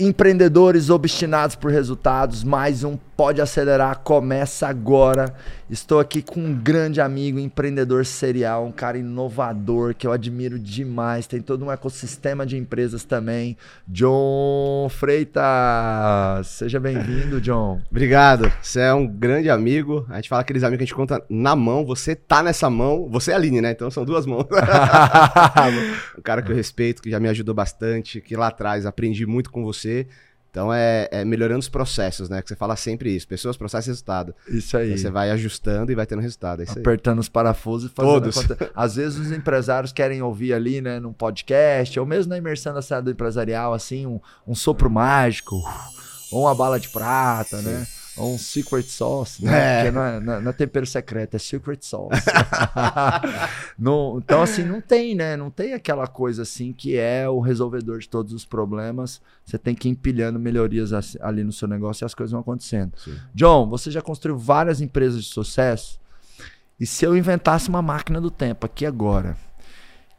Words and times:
Empreendedores 0.00 0.90
obstinados 0.90 1.56
por 1.56 1.72
resultados, 1.72 2.44
mais 2.44 2.84
um 2.84 2.96
Pode 3.18 3.40
Acelerar 3.40 3.98
começa 3.98 4.68
agora. 4.68 5.34
Estou 5.68 5.98
aqui 5.98 6.22
com 6.22 6.38
um 6.38 6.54
grande 6.54 7.00
amigo, 7.00 7.40
empreendedor 7.40 8.06
serial, 8.06 8.64
um 8.64 8.70
cara 8.70 8.96
inovador 8.96 9.92
que 9.92 10.06
eu 10.06 10.12
admiro 10.12 10.56
demais. 10.56 11.26
Tem 11.26 11.42
todo 11.42 11.64
um 11.64 11.72
ecossistema 11.72 12.46
de 12.46 12.56
empresas 12.56 13.02
também. 13.02 13.56
John 13.88 14.88
Freitas. 14.88 16.46
Seja 16.46 16.78
bem-vindo, 16.78 17.40
John. 17.42 17.80
Obrigado. 17.90 18.52
Você 18.62 18.82
é 18.82 18.94
um 18.94 19.04
grande 19.04 19.50
amigo. 19.50 20.06
A 20.08 20.14
gente 20.14 20.28
fala 20.28 20.42
aqueles 20.42 20.62
amigos 20.62 20.78
que 20.78 20.84
a 20.84 20.86
gente 20.86 20.94
conta 20.94 21.20
na 21.28 21.56
mão. 21.56 21.84
Você 21.84 22.14
tá 22.14 22.40
nessa 22.40 22.70
mão. 22.70 23.08
Você 23.10 23.32
é 23.32 23.34
a 23.34 23.36
Aline, 23.36 23.60
né? 23.60 23.72
Então 23.72 23.90
são 23.90 24.04
duas 24.04 24.26
mãos. 24.26 24.46
um 26.16 26.22
cara 26.22 26.40
que 26.40 26.52
eu 26.52 26.56
respeito, 26.56 27.02
que 27.02 27.10
já 27.10 27.18
me 27.18 27.28
ajudou 27.28 27.52
bastante, 27.52 28.20
que 28.20 28.36
lá 28.36 28.46
atrás 28.46 28.86
aprendi 28.86 29.26
muito 29.26 29.50
com 29.50 29.64
você 29.64 29.78
você. 29.78 30.06
Então 30.50 30.72
é, 30.72 31.08
é, 31.10 31.24
melhorando 31.24 31.60
os 31.60 31.68
processos, 31.68 32.28
né? 32.28 32.40
Que 32.40 32.48
você 32.48 32.56
fala 32.56 32.74
sempre 32.74 33.14
isso. 33.14 33.28
Pessoas, 33.28 33.56
processo 33.56 33.88
e 33.88 33.90
resultado. 33.90 34.34
Isso 34.48 34.76
aí. 34.76 34.96
Você 34.96 35.10
vai 35.10 35.30
ajustando 35.30 35.92
e 35.92 35.94
vai 35.94 36.06
tendo 36.06 36.22
resultado. 36.22 36.62
É 36.62 36.66
Apertando 36.70 37.18
os 37.18 37.28
parafusos 37.28 37.90
e 37.90 37.94
fazendo 37.94 38.12
Todos. 38.12 38.34
Conta. 38.34 38.70
Às 38.74 38.96
vezes 38.96 39.18
os 39.18 39.32
empresários 39.32 39.92
querem 39.92 40.22
ouvir 40.22 40.54
ali, 40.54 40.80
né, 40.80 40.98
num 40.98 41.12
podcast, 41.12 41.98
ou 42.00 42.06
mesmo 42.06 42.30
na 42.30 42.38
imersão 42.38 42.72
da 42.72 42.82
sala 42.82 43.02
do 43.02 43.10
empresarial, 43.10 43.74
assim, 43.74 44.06
um, 44.06 44.20
um 44.46 44.54
sopro 44.54 44.90
mágico, 44.90 45.62
ou 46.32 46.42
uma 46.42 46.54
bala 46.54 46.80
de 46.80 46.88
prata, 46.88 47.60
né? 47.62 47.62
Sim. 47.62 47.70
né? 47.70 47.86
Um 48.20 48.38
secret 48.38 48.84
sauce, 48.84 49.44
né? 49.44 49.52
É. 49.52 49.76
Porque 49.76 49.90
não 49.90 50.04
é, 50.04 50.40
não 50.40 50.50
é, 50.50 50.52
tempero 50.52 50.86
secreto, 50.86 51.34
é 51.34 51.38
secret 51.38 51.84
sauce. 51.84 52.20
então, 54.18 54.42
assim, 54.42 54.64
não 54.64 54.80
tem, 54.80 55.14
né? 55.14 55.36
Não 55.36 55.50
tem 55.50 55.74
aquela 55.74 56.06
coisa 56.06 56.42
assim 56.42 56.72
que 56.72 56.96
é 56.96 57.28
o 57.28 57.40
resolvedor 57.40 57.98
de 57.98 58.08
todos 58.08 58.32
os 58.32 58.44
problemas. 58.44 59.20
Você 59.44 59.58
tem 59.58 59.74
que 59.74 59.88
ir 59.88 59.92
empilhando 59.92 60.38
melhorias 60.38 60.90
ali 61.20 61.44
no 61.44 61.52
seu 61.52 61.68
negócio 61.68 62.04
e 62.04 62.06
as 62.06 62.14
coisas 62.14 62.32
vão 62.32 62.40
acontecendo. 62.40 62.92
Sim. 62.96 63.16
John, 63.34 63.68
você 63.68 63.90
já 63.90 64.02
construiu 64.02 64.38
várias 64.38 64.80
empresas 64.80 65.24
de 65.24 65.30
sucesso. 65.30 66.00
E 66.78 66.86
se 66.86 67.04
eu 67.04 67.16
inventasse 67.16 67.68
uma 67.68 67.82
máquina 67.82 68.20
do 68.20 68.30
tempo 68.30 68.64
aqui 68.64 68.86
agora, 68.86 69.36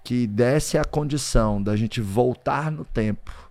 que 0.04 0.28
desse 0.28 0.78
a 0.78 0.84
condição 0.84 1.62
da 1.62 1.76
gente 1.76 2.02
voltar 2.02 2.72
no 2.72 2.84
tempo 2.84 3.49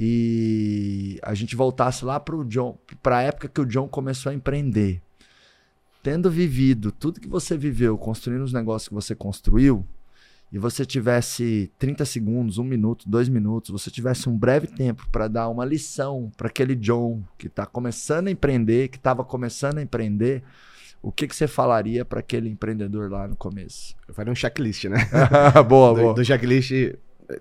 e 0.00 1.18
a 1.24 1.34
gente 1.34 1.56
voltasse 1.56 2.04
lá 2.04 2.20
para 2.20 2.36
o 2.36 2.44
John, 2.44 2.78
para 3.02 3.16
a 3.16 3.22
época 3.22 3.48
que 3.48 3.60
o 3.60 3.66
John 3.66 3.88
começou 3.88 4.30
a 4.30 4.34
empreender, 4.34 5.02
tendo 6.04 6.30
vivido 6.30 6.92
tudo 6.92 7.18
que 7.18 7.26
você 7.26 7.58
viveu, 7.58 7.98
construindo 7.98 8.44
os 8.44 8.52
negócios 8.52 8.86
que 8.86 8.94
você 8.94 9.12
construiu, 9.12 9.84
e 10.52 10.58
você 10.58 10.86
tivesse 10.86 11.68
30 11.80 12.04
segundos, 12.04 12.58
um 12.58 12.64
minuto, 12.64 13.08
dois 13.08 13.28
minutos, 13.28 13.70
você 13.70 13.90
tivesse 13.90 14.28
um 14.28 14.38
breve 14.38 14.68
tempo 14.68 15.04
para 15.10 15.26
dar 15.26 15.48
uma 15.48 15.64
lição 15.64 16.30
para 16.36 16.46
aquele 16.46 16.76
John 16.76 17.24
que 17.36 17.48
está 17.48 17.66
começando 17.66 18.28
a 18.28 18.30
empreender, 18.30 18.88
que 18.88 18.98
estava 18.98 19.24
começando 19.24 19.78
a 19.78 19.82
empreender, 19.82 20.44
o 21.02 21.10
que, 21.10 21.26
que 21.26 21.34
você 21.34 21.48
falaria 21.48 22.04
para 22.04 22.20
aquele 22.20 22.48
empreendedor 22.48 23.10
lá 23.10 23.26
no 23.26 23.34
começo? 23.34 23.96
Eu 24.06 24.14
faria 24.14 24.32
um 24.32 24.36
checklist, 24.36 24.84
né? 24.84 24.98
boa, 25.68 25.90
do, 25.94 26.00
boa. 26.00 26.14
Do 26.14 26.24
checklist, 26.24 26.70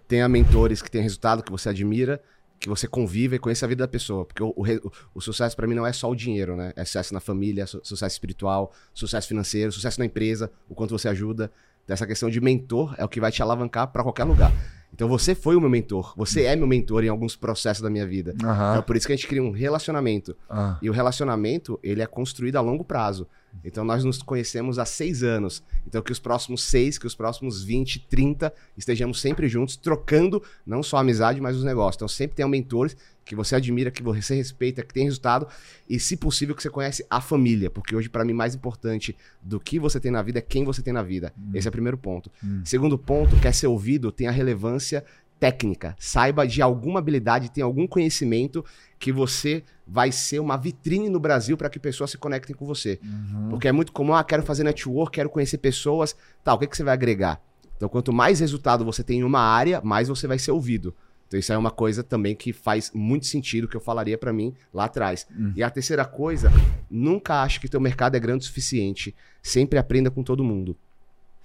tenha 0.07 0.27
mentores 0.27 0.81
que 0.81 0.89
têm 0.89 1.03
resultado 1.03 1.43
que 1.43 1.51
você 1.51 1.69
admira, 1.69 2.19
que 2.59 2.67
você 2.67 2.87
conviva 2.87 3.35
e 3.35 3.39
conheça 3.39 3.65
a 3.65 3.69
vida 3.69 3.83
da 3.83 3.87
pessoa. 3.87 4.25
Porque 4.25 4.41
o, 4.41 4.53
o, 4.55 4.91
o 5.15 5.21
sucesso 5.21 5.55
para 5.55 5.67
mim 5.67 5.75
não 5.75 5.85
é 5.85 5.93
só 5.93 6.09
o 6.09 6.15
dinheiro, 6.15 6.55
né? 6.55 6.73
É 6.75 6.83
sucesso 6.83 7.13
na 7.13 7.19
família, 7.19 7.67
su 7.67 7.79
sucesso 7.83 8.15
espiritual, 8.15 8.71
sucesso 8.93 9.27
financeiro, 9.27 9.71
sucesso 9.71 9.99
na 9.99 10.05
empresa, 10.05 10.51
o 10.69 10.75
quanto 10.75 10.97
você 10.97 11.07
ajuda. 11.07 11.51
Dessa 11.85 12.05
questão 12.05 12.29
de 12.29 12.41
mentor 12.41 12.95
é 12.97 13.05
o 13.05 13.07
que 13.07 13.21
vai 13.21 13.31
te 13.31 13.41
alavancar 13.41 13.87
para 13.87 14.03
qualquer 14.03 14.25
lugar. 14.25 14.51
Então 14.97 15.07
você 15.07 15.35
foi 15.35 15.55
o 15.55 15.61
meu 15.61 15.69
mentor, 15.69 16.15
você 16.17 16.45
é 16.45 16.55
meu 16.55 16.65
mentor 16.65 17.03
em 17.03 17.07
alguns 17.07 17.35
processos 17.35 17.83
da 17.83 17.89
minha 17.89 18.07
vida. 18.07 18.31
Uhum. 18.31 18.51
Então 18.51 18.77
é 18.77 18.81
por 18.81 18.95
isso 18.95 19.05
que 19.05 19.13
a 19.13 19.15
gente 19.15 19.27
cria 19.27 19.43
um 19.43 19.51
relacionamento. 19.51 20.35
Uhum. 20.49 20.75
E 20.81 20.89
o 20.89 20.91
relacionamento, 20.91 21.79
ele 21.83 22.01
é 22.01 22.07
construído 22.07 22.55
a 22.55 22.61
longo 22.61 22.83
prazo. 22.83 23.27
Então 23.63 23.85
nós 23.85 24.03
nos 24.03 24.23
conhecemos 24.23 24.79
há 24.79 24.85
seis 24.85 25.21
anos. 25.21 25.61
Então 25.85 26.01
que 26.01 26.11
os 26.11 26.17
próximos 26.17 26.63
seis, 26.63 26.97
que 26.97 27.05
os 27.05 27.13
próximos 27.13 27.63
20, 27.63 28.07
30 28.09 28.51
estejamos 28.75 29.21
sempre 29.21 29.47
juntos, 29.47 29.77
trocando 29.77 30.41
não 30.65 30.81
só 30.81 30.97
a 30.97 31.01
amizade, 31.01 31.39
mas 31.39 31.55
os 31.55 31.63
negócios. 31.63 31.97
Então 31.97 32.07
sempre 32.07 32.35
tenha 32.35 32.47
mentores 32.47 32.97
que 33.27 33.35
você 33.35 33.55
admira, 33.55 33.91
que 33.91 34.01
você 34.01 34.35
respeita, 34.35 34.83
que 34.83 34.93
tem 34.93 35.03
resultado 35.03 35.47
e, 35.89 35.99
se 35.99 36.15
possível, 36.17 36.55
que 36.55 36.63
você 36.63 36.69
conhece 36.69 37.05
a 37.09 37.19
família. 37.19 37.69
Porque 37.69 37.95
hoje, 37.95 38.09
para 38.09 38.23
mim, 38.23 38.33
mais 38.33 38.55
importante 38.55 39.15
do 39.41 39.59
que 39.59 39.77
você 39.79 39.99
tem 39.99 40.11
na 40.11 40.21
vida 40.21 40.39
é 40.39 40.41
quem 40.41 40.63
você 40.63 40.81
tem 40.81 40.93
na 40.93 41.03
vida. 41.03 41.33
Hum. 41.37 41.51
Esse 41.53 41.67
é 41.67 41.69
o 41.69 41.71
primeiro 41.71 41.97
ponto. 41.97 42.31
Hum. 42.43 42.61
Segundo 42.63 42.97
ponto, 42.97 43.35
quer 43.39 43.53
ser 43.53 43.67
ouvido, 43.67 44.11
tem 44.11 44.27
a 44.27 44.31
relevância 44.31 45.03
técnica. 45.39 45.95
Saiba 45.99 46.47
de 46.47 46.61
alguma 46.61 46.99
habilidade, 46.99 47.51
tem 47.51 47.63
algum 47.63 47.85
conhecimento 47.85 48.65
que 48.97 49.11
você 49.11 49.63
vai 49.85 50.11
ser 50.11 50.39
uma 50.39 50.57
vitrine 50.57 51.09
no 51.09 51.19
Brasil 51.19 51.55
para 51.55 51.69
que 51.69 51.79
pessoas 51.79 52.11
se 52.11 52.17
conectem 52.17 52.55
com 52.55 52.65
você. 52.65 52.99
Uhum. 53.03 53.49
Porque 53.49 53.67
é 53.67 53.71
muito 53.71 53.91
comum, 53.91 54.13
ah, 54.13 54.23
quero 54.23 54.43
fazer 54.43 54.63
network, 54.63 55.11
quero 55.11 55.29
conhecer 55.29 55.59
pessoas, 55.59 56.15
tal, 56.43 56.55
o 56.55 56.59
que, 56.59 56.67
que 56.67 56.75
você 56.75 56.83
vai 56.83 56.93
agregar? 56.93 57.39
Então, 57.75 57.87
quanto 57.87 58.11
mais 58.11 58.39
resultado 58.39 58.83
você 58.83 59.03
tem 59.03 59.19
em 59.19 59.23
uma 59.23 59.39
área, 59.39 59.79
mais 59.83 60.07
você 60.07 60.25
vai 60.25 60.39
ser 60.39 60.51
ouvido. 60.51 60.95
Então, 61.27 61.39
isso 61.39 61.51
é 61.51 61.57
uma 61.57 61.71
coisa 61.71 62.03
também 62.03 62.35
que 62.35 62.53
faz 62.53 62.91
muito 62.93 63.25
sentido, 63.25 63.67
que 63.67 63.75
eu 63.75 63.81
falaria 63.81 64.17
para 64.17 64.31
mim 64.31 64.53
lá 64.73 64.85
atrás. 64.85 65.27
Uhum. 65.37 65.51
E 65.55 65.61
a 65.61 65.69
terceira 65.69 66.05
coisa, 66.05 66.49
nunca 66.89 67.41
ache 67.41 67.59
que 67.59 67.67
teu 67.67 67.81
mercado 67.81 68.15
é 68.15 68.19
grande 68.19 68.43
o 68.43 68.47
suficiente. 68.47 69.13
Sempre 69.43 69.77
aprenda 69.77 70.09
com 70.09 70.23
todo 70.23 70.43
mundo. 70.43 70.75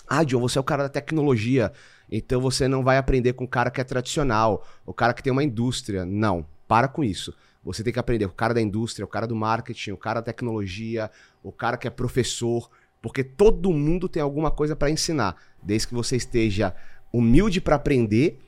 Ah, 0.08 0.22
John, 0.24 0.40
você 0.40 0.58
é 0.58 0.60
o 0.60 0.64
cara 0.64 0.84
da 0.84 0.88
tecnologia, 0.88 1.72
então 2.10 2.40
você 2.40 2.68
não 2.68 2.84
vai 2.84 2.96
aprender 2.96 3.32
com 3.32 3.44
o 3.44 3.48
cara 3.48 3.70
que 3.70 3.80
é 3.80 3.84
tradicional, 3.84 4.66
o 4.84 4.92
cara 4.92 5.12
que 5.14 5.22
tem 5.22 5.32
uma 5.32 5.42
indústria. 5.42 6.04
Não, 6.04 6.46
para 6.68 6.86
com 6.86 7.02
isso. 7.02 7.34
Você 7.64 7.82
tem 7.82 7.92
que 7.92 7.98
aprender 7.98 8.26
com 8.26 8.32
o 8.32 8.36
cara 8.36 8.54
da 8.54 8.60
indústria, 8.60 9.04
o 9.04 9.08
cara 9.08 9.26
do 9.26 9.34
marketing, 9.34 9.92
o 9.92 9.96
cara 9.96 10.20
da 10.20 10.26
tecnologia, 10.26 11.10
o 11.42 11.50
cara 11.50 11.76
que 11.76 11.86
é 11.86 11.90
professor, 11.90 12.68
porque 13.00 13.24
todo 13.24 13.72
mundo 13.72 14.08
tem 14.08 14.22
alguma 14.22 14.50
coisa 14.50 14.76
para 14.76 14.90
ensinar, 14.90 15.36
desde 15.62 15.88
que 15.88 15.94
você 15.94 16.16
esteja 16.16 16.74
humilde 17.12 17.60
para 17.60 17.76
aprender 17.76 18.38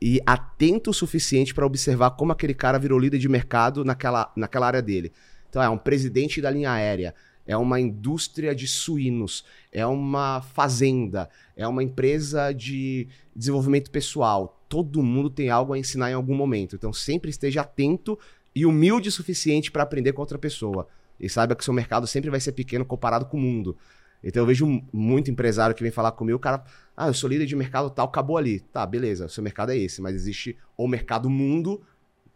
e 0.00 0.20
atento 0.26 0.90
o 0.90 0.94
suficiente 0.94 1.54
para 1.54 1.66
observar 1.66 2.10
como 2.12 2.32
aquele 2.32 2.54
cara 2.54 2.78
virou 2.78 2.98
líder 2.98 3.18
de 3.18 3.28
mercado 3.28 3.84
naquela, 3.84 4.32
naquela 4.36 4.66
área 4.66 4.82
dele. 4.82 5.12
Então, 5.48 5.62
é 5.62 5.68
um 5.68 5.78
presidente 5.78 6.40
da 6.40 6.50
linha 6.50 6.72
aérea 6.72 7.14
é 7.46 7.56
uma 7.56 7.78
indústria 7.78 8.54
de 8.54 8.66
suínos, 8.66 9.44
é 9.70 9.86
uma 9.86 10.40
fazenda, 10.40 11.28
é 11.56 11.66
uma 11.66 11.82
empresa 11.82 12.52
de 12.52 13.08
desenvolvimento 13.34 13.90
pessoal. 13.90 14.60
Todo 14.68 15.02
mundo 15.02 15.28
tem 15.28 15.50
algo 15.50 15.72
a 15.72 15.78
ensinar 15.78 16.10
em 16.10 16.14
algum 16.14 16.34
momento. 16.34 16.74
Então 16.74 16.92
sempre 16.92 17.30
esteja 17.30 17.60
atento 17.60 18.18
e 18.54 18.64
humilde 18.64 19.08
o 19.08 19.12
suficiente 19.12 19.70
para 19.70 19.82
aprender 19.82 20.12
com 20.12 20.22
outra 20.22 20.38
pessoa. 20.38 20.88
E 21.20 21.28
saiba 21.28 21.54
que 21.54 21.64
seu 21.64 21.74
mercado 21.74 22.06
sempre 22.06 22.30
vai 22.30 22.40
ser 22.40 22.52
pequeno 22.52 22.84
comparado 22.84 23.26
com 23.26 23.36
o 23.36 23.40
mundo. 23.40 23.76
Então 24.24 24.42
eu 24.42 24.46
vejo 24.46 24.82
muito 24.90 25.30
empresário 25.30 25.76
que 25.76 25.82
vem 25.82 25.92
falar 25.92 26.12
comigo, 26.12 26.36
o 26.36 26.40
cara, 26.40 26.64
ah, 26.96 27.08
eu 27.08 27.14
sou 27.14 27.28
líder 27.28 27.44
de 27.44 27.54
mercado 27.54 27.90
tal, 27.90 28.06
acabou 28.06 28.38
ali. 28.38 28.60
Tá, 28.60 28.84
beleza, 28.86 29.28
seu 29.28 29.44
mercado 29.44 29.70
é 29.70 29.76
esse, 29.76 30.00
mas 30.00 30.14
existe 30.14 30.56
o 30.76 30.88
mercado 30.88 31.28
mundo, 31.28 31.82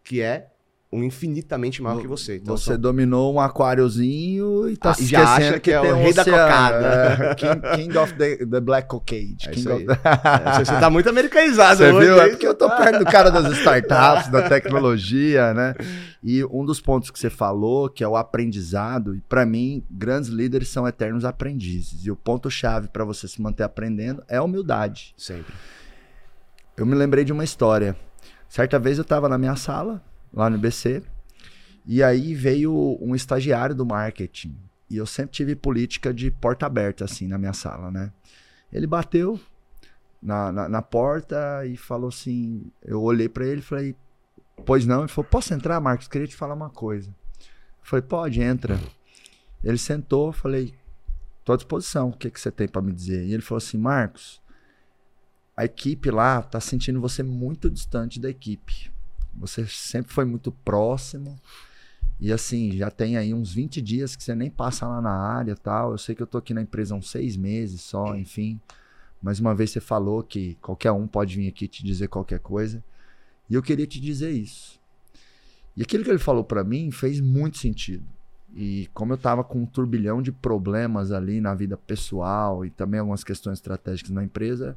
que 0.03 0.21
é 0.21 0.51
um 0.91 1.03
infinitamente 1.03 1.83
maior 1.83 2.01
que 2.01 2.07
você. 2.07 2.37
Então, 2.37 2.57
você 2.57 2.71
só... 2.71 2.77
dominou 2.77 3.35
um 3.35 3.39
aquáriozinho 3.39 4.67
e 4.67 4.75
tá 4.75 4.89
ah, 4.89 4.93
se 4.95 5.05
já 5.05 5.35
acha 5.35 5.53
que, 5.53 5.59
que 5.59 5.71
é 5.71 5.79
o 5.79 5.93
rei 5.95 6.11
da 6.11 6.25
cocada. 6.25 6.87
É, 6.87 7.35
king, 7.35 7.61
king, 7.75 7.97
of 7.97 8.13
the, 8.13 8.37
the 8.37 8.59
Black 8.59 8.87
Cockade. 8.87 9.37
É 9.45 9.51
king 9.51 9.71
of... 9.71 9.85
é, 9.85 10.65
você 10.65 10.79
tá 10.79 10.89
muito 10.89 11.07
americanizado. 11.07 11.77
Você 11.77 11.91
hoje, 11.91 12.07
viu? 12.07 12.19
É 12.19 12.29
porque 12.29 12.47
eu 12.47 12.55
tô 12.55 12.67
perto 12.69 12.99
do 12.99 13.05
cara 13.05 13.29
das 13.29 13.51
startups, 13.57 14.31
da 14.31 14.49
tecnologia, 14.49 15.53
né? 15.53 15.75
E 16.23 16.43
um 16.45 16.65
dos 16.65 16.81
pontos 16.81 17.11
que 17.11 17.19
você 17.19 17.29
falou, 17.29 17.87
que 17.87 18.03
é 18.03 18.07
o 18.07 18.17
aprendizado, 18.17 19.15
e 19.15 19.21
para 19.21 19.45
mim, 19.45 19.85
grandes 19.91 20.29
líderes 20.29 20.69
são 20.69 20.87
eternos 20.87 21.23
aprendizes. 21.23 22.03
E 22.03 22.09
o 22.09 22.15
ponto-chave 22.15 22.87
para 22.87 23.05
você 23.05 23.27
se 23.27 23.39
manter 23.39 23.61
aprendendo 23.63 24.23
é 24.27 24.37
a 24.37 24.43
humildade. 24.43 25.13
Sempre. 25.15 25.53
Eu 26.75 26.85
me 26.85 26.95
lembrei 26.95 27.23
de 27.23 27.31
uma 27.31 27.43
história. 27.43 27.95
Certa 28.49 28.79
vez 28.79 28.97
eu 28.97 29.03
tava 29.03 29.29
na 29.29 29.37
minha 29.37 29.55
sala, 29.55 30.01
lá 30.33 30.49
no 30.49 30.57
IBC. 30.57 31.03
E 31.85 32.03
aí 32.03 32.33
veio 32.33 32.97
um 33.01 33.15
estagiário 33.15 33.75
do 33.75 33.85
marketing. 33.85 34.55
E 34.89 34.97
eu 34.97 35.05
sempre 35.05 35.31
tive 35.31 35.55
política 35.55 36.13
de 36.13 36.31
porta 36.31 36.65
aberta, 36.65 37.05
assim, 37.05 37.27
na 37.27 37.37
minha 37.37 37.53
sala, 37.53 37.91
né? 37.91 38.11
Ele 38.71 38.87
bateu 38.87 39.39
na, 40.21 40.51
na, 40.51 40.69
na 40.69 40.81
porta 40.81 41.65
e 41.65 41.77
falou 41.77 42.09
assim: 42.09 42.71
eu 42.83 43.01
olhei 43.01 43.29
para 43.29 43.45
ele 43.45 43.59
e 43.59 43.63
falei, 43.63 43.95
pois 44.65 44.85
não? 44.85 45.01
Ele 45.01 45.07
falou: 45.07 45.29
posso 45.29 45.53
entrar, 45.53 45.79
Marcos? 45.79 46.07
Queria 46.07 46.27
te 46.27 46.35
falar 46.35 46.53
uma 46.53 46.69
coisa. 46.69 47.09
Eu 47.09 47.85
falei: 47.85 48.03
pode, 48.03 48.41
entra. 48.41 48.79
Ele 49.63 49.77
sentou, 49.77 50.31
falei: 50.31 50.73
tô 51.43 51.53
à 51.53 51.55
disposição, 51.55 52.09
o 52.09 52.13
que, 52.13 52.29
que 52.29 52.39
você 52.39 52.51
tem 52.51 52.67
para 52.67 52.81
me 52.81 52.91
dizer? 52.91 53.25
E 53.25 53.33
ele 53.33 53.41
falou 53.41 53.57
assim: 53.57 53.77
Marcos, 53.77 54.41
a 55.55 55.65
equipe 55.65 56.09
lá 56.09 56.41
tá 56.41 56.59
sentindo 56.59 57.01
você 57.01 57.23
muito 57.23 57.69
distante 57.69 58.19
da 58.19 58.29
equipe. 58.29 58.91
Você 59.39 59.65
sempre 59.67 60.13
foi 60.13 60.25
muito 60.25 60.51
próximo. 60.51 61.39
E 62.19 62.33
assim, 62.33 62.73
já 62.73 62.91
tem 62.91 63.15
aí 63.15 63.33
uns 63.33 63.53
20 63.53 63.81
dias 63.81 64.15
que 64.15 64.23
você 64.23 64.35
nem 64.35 64.49
passa 64.49 64.85
lá 64.85 65.01
na 65.01 65.11
área 65.11 65.55
tal. 65.55 65.91
Eu 65.91 65.97
sei 65.97 66.13
que 66.13 66.21
eu 66.21 66.27
tô 66.27 66.37
aqui 66.37 66.53
na 66.53 66.61
empresa 66.61 66.93
uns 66.93 67.09
seis 67.09 67.37
meses 67.37 67.81
só, 67.81 68.15
enfim. 68.15 68.59
Mas 69.21 69.39
uma 69.39 69.55
vez 69.55 69.71
você 69.71 69.79
falou 69.79 70.21
que 70.21 70.55
qualquer 70.61 70.91
um 70.91 71.07
pode 71.07 71.35
vir 71.35 71.47
aqui 71.47 71.67
te 71.67 71.83
dizer 71.83 72.09
qualquer 72.09 72.39
coisa. 72.39 72.83
E 73.49 73.55
eu 73.55 73.63
queria 73.63 73.87
te 73.87 73.99
dizer 73.99 74.31
isso. 74.31 74.79
E 75.75 75.81
aquilo 75.81 76.03
que 76.03 76.09
ele 76.09 76.19
falou 76.19 76.43
para 76.43 76.63
mim 76.63 76.91
fez 76.91 77.21
muito 77.21 77.57
sentido. 77.57 78.05
E 78.53 78.89
como 78.93 79.13
eu 79.13 79.15
estava 79.15 79.43
com 79.43 79.59
um 79.59 79.65
turbilhão 79.65 80.21
de 80.21 80.31
problemas 80.31 81.11
ali 81.11 81.39
na 81.39 81.53
vida 81.53 81.77
pessoal 81.77 82.65
e 82.65 82.69
também 82.69 82.99
algumas 82.99 83.23
questões 83.23 83.59
estratégicas 83.59 84.11
na 84.11 84.23
empresa, 84.23 84.75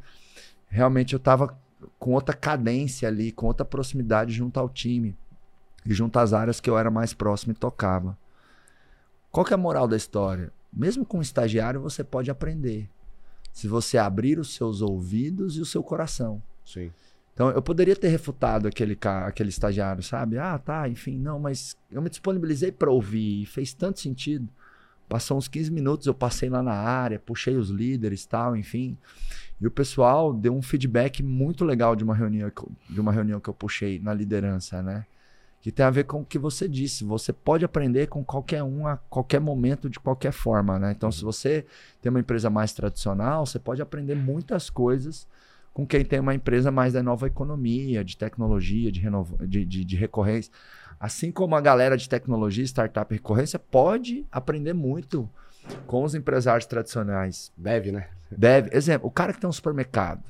realmente 0.69 1.15
eu 1.15 1.19
estava 1.19 1.59
com 1.99 2.13
outra 2.13 2.35
cadência 2.35 3.09
ali, 3.09 3.33
com 3.33 3.47
outra 3.47 3.65
proximidade 3.65 4.33
junto 4.33 4.59
ao 4.59 4.69
time 4.69 5.17
e 5.85 5.93
junto 5.93 6.19
às 6.19 6.33
áreas 6.33 6.61
que 6.61 6.71
eu 6.71 6.79
era 6.79 6.91
mais 6.91 7.13
próximo 7.13 7.53
e 7.53 7.57
tocava. 7.57 8.17
Qual 9.31 9.45
que 9.45 9.53
é 9.53 9.57
a 9.57 9.59
moral 9.59 9.89
da 9.89 9.97
história? 9.97 10.53
Mesmo 10.73 11.05
com 11.05 11.19
um 11.19 11.23
estagiário 11.23 11.81
você 11.81 12.05
pode 12.05 12.31
aprender. 12.31 12.89
Se 13.53 13.69
você 13.69 13.99
abrir 13.99 14.39
os 14.39 14.55
seus 14.55 14.81
ouvidos 14.81 15.57
e 15.57 15.61
o 15.61 15.67
seu 15.67 15.83
coração. 15.83 16.43
Sim. 16.65 16.91
Então 17.35 17.51
eu 17.51 17.63
poderia 17.63 17.97
ter 17.97 18.09
refutado 18.09 18.69
aquele 18.69 18.95
cara, 18.95 19.27
aquele 19.27 19.49
estagiário, 19.49 20.03
sabe? 20.03 20.39
Ah, 20.39 20.59
tá, 20.59 20.89
enfim, 20.89 21.19
não, 21.19 21.39
mas 21.39 21.77
eu 21.91 22.03
me 22.03 22.11
disponibilizei 22.11 22.71
para 22.71 22.91
ouvir 22.91 23.43
e 23.43 23.47
fez 23.47 23.73
tanto 23.73 24.01
sentido. 24.01 24.49
Passou 25.09 25.37
uns 25.37 25.49
15 25.49 25.71
minutos, 25.71 26.07
eu 26.07 26.15
passei 26.15 26.49
lá 26.49 26.63
na 26.63 26.73
área, 26.73 27.19
puxei 27.19 27.57
os 27.57 27.69
líderes, 27.69 28.25
tal, 28.25 28.57
enfim. 28.57 28.97
E 29.63 29.67
o 29.67 29.71
pessoal 29.71 30.35
deu 30.35 30.53
um 30.53 30.61
feedback 30.61 31.23
muito 31.23 31.65
legal 31.65 31.95
de 31.95 32.03
uma 32.03 32.17
reunião 32.17 32.51
de 32.91 33.01
uma 33.01 33.13
reunião 33.13 33.39
que 33.39 33.49
eu 33.49 33.55
puxei 33.55 34.01
na 34.01 34.13
liderança, 34.13 34.83
né? 34.83 35.07
Que 35.61 35.71
tem 35.71 35.87
a 35.87 35.91
ver 35.91 36.03
com 36.03 36.23
o 36.23 36.25
que 36.25 36.37
você 36.37 36.69
disse. 36.69 37.05
Você 37.05 37.33
pode 37.33 37.65
aprender 37.65 38.09
com 38.09 38.25
qualquer 38.25 38.65
um 38.65 38.89
a 38.89 38.97
qualquer 38.97 39.41
momento, 39.41 39.89
de 39.89 40.01
qualquer 40.01 40.33
forma, 40.33 40.81
né? 40.81 40.91
Então, 40.91 41.13
se 41.13 41.23
você 41.23 41.65
tem 42.01 42.11
uma 42.11 42.19
empresa 42.19 42.51
mais 42.51 42.73
tradicional, 42.73 43.47
você 43.47 43.61
pode 43.61 43.81
aprender 43.81 44.17
muitas 44.17 44.69
coisas 44.69 45.29
com 45.73 45.87
quem 45.87 46.05
tem 46.05 46.19
uma 46.19 46.35
empresa 46.35 46.73
mais 46.73 46.95
da 46.95 47.03
nova 47.03 47.29
economia, 47.29 48.05
de 48.05 48.17
tecnologia, 48.17 48.91
de, 48.91 49.01
de, 49.47 49.65
de, 49.65 49.85
de 49.85 49.97
recorrência. 49.97 50.53
Assim 50.99 51.31
como 51.31 51.55
a 51.55 51.61
galera 51.61 51.97
de 51.97 52.09
tecnologia, 52.09 52.65
startup 52.65 53.15
e 53.15 53.17
recorrência, 53.17 53.61
pode 53.61 54.27
aprender 54.33 54.73
muito 54.73 55.31
com 55.87 56.05
os 56.05 56.15
empresários 56.15 56.67
tradicionais. 56.67 57.53
Deve, 57.57 57.93
né? 57.93 58.09
Deve. 58.31 58.77
Exemplo, 58.77 59.09
o 59.09 59.11
cara 59.11 59.33
que 59.33 59.41
tem 59.41 59.49
um 59.49 59.53
supermercado. 59.53 60.23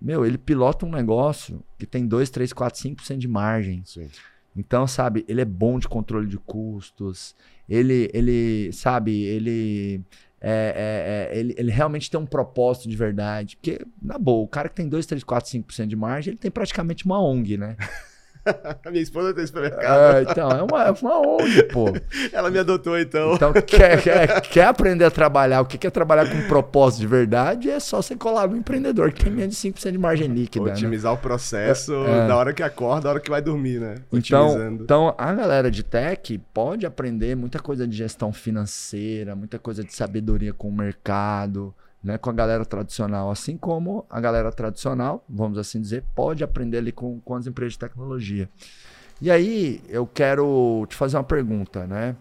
Meu, 0.00 0.26
ele 0.26 0.36
pilota 0.36 0.84
um 0.84 0.90
negócio 0.90 1.62
que 1.78 1.86
tem 1.86 2.06
2, 2.06 2.28
3, 2.30 2.52
4, 2.52 2.80
5% 2.80 3.16
de 3.16 3.28
margem. 3.28 3.82
Sim. 3.86 4.10
Então, 4.56 4.86
sabe, 4.86 5.24
ele 5.26 5.40
é 5.40 5.44
bom 5.44 5.78
de 5.78 5.88
controle 5.88 6.26
de 6.28 6.38
custos. 6.38 7.34
Ele, 7.68 8.10
ele 8.12 8.72
sabe, 8.72 9.24
ele 9.24 10.04
é, 10.40 11.30
é, 11.30 11.36
é, 11.36 11.38
ele, 11.38 11.54
ele, 11.56 11.72
realmente 11.72 12.10
tem 12.10 12.20
um 12.20 12.26
propósito 12.26 12.88
de 12.88 12.96
verdade. 12.96 13.56
Porque, 13.56 13.84
na 14.00 14.18
boa, 14.18 14.44
o 14.44 14.48
cara 14.48 14.68
que 14.68 14.74
tem 14.74 14.88
2, 14.88 15.06
3, 15.06 15.24
4, 15.24 15.50
5% 15.50 15.86
de 15.86 15.96
margem, 15.96 16.32
ele 16.32 16.38
tem 16.38 16.50
praticamente 16.50 17.06
uma 17.06 17.18
ONG, 17.18 17.56
né? 17.56 17.76
A 18.84 18.90
minha 18.90 19.02
esposa 19.02 19.32
tem 19.32 19.46
supermercado. 19.46 20.16
É, 20.16 20.22
então, 20.22 20.50
é 20.50 20.62
uma, 20.62 20.84
é 20.84 20.90
uma 20.90 21.18
ONG, 21.18 21.62
pô. 21.64 21.86
Ela 22.32 22.50
me 22.50 22.58
adotou, 22.58 22.98
então. 22.98 23.34
Então, 23.34 23.52
quer, 23.52 24.02
quer, 24.02 24.40
quer 24.42 24.66
aprender 24.66 25.04
a 25.04 25.10
trabalhar, 25.10 25.62
o 25.62 25.66
que 25.66 25.78
quer 25.78 25.90
trabalhar 25.90 26.28
com 26.30 26.46
propósito 26.46 27.00
de 27.00 27.06
verdade, 27.06 27.70
é 27.70 27.80
só 27.80 28.02
você 28.02 28.14
colar 28.14 28.48
no 28.48 28.56
empreendedor, 28.56 29.12
que 29.12 29.24
tem 29.24 29.32
menos 29.32 29.60
de 29.60 29.70
5% 29.70 29.92
de 29.92 29.98
margem 29.98 30.28
líquida. 30.28 30.64
Otimizar 30.64 31.12
né? 31.12 31.18
o 31.18 31.20
processo 31.20 31.94
é, 32.06 32.28
da 32.28 32.36
hora 32.36 32.52
que 32.52 32.62
acorda, 32.62 33.02
da 33.02 33.10
hora 33.10 33.20
que 33.20 33.30
vai 33.30 33.40
dormir, 33.40 33.80
né? 33.80 33.96
Então, 34.12 34.72
então, 34.72 35.14
a 35.16 35.32
galera 35.32 35.70
de 35.70 35.82
tech 35.82 36.38
pode 36.52 36.84
aprender 36.84 37.34
muita 37.34 37.58
coisa 37.58 37.86
de 37.86 37.96
gestão 37.96 38.32
financeira, 38.32 39.34
muita 39.34 39.58
coisa 39.58 39.82
de 39.82 39.94
sabedoria 39.94 40.52
com 40.52 40.68
o 40.68 40.72
mercado, 40.72 41.74
né, 42.04 42.18
com 42.18 42.28
a 42.28 42.32
galera 42.34 42.66
tradicional, 42.66 43.30
assim 43.30 43.56
como 43.56 44.04
a 44.10 44.20
galera 44.20 44.52
tradicional, 44.52 45.24
vamos 45.26 45.56
assim 45.56 45.80
dizer, 45.80 46.04
pode 46.14 46.44
aprender 46.44 46.76
ali 46.76 46.92
com, 46.92 47.18
com 47.20 47.34
as 47.34 47.46
empresas 47.46 47.72
de 47.72 47.78
tecnologia. 47.78 48.46
E 49.22 49.30
aí 49.30 49.82
eu 49.88 50.06
quero 50.06 50.84
te 50.86 50.94
fazer 50.94 51.16
uma 51.16 51.24
pergunta, 51.24 51.86
né? 51.86 52.14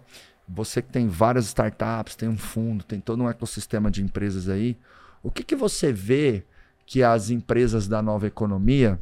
Você 0.48 0.82
que 0.82 0.90
tem 0.90 1.10
várias 1.10 1.48
startups, 1.48 2.16
tem 2.16 2.30
um 2.30 2.38
fundo, 2.38 2.84
tem 2.86 3.02
todo 3.02 3.22
um 3.22 3.30
ecossistema 3.30 3.92
de 3.92 4.02
empresas 4.02 4.48
aí, 4.48 4.78
o 5.22 5.30
que, 5.30 5.44
que 5.44 5.56
você 5.56 5.92
vê 5.92 6.46
que 6.86 7.04
as 7.04 7.30
empresas 7.30 7.86
da 7.86 8.02
nova 8.02 8.26
economia, 8.26 8.98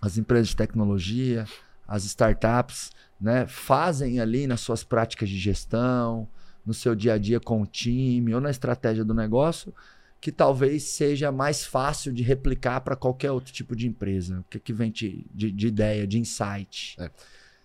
as 0.00 0.16
empresas 0.16 0.48
de 0.48 0.56
tecnologia, 0.56 1.44
as 1.88 2.04
startups, 2.04 2.92
né, 3.20 3.46
fazem 3.48 4.20
ali 4.20 4.46
nas 4.46 4.60
suas 4.60 4.84
práticas 4.84 5.28
de 5.28 5.38
gestão, 5.38 6.28
no 6.64 6.72
seu 6.72 6.94
dia 6.94 7.14
a 7.14 7.18
dia 7.18 7.40
com 7.40 7.62
o 7.62 7.66
time 7.66 8.34
ou 8.34 8.40
na 8.40 8.50
estratégia 8.50 9.04
do 9.04 9.14
negócio 9.14 9.74
que 10.24 10.32
talvez 10.32 10.84
seja 10.84 11.30
mais 11.30 11.66
fácil 11.66 12.10
de 12.10 12.22
replicar 12.22 12.80
para 12.80 12.96
qualquer 12.96 13.30
outro 13.30 13.52
tipo 13.52 13.76
de 13.76 13.86
empresa? 13.86 14.40
O 14.40 14.44
que, 14.44 14.58
que 14.58 14.72
vem 14.72 14.90
de, 14.90 15.26
de, 15.34 15.50
de 15.50 15.66
ideia, 15.66 16.06
de 16.06 16.18
insight? 16.18 16.96
É. 16.98 17.10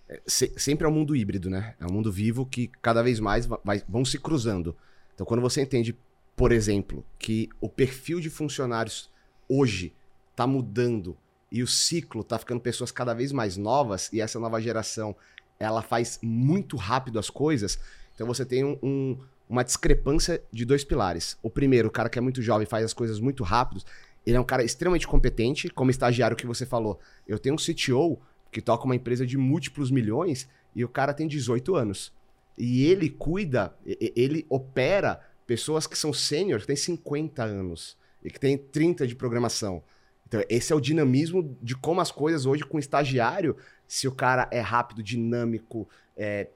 É, 0.09 0.21
se, 0.27 0.51
sempre 0.57 0.85
é 0.85 0.89
um 0.89 0.91
mundo 0.91 1.15
híbrido, 1.15 1.49
né? 1.49 1.73
É 1.79 1.85
um 1.85 1.89
mundo 1.93 2.11
vivo 2.11 2.45
que 2.45 2.69
cada 2.81 3.01
vez 3.01 3.17
mais 3.21 3.45
vai, 3.45 3.81
vão 3.87 4.03
se 4.03 4.19
cruzando. 4.19 4.75
Então, 5.15 5.25
quando 5.25 5.39
você 5.39 5.61
entende, 5.61 5.97
por 6.35 6.51
exemplo, 6.51 7.05
que 7.17 7.47
o 7.61 7.69
perfil 7.69 8.19
de 8.19 8.29
funcionários 8.29 9.09
hoje 9.47 9.93
está 10.31 10.45
mudando 10.45 11.15
e 11.49 11.63
o 11.63 11.67
ciclo 11.67 12.19
está 12.19 12.37
ficando 12.37 12.59
pessoas 12.59 12.91
cada 12.91 13.13
vez 13.13 13.31
mais 13.31 13.55
novas 13.55 14.11
e 14.11 14.19
essa 14.19 14.37
nova 14.37 14.59
geração 14.59 15.15
ela 15.57 15.81
faz 15.81 16.19
muito 16.21 16.75
rápido 16.75 17.19
as 17.19 17.29
coisas, 17.29 17.79
então 18.13 18.27
você 18.27 18.45
tem 18.45 18.65
um, 18.65 18.77
um 18.83 19.17
uma 19.49 19.63
discrepância 19.63 20.41
de 20.53 20.63
dois 20.63 20.83
pilares. 20.83 21.35
O 21.41 21.49
primeiro, 21.49 21.87
o 21.87 21.91
cara 21.91 22.07
que 22.07 22.19
é 22.19 22.21
muito 22.21 22.41
jovem 22.41 22.67
faz 22.67 22.85
as 22.85 22.93
coisas 22.93 23.19
muito 23.19 23.43
rápido, 23.43 23.81
ele 24.25 24.37
é 24.37 24.39
um 24.39 24.45
cara 24.45 24.63
extremamente 24.63 25.07
competente, 25.07 25.69
como 25.69 25.89
estagiário 25.89 26.37
que 26.37 26.45
você 26.45 26.65
falou. 26.65 26.99
Eu 27.27 27.39
tenho 27.39 27.55
um 27.55 27.57
CTO 27.57 28.21
que 28.51 28.61
toca 28.61 28.85
uma 28.85 28.95
empresa 28.95 29.25
de 29.25 29.37
múltiplos 29.37 29.89
milhões 29.89 30.47
e 30.75 30.85
o 30.85 30.89
cara 30.89 31.13
tem 31.13 31.27
18 31.27 31.75
anos. 31.75 32.13
E 32.55 32.85
ele 32.85 33.09
cuida, 33.09 33.73
ele 33.85 34.45
opera 34.49 35.19
pessoas 35.47 35.87
que 35.87 35.97
são 35.97 36.13
sênior, 36.13 36.59
que 36.59 36.67
têm 36.67 36.75
50 36.75 37.43
anos 37.43 37.97
e 38.23 38.29
que 38.29 38.39
têm 38.39 38.57
30 38.57 39.07
de 39.07 39.15
programação. 39.15 39.81
Então, 40.27 40.43
esse 40.47 40.71
é 40.71 40.75
o 40.75 40.79
dinamismo 40.79 41.57
de 41.59 41.75
como 41.75 42.01
as 42.01 42.11
coisas 42.11 42.45
hoje 42.45 42.63
com 42.63 42.77
estagiário, 42.77 43.57
se 43.87 44.07
o 44.07 44.11
cara 44.11 44.47
é 44.51 44.59
rápido, 44.59 45.01
dinâmico, 45.01 45.89
é, 46.15 46.49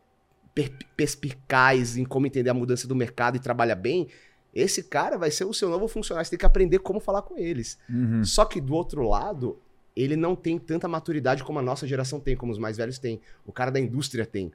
perspicaz 0.96 1.98
em 1.98 2.06
como 2.06 2.28
entender 2.28 2.50
a 2.50 2.54
mudança 2.54 2.88
do 2.88 2.96
mercado 2.96 3.38
e 3.38 3.40
trabalha 3.40 3.76
bem, 3.76 4.08
esse 4.54 4.84
cara 4.84 5.18
vai 5.18 5.32
ser 5.32 5.46
o 5.46 5.54
seu 5.54 5.70
novo 5.70 5.88
funcionário. 5.88 6.26
Você 6.26 6.32
tem 6.32 6.40
que 6.40 6.46
aprender 6.46 6.80
como 6.80 7.00
falar 7.00 7.24
com 7.24 7.38
eles. 7.38 7.78
Uhum. 7.90 8.24
Só 8.24 8.46
que 8.46 8.62
do 8.62 8.76
outro 8.76 9.08
lado, 9.08 9.60
ele 9.96 10.16
não 10.16 10.36
tem 10.36 10.60
tanta 10.60 10.88
maturidade 10.88 11.44
como 11.44 11.60
a 11.60 11.62
nossa 11.62 11.88
geração 11.88 12.20
tem, 12.20 12.36
como 12.36 12.52
os 12.52 12.60
mais 12.60 12.78
velhos 12.78 13.00
têm. 13.00 13.20
O 13.46 13.52
cara 13.52 13.72
da 13.72 13.80
indústria 13.80 14.26
tem. 14.26 14.52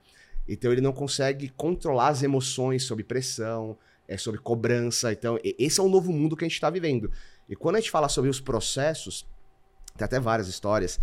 Então 0.47 0.73
ele 0.73 0.81
não 0.81 0.93
consegue 0.93 1.49
controlar 1.51 2.09
as 2.09 2.23
emoções 2.23 2.85
sob 2.85 3.03
pressão, 3.03 3.77
é, 4.07 4.17
sob 4.17 4.39
cobrança. 4.39 5.13
Então, 5.13 5.39
esse 5.43 5.79
é 5.79 5.83
o 5.83 5.89
novo 5.89 6.13
mundo 6.13 6.37
que 6.37 6.45
a 6.45 6.49
gente 6.49 6.55
está 6.55 6.71
vivendo. 6.71 7.11
E 7.49 7.55
quando 7.55 7.77
a 7.77 7.81
gente 7.81 7.91
fala 7.91 8.09
sobre 8.09 8.31
os 8.31 8.41
processos, 8.41 9.27
tem 9.97 10.05
até 10.05 10.19
várias 10.19 10.49
histórias. 10.49 10.99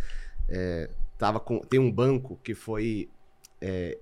É, 0.50 0.90
tava 1.18 1.40
com, 1.40 1.60
tem 1.60 1.80
um 1.80 1.92
banco 1.92 2.40
que 2.44 2.56
foi. 2.56 3.10
É, 3.62 3.98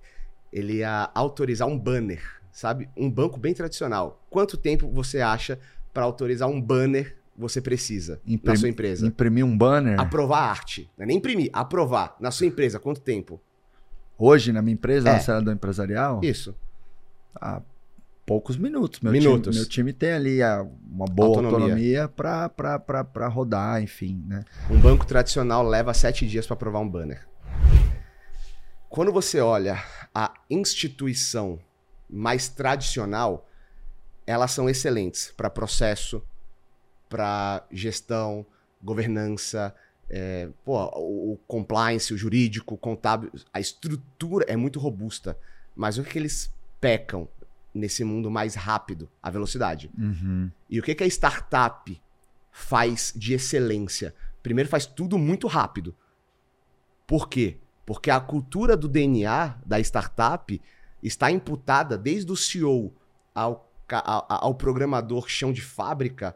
ele 0.54 0.78
ia 0.78 1.10
autorizar 1.16 1.68
um 1.68 1.78
banner, 1.78 2.22
sabe? 2.52 2.88
Um 2.96 3.10
banco 3.10 3.40
bem 3.40 3.54
tradicional. 3.54 4.24
Quanto 4.30 4.56
tempo 4.56 4.88
você 4.90 5.20
acha 5.22 5.60
para 5.94 6.04
autorizar 6.04 6.48
um 6.48 6.62
banner 6.62 7.18
você 7.36 7.60
precisa 7.60 8.22
na 8.44 8.56
sua 8.56 8.70
empresa? 8.70 9.08
Imprimir 9.08 9.44
um 9.46 9.58
banner? 9.58 10.00
Aprovar 10.00 10.40
a 10.44 10.50
arte. 10.52 10.90
Não 10.98 11.04
é 11.04 11.08
nem 11.08 11.18
imprimir, 11.18 11.50
aprovar. 11.52 12.16
Na 12.20 12.30
sua 12.30 12.46
empresa, 12.46 12.80
quanto 12.80 13.02
tempo? 13.02 13.42
Hoje, 14.18 14.52
na 14.54 14.62
minha 14.62 14.76
empresa, 14.76 15.10
É. 15.10 15.14
na 15.14 15.20
cena 15.20 15.42
do 15.42 15.52
empresarial? 15.52 16.20
Isso. 16.24 16.56
Há 17.36 17.62
poucos 18.26 18.56
minutos. 18.56 19.00
Meu 19.02 19.12
Minutos. 19.12 19.56
Time, 19.56 19.62
meu 19.62 19.70
time 19.70 19.94
tem 19.94 20.12
ali 20.14 20.44
a- 20.44 20.66
uma 20.90 21.06
boa 21.08 21.30
Autonomia. 21.30 21.58
autonomia, 21.60 22.08
para 22.08 23.28
rodar, 23.28 23.82
enfim, 23.82 24.24
né? 24.28 24.44
Um 24.70 24.80
banco 24.80 25.06
tradicional 25.06 25.64
leva 25.68 25.94
sete 25.94 26.28
dias 26.28 26.46
para 26.46 26.54
aprovar 26.54 26.80
um 26.80 26.88
banner. 26.88 27.28
Quando 28.94 29.12
você 29.12 29.40
olha 29.40 29.84
a 30.14 30.32
instituição 30.48 31.60
mais 32.08 32.48
tradicional, 32.48 33.50
elas 34.28 34.52
são 34.52 34.70
excelentes 34.70 35.34
para 35.36 35.50
processo, 35.50 36.22
para 37.10 37.66
gestão, 37.72 38.46
governança, 38.84 39.74
é, 40.08 40.48
pô, 40.64 40.80
o, 40.96 41.40
compliance, 41.48 42.14
o 42.14 42.18
jurídico, 42.20 42.76
o 42.76 42.78
contábil, 42.78 43.32
a 43.52 43.60
estrutura 43.60 44.46
é 44.48 44.56
muito 44.56 44.80
robusta. 44.80 45.36
Mas 45.76 45.98
o 45.98 46.04
que, 46.04 46.12
que 46.12 46.20
eles 46.20 46.54
pecam 46.80 47.28
nesse 47.74 48.04
mundo 48.04 48.30
mais 48.30 48.54
rápido? 48.54 49.10
A 49.24 49.32
velocidade. 49.32 49.90
Uhum. 49.98 50.52
E 50.70 50.80
o 50.80 50.84
que, 50.84 50.94
que 50.94 51.04
a 51.04 51.08
startup 51.08 52.00
faz 52.52 53.12
de 53.16 53.34
excelência? 53.34 54.14
Primeiro, 54.44 54.70
faz 54.70 54.86
tudo 54.86 55.18
muito 55.18 55.48
rápido. 55.48 55.96
Por 57.08 57.28
quê? 57.28 57.58
Porque 57.86 58.10
a 58.10 58.20
cultura 58.20 58.78
do 58.78 58.88
DNA 58.88 59.60
da 59.66 59.80
startup 59.80 60.62
está 61.02 61.30
imputada 61.30 61.98
desde 61.98 62.32
o 62.32 62.36
CEO 62.36 62.94
ao, 63.36 63.70
ao, 63.92 64.26
ao 64.30 64.56
programador 64.56 65.28
chão 65.28 65.52
de 65.52 65.62
fábrica 65.62 66.36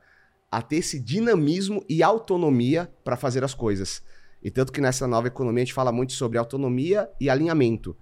a 0.51 0.61
ter 0.61 0.77
esse 0.77 0.99
dinamismo 0.99 1.83
e 1.87 2.01
autonomia 2.03 2.91
para 3.03 3.17
fazer 3.17 3.43
as 3.43 3.53
coisas. 3.53 4.03
E 4.41 4.49
tanto 4.49 4.71
que 4.71 4.81
nessa 4.81 5.07
nova 5.07 5.27
economia 5.27 5.63
a 5.63 5.65
gente 5.65 5.73
fala 5.73 5.91
muito 5.91 6.13
sobre 6.13 6.37
autonomia 6.37 7.09
e 7.19 7.29
alinhamento. 7.29 7.95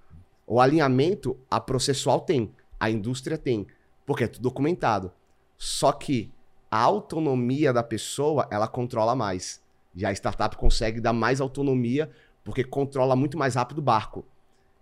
O 0.46 0.60
alinhamento 0.60 1.38
a 1.50 1.60
processual 1.60 2.22
tem, 2.22 2.54
a 2.80 2.90
indústria 2.90 3.38
tem, 3.38 3.66
porque 4.06 4.26
é 4.26 4.28
tudo 4.28 4.44
documentado. 4.44 5.12
Só 5.58 5.92
que 5.92 6.32
a 6.70 6.80
autonomia 6.80 7.72
da 7.72 7.82
pessoa, 7.82 8.48
ela 8.52 8.68
controla 8.68 9.16
mais. 9.16 9.62
Já 9.96 10.10
a 10.10 10.14
startup 10.14 10.56
consegue 10.58 11.00
dar 11.00 11.14
mais 11.14 11.40
autonomia 11.40 12.12
porque 12.46 12.64
controla 12.64 13.16
muito 13.16 13.38
mais 13.38 13.56
rápido 13.56 13.80
o 13.80 13.82
barco. 13.82 14.24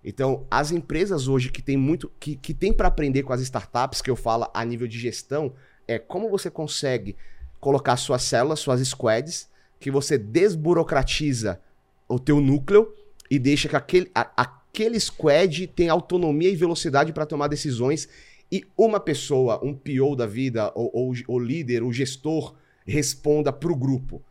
Então, 0.03 0.45
as 0.51 0.69
empresas 0.69 1.29
hoje 1.29 1.49
que 1.49 1.61
tem 1.61 1.77
muito 1.77 2.11
que, 2.19 2.35
que 2.35 2.53
tem 2.53 2.73
para 2.73 2.89
aprender 2.89 3.23
com 3.23 3.31
as 3.31 3.41
startups, 3.41 4.01
que 4.01 4.11
eu 4.11 4.17
falo 4.17 4.47
a 4.53 4.63
nível 4.65 4.85
de 4.85 4.99
gestão, 4.99 5.53
é 5.87 5.97
como 5.97 6.29
você 6.29 6.51
consegue 6.51 7.15
colocar 7.59 7.95
suas 7.95 8.21
células, 8.23 8.59
suas 8.59 8.85
squads, 8.85 9.49
que 9.79 9.89
você 9.89 10.17
desburocratiza 10.17 11.61
o 12.07 12.19
teu 12.19 12.41
núcleo 12.41 12.93
e 13.31 13.39
deixa 13.39 13.69
que 13.69 13.75
aquele, 13.77 14.11
a, 14.13 14.29
aquele 14.35 14.99
squad 14.99 15.67
tenha 15.67 15.93
autonomia 15.93 16.49
e 16.49 16.55
velocidade 16.55 17.13
para 17.13 17.25
tomar 17.25 17.47
decisões 17.47 18.09
e 18.51 18.65
uma 18.77 18.99
pessoa, 18.99 19.59
um 19.63 19.73
PO 19.73 20.17
da 20.17 20.27
vida, 20.27 20.71
ou, 20.75 20.91
ou 20.93 21.13
o 21.29 21.39
líder, 21.39 21.81
o 21.81 21.93
gestor, 21.93 22.53
responda 22.85 23.53
para 23.53 23.71
o 23.71 23.75
grupo. 23.75 24.21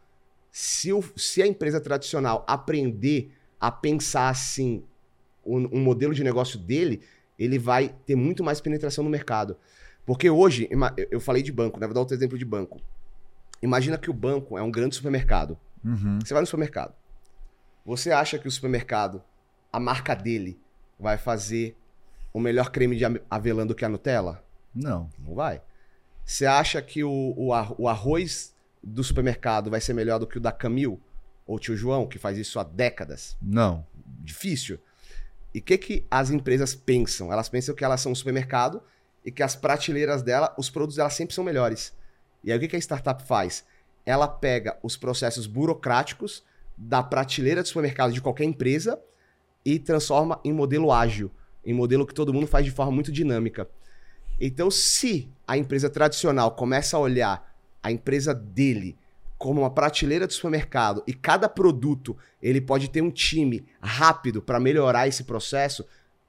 Se, 0.52 0.92
o, 0.92 1.02
se 1.16 1.42
a 1.42 1.46
empresa 1.46 1.80
tradicional 1.80 2.44
aprender 2.46 3.32
a 3.58 3.72
pensar 3.72 4.28
assim, 4.28 4.84
um, 5.44 5.78
um 5.78 5.80
modelo 5.80 6.14
de 6.14 6.22
negócio 6.22 6.58
dele, 6.58 7.02
ele 7.38 7.58
vai 7.58 7.94
ter 8.06 8.14
muito 8.14 8.44
mais 8.44 8.60
penetração 8.60 9.02
no 9.02 9.10
mercado. 9.10 9.56
Porque 10.04 10.28
hoje, 10.28 10.68
eu 11.10 11.20
falei 11.20 11.42
de 11.42 11.50
banco, 11.50 11.80
né? 11.80 11.86
Vou 11.86 11.94
dar 11.94 12.00
outro 12.00 12.14
exemplo 12.14 12.36
de 12.36 12.44
banco. 12.44 12.80
Imagina 13.62 13.96
que 13.96 14.10
o 14.10 14.14
banco 14.14 14.58
é 14.58 14.62
um 14.62 14.70
grande 14.70 14.94
supermercado. 14.94 15.56
Uhum. 15.84 16.18
Você 16.22 16.34
vai 16.34 16.42
no 16.42 16.46
supermercado. 16.46 16.94
Você 17.84 18.10
acha 18.10 18.38
que 18.38 18.46
o 18.46 18.50
supermercado, 18.50 19.22
a 19.72 19.80
marca 19.80 20.14
dele, 20.14 20.58
vai 20.98 21.16
fazer 21.16 21.76
o 22.32 22.40
melhor 22.40 22.70
creme 22.70 22.96
de 22.96 23.04
avelã 23.30 23.66
do 23.66 23.74
que 23.74 23.84
a 23.84 23.88
Nutella? 23.88 24.44
Não. 24.74 25.08
Não 25.18 25.34
vai. 25.34 25.60
Você 26.24 26.46
acha 26.46 26.80
que 26.80 27.02
o, 27.04 27.34
o, 27.36 27.88
arroz 27.88 28.51
do 28.82 29.04
supermercado 29.04 29.70
vai 29.70 29.80
ser 29.80 29.92
melhor 29.92 30.18
do 30.18 30.26
que 30.26 30.38
o 30.38 30.40
da 30.40 30.52
Camil 30.52 31.00
ou 31.46 31.58
tio 31.58 31.76
João, 31.76 32.06
que 32.06 32.18
faz 32.18 32.38
isso 32.38 32.58
há 32.58 32.64
décadas? 32.64 33.36
Não. 33.40 33.86
Difícil. 34.20 34.78
E 35.54 35.58
o 35.58 35.62
que, 35.62 35.76
que 35.76 36.06
as 36.10 36.30
empresas 36.30 36.74
pensam? 36.74 37.32
Elas 37.32 37.48
pensam 37.48 37.74
que 37.74 37.84
elas 37.84 38.00
são 38.00 38.12
um 38.12 38.14
supermercado 38.14 38.82
e 39.24 39.30
que 39.30 39.42
as 39.42 39.54
prateleiras 39.54 40.22
dela, 40.22 40.54
os 40.58 40.70
produtos 40.70 40.96
dela 40.96 41.10
sempre 41.10 41.34
são 41.34 41.44
melhores. 41.44 41.94
E 42.42 42.50
aí 42.50 42.58
o 42.58 42.60
que, 42.60 42.68
que 42.68 42.76
a 42.76 42.78
startup 42.78 43.22
faz? 43.24 43.64
Ela 44.04 44.26
pega 44.26 44.78
os 44.82 44.96
processos 44.96 45.46
burocráticos 45.46 46.42
da 46.76 47.02
prateleira 47.02 47.62
do 47.62 47.68
supermercado 47.68 48.12
de 48.12 48.20
qualquer 48.20 48.44
empresa 48.44 49.00
e 49.64 49.78
transforma 49.78 50.40
em 50.44 50.52
modelo 50.52 50.90
ágil, 50.90 51.30
em 51.64 51.72
modelo 51.72 52.06
que 52.06 52.14
todo 52.14 52.32
mundo 52.32 52.46
faz 52.46 52.64
de 52.64 52.72
forma 52.72 52.90
muito 52.90 53.12
dinâmica. 53.12 53.68
Então, 54.40 54.70
se 54.70 55.30
a 55.46 55.56
empresa 55.56 55.88
tradicional 55.88 56.56
começa 56.56 56.96
a 56.96 57.00
olhar 57.00 57.51
a 57.82 57.90
empresa 57.90 58.34
dele 58.34 58.96
como 59.38 59.62
uma 59.62 59.70
prateleira 59.70 60.26
de 60.26 60.34
supermercado 60.34 61.02
e 61.06 61.12
cada 61.12 61.48
produto 61.48 62.16
ele 62.40 62.60
pode 62.60 62.88
ter 62.88 63.02
um 63.02 63.10
time 63.10 63.66
rápido 63.80 64.40
para 64.40 64.60
melhorar 64.60 65.08
esse 65.08 65.24
processo 65.24 65.84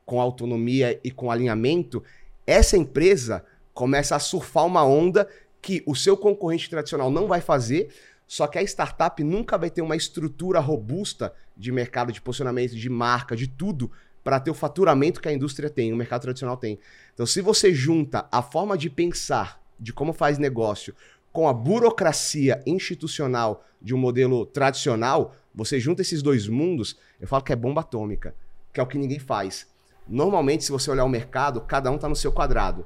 com 0.06 0.20
autonomia 0.20 1.00
e 1.04 1.12
com 1.12 1.30
alinhamento, 1.30 2.04
essa 2.46 2.76
empresa 2.76 3.46
começa 3.74 4.16
a 4.16 4.20
surfar 4.20 4.66
uma 4.66 4.84
onda 4.84 5.28
que 5.62 5.84
o 5.86 5.96
seu 5.96 6.18
concorrente 6.18 6.70
tradicional 6.70 7.10
não 7.10 7.28
vai 7.28 7.40
fazer, 7.40 7.90
só 8.28 8.48
que 8.48 8.58
a 8.58 8.64
startup 8.64 9.24
nunca 9.24 9.58
vai 9.58 9.70
ter 9.70 9.82
uma 9.82 9.96
estrutura 9.96 10.60
robusta 10.60 11.34
de 11.56 11.72
mercado, 11.72 12.12
de 12.12 12.22
posicionamento, 12.22 12.76
de 12.76 12.90
marca, 12.90 13.36
de 13.36 13.48
tudo 13.48 13.92
para 14.24 14.40
ter 14.40 14.52
o 14.52 14.56
faturamento 14.56 15.22
que 15.22 15.28
a 15.28 15.34
indústria 15.34 15.70
tem, 15.70 15.94
o 15.94 15.98
mercado 15.98 16.24
tradicional 16.24 16.58
tem. 16.58 16.80
Então, 17.14 17.26
se 17.26 17.42
você 17.42 17.74
junta 17.74 18.28
a 18.32 18.42
forma 18.42 18.78
de 18.78 18.90
pensar 18.90 19.62
de 19.80 19.92
como 19.92 20.14
faz 20.14 20.38
negócio 20.38 20.96
com 21.34 21.50
a 21.50 21.54
burocracia 21.54 22.62
institucional 22.66 23.66
de 23.82 23.94
um 23.94 23.98
modelo 23.98 24.46
tradicional, 24.46 25.36
você 25.54 25.80
junta 25.80 26.04
esses 26.04 26.22
dois 26.22 26.48
mundos, 26.48 26.96
eu 27.20 27.28
falo 27.28 27.44
que 27.44 27.52
é 27.52 27.56
bomba 27.56 27.82
atômica, 27.82 28.36
que 28.72 28.80
é 28.80 28.84
o 28.84 28.88
que 28.88 29.00
ninguém 29.00 29.20
faz. 29.20 29.68
Normalmente, 30.08 30.64
se 30.64 30.72
você 30.72 30.92
olhar 30.92 31.04
o 31.04 31.10
mercado, 31.10 31.60
cada 31.62 31.92
um 31.92 31.96
está 31.96 32.08
no 32.08 32.16
seu 32.16 32.32
quadrado. 32.32 32.86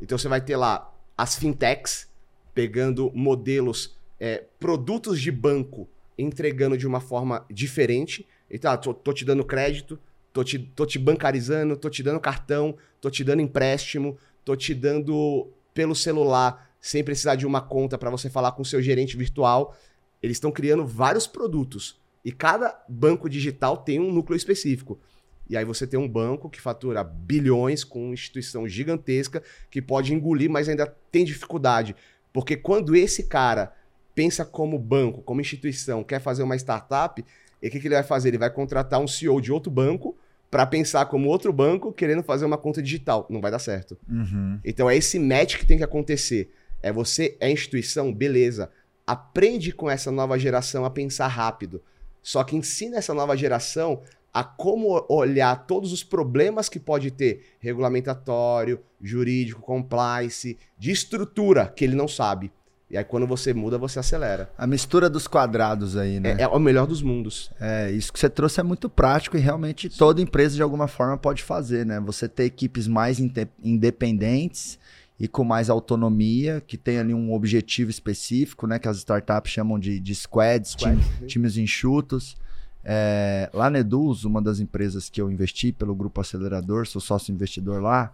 Então 0.00 0.16
você 0.16 0.26
vai 0.26 0.40
ter 0.40 0.56
lá 0.56 0.90
as 1.16 1.36
fintechs 1.36 2.08
pegando 2.54 3.12
modelos, 3.14 3.94
é, 4.18 4.44
produtos 4.58 5.20
de 5.20 5.30
banco, 5.30 5.86
entregando 6.16 6.78
de 6.78 6.86
uma 6.86 7.00
forma 7.00 7.44
diferente. 7.50 8.26
Então, 8.50 8.72
ah, 8.72 8.76
tô, 8.76 8.94
tô 8.94 9.12
te 9.12 9.24
dando 9.24 9.44
crédito, 9.44 9.98
tô 10.32 10.42
te, 10.42 10.58
tô 10.58 10.86
te 10.86 10.98
bancarizando, 10.98 11.76
tô 11.76 11.90
te 11.90 12.02
dando 12.02 12.20
cartão, 12.20 12.74
tô 13.00 13.10
te 13.10 13.22
dando 13.22 13.42
empréstimo, 13.42 14.16
tô 14.44 14.56
te 14.56 14.74
dando 14.74 15.48
pelo 15.74 15.94
celular 15.94 16.71
sem 16.82 17.04
precisar 17.04 17.36
de 17.36 17.46
uma 17.46 17.60
conta 17.60 17.96
para 17.96 18.10
você 18.10 18.28
falar 18.28 18.52
com 18.52 18.62
o 18.62 18.66
seu 18.66 18.82
gerente 18.82 19.16
virtual. 19.16 19.74
Eles 20.20 20.36
estão 20.36 20.50
criando 20.50 20.84
vários 20.84 21.28
produtos 21.28 22.00
e 22.24 22.32
cada 22.32 22.84
banco 22.88 23.30
digital 23.30 23.76
tem 23.76 24.00
um 24.00 24.12
núcleo 24.12 24.36
específico. 24.36 25.00
E 25.48 25.56
aí 25.56 25.64
você 25.64 25.86
tem 25.86 25.98
um 25.98 26.08
banco 26.08 26.50
que 26.50 26.60
fatura 26.60 27.04
bilhões 27.04 27.84
com 27.84 28.06
uma 28.06 28.14
instituição 28.14 28.66
gigantesca 28.66 29.42
que 29.70 29.80
pode 29.80 30.12
engolir, 30.12 30.50
mas 30.50 30.68
ainda 30.68 30.86
tem 31.10 31.24
dificuldade. 31.24 31.94
Porque 32.32 32.56
quando 32.56 32.96
esse 32.96 33.24
cara 33.24 33.72
pensa 34.14 34.44
como 34.44 34.78
banco, 34.78 35.22
como 35.22 35.40
instituição, 35.40 36.02
quer 36.02 36.20
fazer 36.20 36.42
uma 36.42 36.56
startup, 36.56 37.24
e 37.62 37.68
o 37.68 37.70
que, 37.70 37.78
que 37.78 37.86
ele 37.86 37.94
vai 37.94 38.02
fazer? 38.02 38.30
Ele 38.30 38.38
vai 38.38 38.50
contratar 38.50 39.00
um 39.00 39.06
CEO 39.06 39.40
de 39.40 39.52
outro 39.52 39.70
banco 39.70 40.16
para 40.50 40.66
pensar 40.66 41.06
como 41.06 41.28
outro 41.28 41.52
banco 41.52 41.92
querendo 41.92 42.22
fazer 42.22 42.44
uma 42.44 42.58
conta 42.58 42.82
digital. 42.82 43.26
Não 43.30 43.40
vai 43.40 43.50
dar 43.50 43.58
certo. 43.58 43.96
Uhum. 44.08 44.58
Então 44.64 44.90
é 44.90 44.96
esse 44.96 45.18
match 45.18 45.56
que 45.56 45.66
tem 45.66 45.78
que 45.78 45.84
acontecer. 45.84 46.50
É 46.82 46.92
você, 46.92 47.36
é 47.40 47.50
instituição, 47.50 48.12
beleza. 48.12 48.70
Aprende 49.06 49.72
com 49.72 49.90
essa 49.90 50.10
nova 50.10 50.38
geração 50.38 50.84
a 50.84 50.90
pensar 50.90 51.28
rápido. 51.28 51.82
Só 52.22 52.44
que 52.44 52.56
ensina 52.56 52.98
essa 52.98 53.14
nova 53.14 53.36
geração 53.36 54.02
a 54.32 54.42
como 54.42 55.04
olhar 55.08 55.66
todos 55.66 55.92
os 55.92 56.02
problemas 56.02 56.68
que 56.68 56.80
pode 56.80 57.10
ter 57.10 57.44
regulamentatório, 57.60 58.80
jurídico, 59.00 59.60
compliance, 59.60 60.56
de 60.78 60.90
estrutura 60.90 61.66
que 61.66 61.84
ele 61.84 61.94
não 61.94 62.08
sabe. 62.08 62.50
E 62.88 62.96
aí 62.96 63.04
quando 63.04 63.26
você 63.26 63.54
muda, 63.54 63.78
você 63.78 63.98
acelera. 63.98 64.50
A 64.56 64.66
mistura 64.66 65.08
dos 65.08 65.26
quadrados 65.26 65.96
aí, 65.96 66.20
né? 66.20 66.36
É, 66.38 66.42
é 66.42 66.48
o 66.48 66.58
melhor 66.58 66.86
dos 66.86 67.02
mundos. 67.02 67.50
É, 67.58 67.90
isso 67.90 68.12
que 68.12 68.18
você 68.18 68.28
trouxe 68.28 68.60
é 68.60 68.62
muito 68.62 68.88
prático 68.88 69.36
e 69.36 69.40
realmente 69.40 69.90
Sim. 69.90 69.96
toda 69.98 70.20
empresa 70.20 70.54
de 70.56 70.62
alguma 70.62 70.86
forma 70.86 71.16
pode 71.16 71.42
fazer, 71.42 71.86
né? 71.86 71.98
Você 72.00 72.28
ter 72.28 72.44
equipes 72.44 72.86
mais 72.86 73.18
independentes 73.62 74.78
e 75.18 75.28
com 75.28 75.44
mais 75.44 75.70
autonomia, 75.70 76.62
que 76.66 76.76
tem 76.76 76.98
ali 76.98 77.14
um 77.14 77.32
objetivo 77.32 77.90
específico, 77.90 78.66
né? 78.66 78.78
Que 78.78 78.88
as 78.88 78.98
startups 78.98 79.52
chamam 79.52 79.78
de, 79.78 80.00
de 80.00 80.14
squads, 80.14 80.72
Squad, 80.72 81.00
time, 81.00 81.26
times 81.26 81.56
enxutos. 81.56 82.36
É, 82.84 83.48
lá 83.54 83.70
na 83.70 83.78
Eduz, 83.78 84.24
uma 84.24 84.42
das 84.42 84.58
empresas 84.58 85.08
que 85.08 85.20
eu 85.20 85.30
investi 85.30 85.72
pelo 85.72 85.94
grupo 85.94 86.20
acelerador, 86.20 86.86
sou 86.86 87.00
sócio 87.00 87.32
investidor 87.32 87.80
lá, 87.80 88.12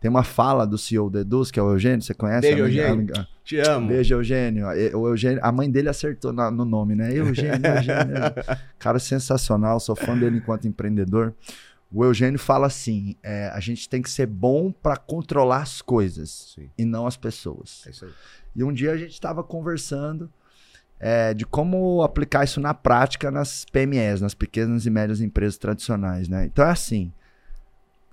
tem 0.00 0.10
uma 0.10 0.22
fala 0.22 0.66
do 0.66 0.78
CEO 0.78 1.10
da 1.10 1.20
Eduz, 1.20 1.50
que 1.50 1.60
é 1.60 1.62
o 1.62 1.72
Eugênio, 1.72 2.00
você 2.00 2.14
conhece? 2.14 2.40
Beijo, 2.40 2.64
Eugênio. 2.64 3.12
Te 3.44 3.58
amo. 3.58 3.88
Beijo, 3.88 4.14
Eugênio. 4.14 4.66
O 4.94 5.08
Eugênio. 5.08 5.40
A 5.42 5.52
mãe 5.52 5.70
dele 5.70 5.90
acertou 5.90 6.32
na, 6.32 6.50
no 6.50 6.64
nome, 6.64 6.94
né? 6.94 7.12
Eugênio, 7.14 7.66
Eugênio. 7.66 8.14
Cara 8.78 8.98
sensacional, 8.98 9.78
sou 9.78 9.94
fã 9.94 10.16
dele 10.16 10.38
enquanto 10.38 10.66
empreendedor. 10.66 11.34
O 11.92 12.04
Eugênio 12.04 12.38
fala 12.38 12.66
assim: 12.66 13.16
é, 13.22 13.48
a 13.48 13.60
gente 13.60 13.88
tem 13.88 14.00
que 14.00 14.10
ser 14.10 14.26
bom 14.26 14.70
para 14.70 14.96
controlar 14.96 15.62
as 15.62 15.82
coisas 15.82 16.52
Sim. 16.54 16.70
e 16.78 16.84
não 16.84 17.06
as 17.06 17.16
pessoas. 17.16 17.82
É 17.86 17.90
isso 17.90 18.04
aí. 18.04 18.12
E 18.54 18.62
um 18.62 18.72
dia 18.72 18.92
a 18.92 18.96
gente 18.96 19.12
estava 19.12 19.42
conversando 19.42 20.30
é, 20.98 21.34
de 21.34 21.44
como 21.44 22.02
aplicar 22.02 22.44
isso 22.44 22.60
na 22.60 22.74
prática 22.74 23.30
nas 23.30 23.64
PMEs, 23.64 24.20
nas 24.20 24.34
pequenas 24.34 24.86
e 24.86 24.90
médias 24.90 25.20
empresas 25.20 25.58
tradicionais, 25.58 26.28
né? 26.28 26.44
Então 26.44 26.64
é 26.64 26.70
assim. 26.70 27.12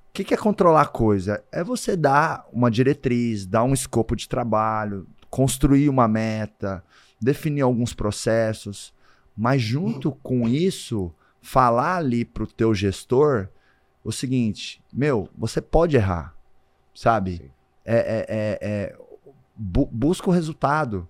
O 0.09 0.17
que, 0.17 0.23
que 0.23 0.33
é 0.33 0.37
controlar 0.37 0.81
a 0.81 0.87
coisa? 0.87 1.43
É 1.51 1.63
você 1.63 1.95
dar 1.95 2.47
uma 2.51 2.71
diretriz, 2.71 3.45
dar 3.45 3.63
um 3.63 3.73
escopo 3.73 4.15
de 4.15 4.27
trabalho, 4.27 5.05
construir 5.29 5.89
uma 5.89 6.07
meta, 6.07 6.83
definir 7.21 7.61
alguns 7.61 7.93
processos, 7.93 8.91
mas 9.37 9.61
junto 9.61 10.11
com 10.11 10.47
isso, 10.47 11.13
falar 11.39 11.97
ali 11.97 12.25
para 12.25 12.43
o 12.43 12.47
teu 12.47 12.73
gestor 12.73 13.47
o 14.07 14.11
seguinte, 14.13 14.81
meu, 14.91 15.29
você 15.37 15.59
pode 15.59 15.97
errar, 15.97 16.33
sabe? 16.95 17.51
É, 17.83 17.97
é, 17.97 18.25
é, 18.29 18.59
é 18.61 18.97
bu 19.53 19.85
busca 19.85 20.29
o 20.29 20.33
resultado, 20.33 21.05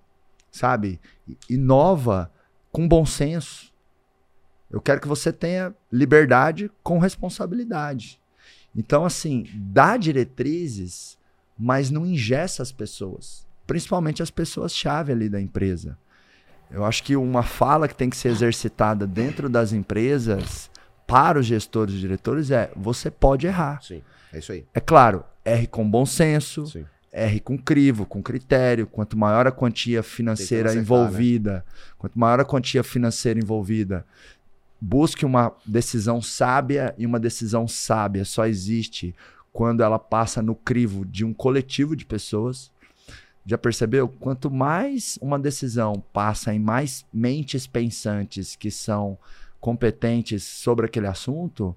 sabe? 0.49 0.99
Inova 1.47 2.31
com 2.71 2.87
bom 2.87 3.05
senso. 3.05 3.71
Eu 4.71 4.81
quero 4.81 4.99
que 4.99 5.07
você 5.07 5.31
tenha 5.31 5.75
liberdade 5.91 6.71
com 6.81 6.97
responsabilidade. 6.97 8.19
Então, 8.75 9.05
assim, 9.05 9.45
dá 9.53 9.95
diretrizes, 9.95 11.19
mas 11.55 11.91
não 11.91 12.03
ingessa 12.03 12.63
as 12.63 12.71
pessoas, 12.71 13.45
principalmente 13.67 14.23
as 14.23 14.31
pessoas-chave 14.31 15.11
ali 15.11 15.29
da 15.29 15.39
empresa. 15.39 15.95
Eu 16.71 16.83
acho 16.83 17.03
que 17.03 17.15
uma 17.15 17.43
fala 17.43 17.87
que 17.87 17.95
tem 17.95 18.09
que 18.09 18.17
ser 18.17 18.29
exercitada 18.29 19.05
dentro 19.05 19.47
das 19.47 19.71
empresas 19.71 20.71
para 21.07 21.39
os 21.39 21.45
gestores 21.45 21.95
e 21.95 21.99
diretores 21.99 22.51
é: 22.51 22.69
você 22.75 23.09
pode 23.09 23.47
errar. 23.47 23.81
Sim, 23.81 24.03
é 24.31 24.39
isso 24.39 24.51
aí. 24.51 24.65
É 24.73 24.79
claro, 24.81 25.23
erre 25.43 25.65
com 25.65 25.89
bom 25.89 26.05
senso, 26.05 26.67
Sim. 26.67 26.85
erre 27.11 27.39
com 27.39 27.57
crivo, 27.57 28.05
com 28.05 28.21
critério. 28.21 28.85
Quanto 28.85 29.17
maior 29.17 29.47
a 29.47 29.51
quantia 29.51 30.03
financeira 30.03 30.69
acertar, 30.69 30.83
envolvida, 30.83 31.65
quanto 31.97 32.19
maior 32.19 32.41
a 32.41 32.45
quantia 32.45 32.83
financeira 32.83 33.39
envolvida, 33.39 34.05
busque 34.79 35.25
uma 35.25 35.53
decisão 35.65 36.21
sábia 36.21 36.93
e 36.97 37.05
uma 37.05 37.19
decisão 37.19 37.67
sábia 37.67 38.25
só 38.25 38.45
existe 38.45 39.15
quando 39.53 39.81
ela 39.81 39.97
passa 39.97 40.41
no 40.41 40.53
crivo 40.53 41.05
de 41.05 41.25
um 41.25 41.33
coletivo 41.33 41.95
de 41.95 42.05
pessoas. 42.05 42.69
Já 43.45 43.57
percebeu? 43.57 44.09
Quanto 44.09 44.51
mais 44.51 45.17
uma 45.21 45.39
decisão 45.39 46.03
passa 46.11 46.53
em 46.53 46.59
mais 46.59 47.05
mentes 47.13 47.65
pensantes 47.65 48.57
que 48.57 48.69
são 48.69 49.17
competentes 49.59 50.43
sobre 50.43 50.85
aquele 50.85 51.07
assunto, 51.07 51.75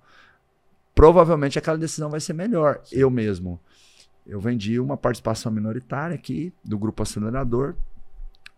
provavelmente 0.95 1.59
aquela 1.59 1.79
decisão 1.79 2.11
vai 2.11 2.21
ser 2.21 2.33
melhor. 2.33 2.81
Eu 2.93 3.11
mesmo. 3.11 3.59
Eu 4.27 4.41
vendi 4.41 4.79
uma 4.79 4.97
participação 4.97 5.51
minoritária 5.51 6.15
aqui 6.15 6.53
do 6.65 6.79
grupo 6.79 7.03
acelerador. 7.03 7.75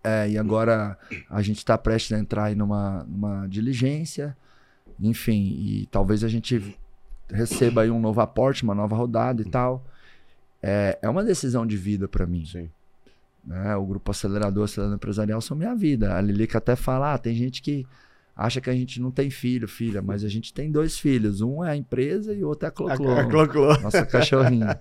é, 0.04 0.30
e 0.30 0.36
agora 0.36 0.98
a 1.30 1.40
gente 1.42 1.58
está 1.58 1.78
prestes 1.78 2.12
a 2.12 2.18
entrar 2.18 2.44
aí 2.44 2.54
numa, 2.54 3.04
numa 3.04 3.46
diligência. 3.46 4.36
Enfim, 5.00 5.56
e 5.58 5.86
talvez 5.90 6.24
a 6.24 6.28
gente 6.28 6.76
receba 7.30 7.82
aí 7.82 7.90
um 7.90 8.00
novo 8.00 8.20
aporte, 8.20 8.62
uma 8.64 8.74
nova 8.74 8.94
rodada 8.96 9.40
e 9.40 9.44
tal. 9.44 9.84
É, 10.62 10.98
é 11.02 11.08
uma 11.08 11.24
decisão 11.24 11.66
de 11.66 11.76
vida 11.76 12.06
para 12.06 12.26
mim. 12.26 12.44
Sim. 12.44 12.68
né? 13.44 13.74
O 13.76 13.84
grupo 13.84 14.10
acelerador, 14.10 14.64
acelerador 14.64 14.96
empresarial 14.96 15.40
são 15.40 15.56
minha 15.56 15.74
vida. 15.74 16.16
A 16.16 16.20
Lilica 16.20 16.58
até 16.58 16.76
fala: 16.76 17.14
ah, 17.14 17.18
tem 17.18 17.34
gente 17.34 17.62
que 17.62 17.86
acha 18.34 18.60
que 18.60 18.70
a 18.70 18.74
gente 18.74 19.00
não 19.00 19.10
tem 19.10 19.28
filho, 19.30 19.68
filha, 19.68 20.00
mas 20.00 20.24
a 20.24 20.28
gente 20.28 20.52
tem 20.54 20.70
dois 20.70 20.98
filhos. 20.98 21.40
Um 21.40 21.62
é 21.64 21.70
a 21.72 21.76
empresa 21.76 22.32
e 22.34 22.42
o 22.42 22.48
outro 22.48 22.66
é 22.66 22.68
a 22.68 22.72
Cloclô. 22.72 23.28
Cloclô. 23.28 23.76
Nossa 23.80 24.06
cachorrinha. 24.06 24.80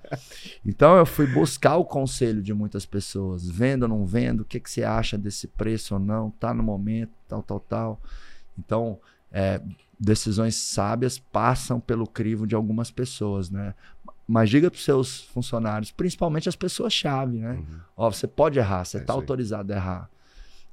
Então 0.65 0.95
eu 0.95 1.05
fui 1.05 1.27
buscar 1.27 1.75
o 1.75 1.85
conselho 1.85 2.41
de 2.41 2.53
muitas 2.53 2.85
pessoas, 2.85 3.49
vendo 3.49 3.83
ou 3.83 3.89
não 3.89 4.05
vendo, 4.05 4.41
o 4.41 4.45
que, 4.45 4.59
que 4.59 4.69
você 4.71 4.83
acha 4.83 5.17
desse 5.17 5.47
preço 5.47 5.95
ou 5.95 5.99
não, 5.99 6.31
tá 6.31 6.53
no 6.53 6.63
momento, 6.63 7.11
tal, 7.27 7.43
tal, 7.43 7.59
tal. 7.59 8.01
Então, 8.57 8.99
é, 9.31 9.61
decisões 9.99 10.55
sábias 10.55 11.17
passam 11.19 11.79
pelo 11.79 12.07
crivo 12.07 12.47
de 12.47 12.55
algumas 12.55 12.89
pessoas, 12.89 13.49
né? 13.49 13.73
Mas 14.27 14.49
diga 14.49 14.71
para 14.71 14.77
os 14.77 14.83
seus 14.85 15.21
funcionários, 15.25 15.91
principalmente 15.91 16.47
as 16.47 16.55
pessoas-chave, 16.55 17.39
né? 17.39 17.53
Uhum. 17.53 17.79
Ó, 17.97 18.09
você 18.11 18.27
pode 18.27 18.57
errar, 18.59 18.85
você 18.85 18.97
É 18.97 19.01
está 19.01 19.13
isso 19.13 19.19
aí. 19.19 19.23
autorizado 19.23 19.73
a 19.73 19.75
errar. 19.75 20.09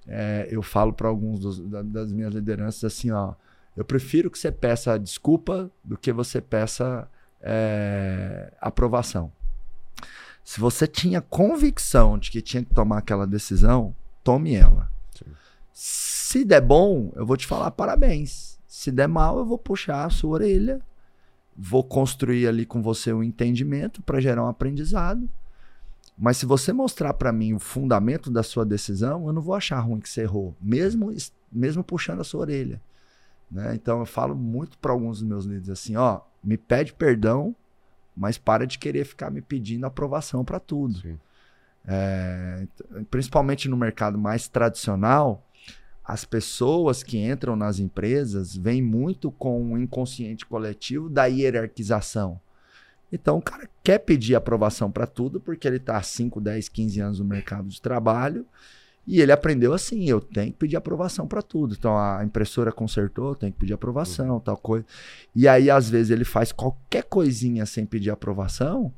É, 0.09 0.49
eu 0.51 0.63
falo 0.63 0.93
para 0.93 1.07
alguns 1.09 1.39
dos- 1.39 1.61
da- 1.61 1.83
das 1.83 2.11
minhas 2.11 2.35
lideranças 2.35 2.83
assim, 2.85 3.11
ó, 3.11 3.35
eu 3.77 3.85
prefiro 3.85 4.31
que 4.31 4.39
você 4.39 4.51
peça 4.51 4.99
desculpa 4.99 5.71
do 5.85 5.97
que 5.99 6.11
você 6.13 6.41
peça 6.41 7.09
é, 7.41 8.53
aprovação. 8.61 9.31
Se 10.43 10.59
você 10.59 10.87
tinha 10.87 11.21
convicção 11.21 12.19
de 12.19 12.31
que 12.31 12.41
tinha 12.41 12.65
que 12.65 12.75
tomar 12.75 12.99
aquela 12.99 13.27
decisão, 13.27 13.95
tome 14.25 14.55
ela. 14.55 14.91
Sim. 15.15 15.27
Se 15.73 16.45
der 16.45 16.61
bom, 16.63 17.13
eu 17.15 17.25
vou 17.27 17.37
te 17.37 17.47
falar 17.47 17.71
parabéns. 17.71 18.59
Se 18.67 18.91
der 18.91 19.07
mal, 19.07 19.39
eu 19.39 19.45
vou 19.45 19.59
puxar 19.59 20.05
a 20.05 20.11
sua 20.11 20.31
orelha, 20.31 20.81
vou 21.57 21.85
construir 21.85 22.49
ali 22.49 22.65
com 22.65 22.83
você 22.83 23.13
um 23.13 23.23
entendimento 23.23 24.03
para 24.03 24.21
gerar 24.21 24.43
um 24.45 24.49
aprendizado. 24.49 25.29
Mas 26.19 26.37
se 26.39 26.47
você 26.47 26.73
mostrar 26.73 27.15
para 27.15 27.33
mim 27.33 27.55
o 27.55 27.59
fundamento 27.61 28.31
da 28.31 28.43
sua 28.43 28.67
decisão, 28.67 29.27
eu 29.27 29.33
não 29.33 29.41
vou 29.41 29.55
achar 29.55 29.79
ruim 29.79 30.01
que 30.01 30.09
você 30.09 30.23
errou, 30.23 30.57
mesmo 30.61 31.13
es- 31.13 31.33
mesmo 31.51 31.85
puxando 31.85 32.21
a 32.21 32.25
sua 32.25 32.41
orelha. 32.41 32.81
né? 33.51 33.75
Então 33.75 34.01
eu 34.01 34.07
falo 34.07 34.35
muito 34.35 34.77
para 34.79 34.93
alguns 34.93 35.21
dos 35.21 35.29
meus 35.29 35.45
líderes 35.47 35.71
assim, 35.71 35.97
ó, 35.97 36.21
me 36.45 36.59
pede 36.59 36.93
perdão, 36.93 37.55
mas 38.17 38.37
para 38.37 38.67
de 38.67 38.79
querer 38.79 39.05
ficar 39.07 39.31
me 39.31 39.41
pedindo 39.41 39.87
aprovação 39.87 40.45
para 40.45 40.61
tudo. 40.61 40.99
É, 41.87 42.59
ent- 42.97 43.07
principalmente 43.11 43.69
no 43.69 43.77
mercado 43.77 44.19
mais 44.19 44.49
tradicional, 44.49 45.47
as 46.05 46.25
pessoas 46.25 47.03
que 47.03 47.17
entram 47.19 47.57
nas 47.57 47.79
empresas 47.79 48.55
vêm 48.57 48.83
muito 48.83 49.31
com 49.31 49.73
o 49.73 49.79
inconsciente 49.79 50.45
coletivo 50.45 51.09
da 51.09 51.25
hierarquização. 51.27 52.39
Então 53.13 53.39
o 53.39 53.43
cara 53.43 53.69
quer 53.83 53.99
pedir 53.99 54.35
aprovação 54.35 54.91
para 54.91 55.07
tudo 55.07 55.41
porque 55.41 55.67
ele 55.67 55.77
está 55.77 55.97
há 55.97 56.03
5, 56.03 56.41
10, 56.41 56.69
15 56.69 57.01
anos 57.01 57.19
no 57.21 57.25
mercado 57.25 57.69
de 57.69 57.81
trabalho 57.81 58.47
e 59.07 59.23
ele 59.23 59.33
aprendeu 59.33 59.73
assim, 59.73 60.05
eu 60.05 60.21
tenho 60.21 60.53
que 60.53 60.59
pedir 60.59 60.77
aprovação 60.77 61.27
para 61.27 61.41
tudo. 61.41 61.75
Então 61.79 61.97
a 61.97 62.23
impressora 62.23 62.71
consertou, 62.71 63.35
tem 63.35 63.51
que 63.51 63.59
pedir 63.59 63.73
aprovação, 63.73 64.39
tal 64.39 64.59
coisa. 64.59 64.85
E 65.35 65.49
aí 65.49 65.71
às 65.71 65.89
vezes 65.89 66.11
ele 66.11 66.25
faz 66.25 66.53
qualquer 66.53 67.05
coisinha 67.05 67.65
sem 67.65 67.87
pedir 67.87 68.11
aprovação 68.11 68.93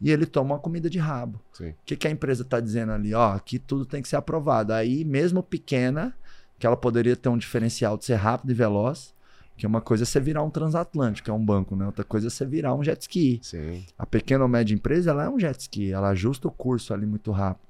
e 0.00 0.10
ele 0.10 0.26
toma 0.26 0.54
uma 0.54 0.58
comida 0.58 0.90
de 0.90 0.98
rabo. 0.98 1.40
O 1.70 1.74
que, 1.86 1.94
que 1.94 2.08
a 2.08 2.10
empresa 2.10 2.42
está 2.42 2.58
dizendo 2.58 2.90
ali? 2.90 3.14
Ó, 3.14 3.34
aqui 3.34 3.56
tudo 3.56 3.86
tem 3.86 4.02
que 4.02 4.08
ser 4.08 4.16
aprovado. 4.16 4.72
Aí, 4.72 5.04
mesmo 5.04 5.44
pequena, 5.44 6.12
que 6.58 6.66
ela 6.66 6.76
poderia 6.76 7.14
ter 7.14 7.28
um 7.28 7.38
diferencial 7.38 7.96
de 7.96 8.04
ser 8.04 8.16
rápido 8.16 8.50
e 8.50 8.54
veloz, 8.54 9.14
que 9.62 9.66
uma 9.68 9.80
coisa 9.80 10.02
é 10.02 10.04
você 10.04 10.18
virar 10.18 10.42
um 10.42 10.50
transatlântico, 10.50 11.26
que 11.26 11.30
é 11.30 11.32
um 11.32 11.44
banco, 11.44 11.76
né? 11.76 11.86
Outra 11.86 12.02
coisa 12.02 12.26
é 12.26 12.30
você 12.30 12.44
virar 12.44 12.74
um 12.74 12.82
jet 12.82 13.00
ski. 13.02 13.38
Sim. 13.44 13.86
A 13.96 14.04
pequena 14.04 14.42
ou 14.42 14.48
média 14.48 14.74
empresa, 14.74 15.12
ela 15.12 15.22
é 15.22 15.28
um 15.28 15.38
jet 15.38 15.56
ski, 15.60 15.92
ela 15.92 16.08
ajusta 16.08 16.48
o 16.48 16.50
curso 16.50 16.92
ali 16.92 17.06
muito 17.06 17.30
rápido. 17.30 17.68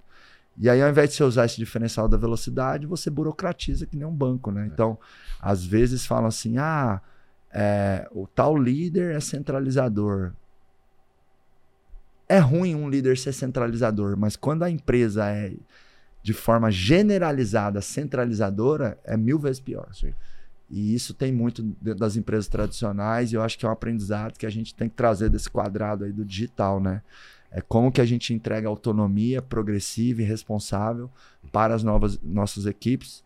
E 0.57 0.71
aí, 0.71 0.81
ao 0.81 0.89
invés 0.89 1.11
de 1.11 1.17
você 1.17 1.25
usar 1.25 1.45
esse 1.45 1.59
diferencial 1.59 2.09
da 2.09 2.17
velocidade, 2.17 2.87
você 2.87 3.11
burocratiza 3.11 3.85
que 3.85 3.95
nem 3.95 4.07
um 4.07 4.15
banco, 4.15 4.51
né? 4.51 4.71
Então, 4.73 4.99
às 5.39 5.67
vezes 5.67 6.07
falam 6.07 6.29
assim, 6.29 6.57
ah, 6.57 6.99
é, 7.53 8.09
o 8.11 8.27
tal 8.27 8.57
líder 8.57 9.15
é 9.15 9.21
centralizador. 9.21 10.33
É 12.27 12.39
ruim 12.39 12.75
um 12.75 12.89
líder 12.89 13.19
ser 13.19 13.35
centralizador, 13.35 14.17
mas 14.17 14.35
quando 14.35 14.63
a 14.63 14.71
empresa 14.71 15.29
é 15.29 15.53
de 16.23 16.33
forma 16.33 16.71
generalizada 16.71 17.83
centralizadora, 17.83 18.99
é 19.05 19.15
mil 19.15 19.39
vezes 19.39 19.61
pior. 19.61 19.91
Sim. 19.93 20.15
E 20.73 20.95
isso 20.95 21.13
tem 21.13 21.31
muito 21.31 21.63
dentro 21.63 22.01
das 22.01 22.17
empresas 22.17 22.49
tradicionais 22.49 23.31
e 23.31 23.35
eu 23.35 23.43
acho 23.43 23.59
que 23.59 23.67
é 23.67 23.69
um 23.69 23.73
aprendizado 23.73 24.39
que 24.39 24.47
a 24.47 24.51
gente 24.51 24.75
tem 24.75 24.89
que 24.89 24.95
trazer 24.95 25.29
desse 25.29 25.51
quadrado 25.51 26.05
aí 26.05 26.13
do 26.13 26.25
digital, 26.25 26.81
né? 26.81 27.03
É 27.51 27.61
como 27.61 27.93
que 27.93 28.01
a 28.01 28.07
gente 28.07 28.33
entrega 28.33 28.67
autonomia 28.67 29.43
progressiva 29.43 30.23
e 30.23 30.25
responsável 30.25 31.11
para 31.53 31.75
as 31.75 31.83
novas 31.83 32.19
nossas 32.23 32.65
equipes, 32.65 33.23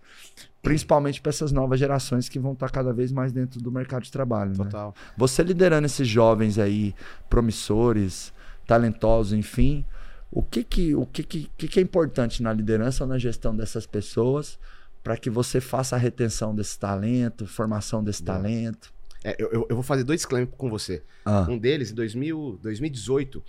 principalmente 0.60 1.20
para 1.20 1.30
essas 1.30 1.52
novas 1.52 1.78
gerações 1.78 2.28
que 2.28 2.40
vão 2.40 2.52
estar 2.52 2.68
cada 2.68 2.92
vez 2.92 3.12
mais 3.12 3.32
dentro 3.32 3.60
do 3.60 3.70
mercado 3.70 4.02
de 4.02 4.10
trabalho, 4.10 4.50
né? 4.50 4.64
Total. 4.64 4.92
Você 5.16 5.44
liderando 5.44 5.86
esses 5.86 6.08
jovens 6.08 6.58
aí, 6.58 6.96
promissores, 7.30 8.32
talentosos, 8.66 9.32
enfim, 9.32 9.86
o 10.32 10.42
que 10.42 10.64
que, 10.64 10.96
o 10.96 11.06
que, 11.06 11.22
que, 11.22 11.48
que 11.56 11.68
que 11.68 11.78
é 11.78 11.82
importante 11.82 12.42
na 12.42 12.52
liderança 12.52 13.04
ou 13.04 13.08
na 13.08 13.18
gestão 13.18 13.54
dessas 13.54 13.86
pessoas 13.86 14.58
para 15.06 15.16
que 15.16 15.30
você 15.30 15.60
faça 15.60 15.94
a 15.94 15.98
retenção 16.00 16.52
desse 16.52 16.76
talento, 16.76 17.46
formação 17.46 18.02
desse 18.02 18.24
Boa. 18.24 18.38
talento? 18.38 18.92
É, 19.22 19.36
eu, 19.38 19.64
eu- 19.70 19.76
vou 19.76 19.82
fazer 19.84 20.02
dois 20.02 20.26
claims 20.26 20.48
com 20.58 20.68
você. 20.68 21.00
Ah, 21.24 21.46
Um 21.48 21.56
deles, 21.56 21.92
em 21.92 21.94
2000, 21.94 22.58
2018, 22.60 23.40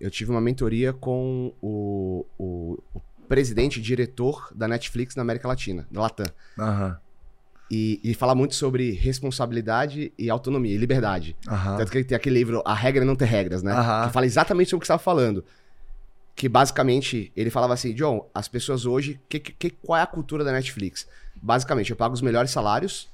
eu 0.00 0.08
tive 0.08 0.30
uma 0.30 0.40
mentoria 0.40 0.92
com 0.92 1.52
o, 1.60 2.24
o, 2.38 2.78
o 2.94 3.00
presidente 3.28 3.80
e 3.80 3.82
diretor 3.82 4.52
da 4.54 4.68
Netflix 4.68 5.16
na 5.16 5.22
América 5.22 5.48
Latina, 5.48 5.84
da 5.90 6.00
Latam. 6.00 6.26
aham, 6.56 6.96
E, 7.68 7.98
e 8.04 8.14
falar 8.14 8.36
muito 8.36 8.54
sobre 8.54 8.92
responsabilidade 8.92 10.12
e 10.16 10.30
autonomia, 10.30 10.74
e 10.76 10.78
liberdade. 10.78 11.36
aham, 11.48 11.76
Tanto 11.76 11.90
que 11.90 12.04
tem 12.04 12.14
aquele 12.14 12.36
livro 12.38 12.62
A 12.64 12.72
Regra 12.72 13.02
é 13.02 13.04
Não 13.04 13.16
Ter 13.16 13.24
Regras, 13.24 13.64
né? 13.64 13.72
Aham. 13.72 14.06
Que 14.06 14.12
fala 14.12 14.26
exatamente 14.26 14.70
sobre 14.70 14.78
o 14.78 14.80
que 14.82 14.86
você 14.86 14.92
estava 14.92 15.02
falando. 15.02 15.44
Que 16.40 16.48
basicamente 16.48 17.30
ele 17.36 17.50
falava 17.50 17.74
assim: 17.74 17.92
John, 17.92 18.26
as 18.34 18.48
pessoas 18.48 18.86
hoje, 18.86 19.20
que, 19.28 19.38
que, 19.38 19.68
qual 19.68 19.98
é 19.98 20.02
a 20.02 20.06
cultura 20.06 20.42
da 20.42 20.50
Netflix? 20.50 21.06
Basicamente, 21.36 21.90
eu 21.90 21.96
pago 21.96 22.14
os 22.14 22.22
melhores 22.22 22.50
salários 22.50 23.10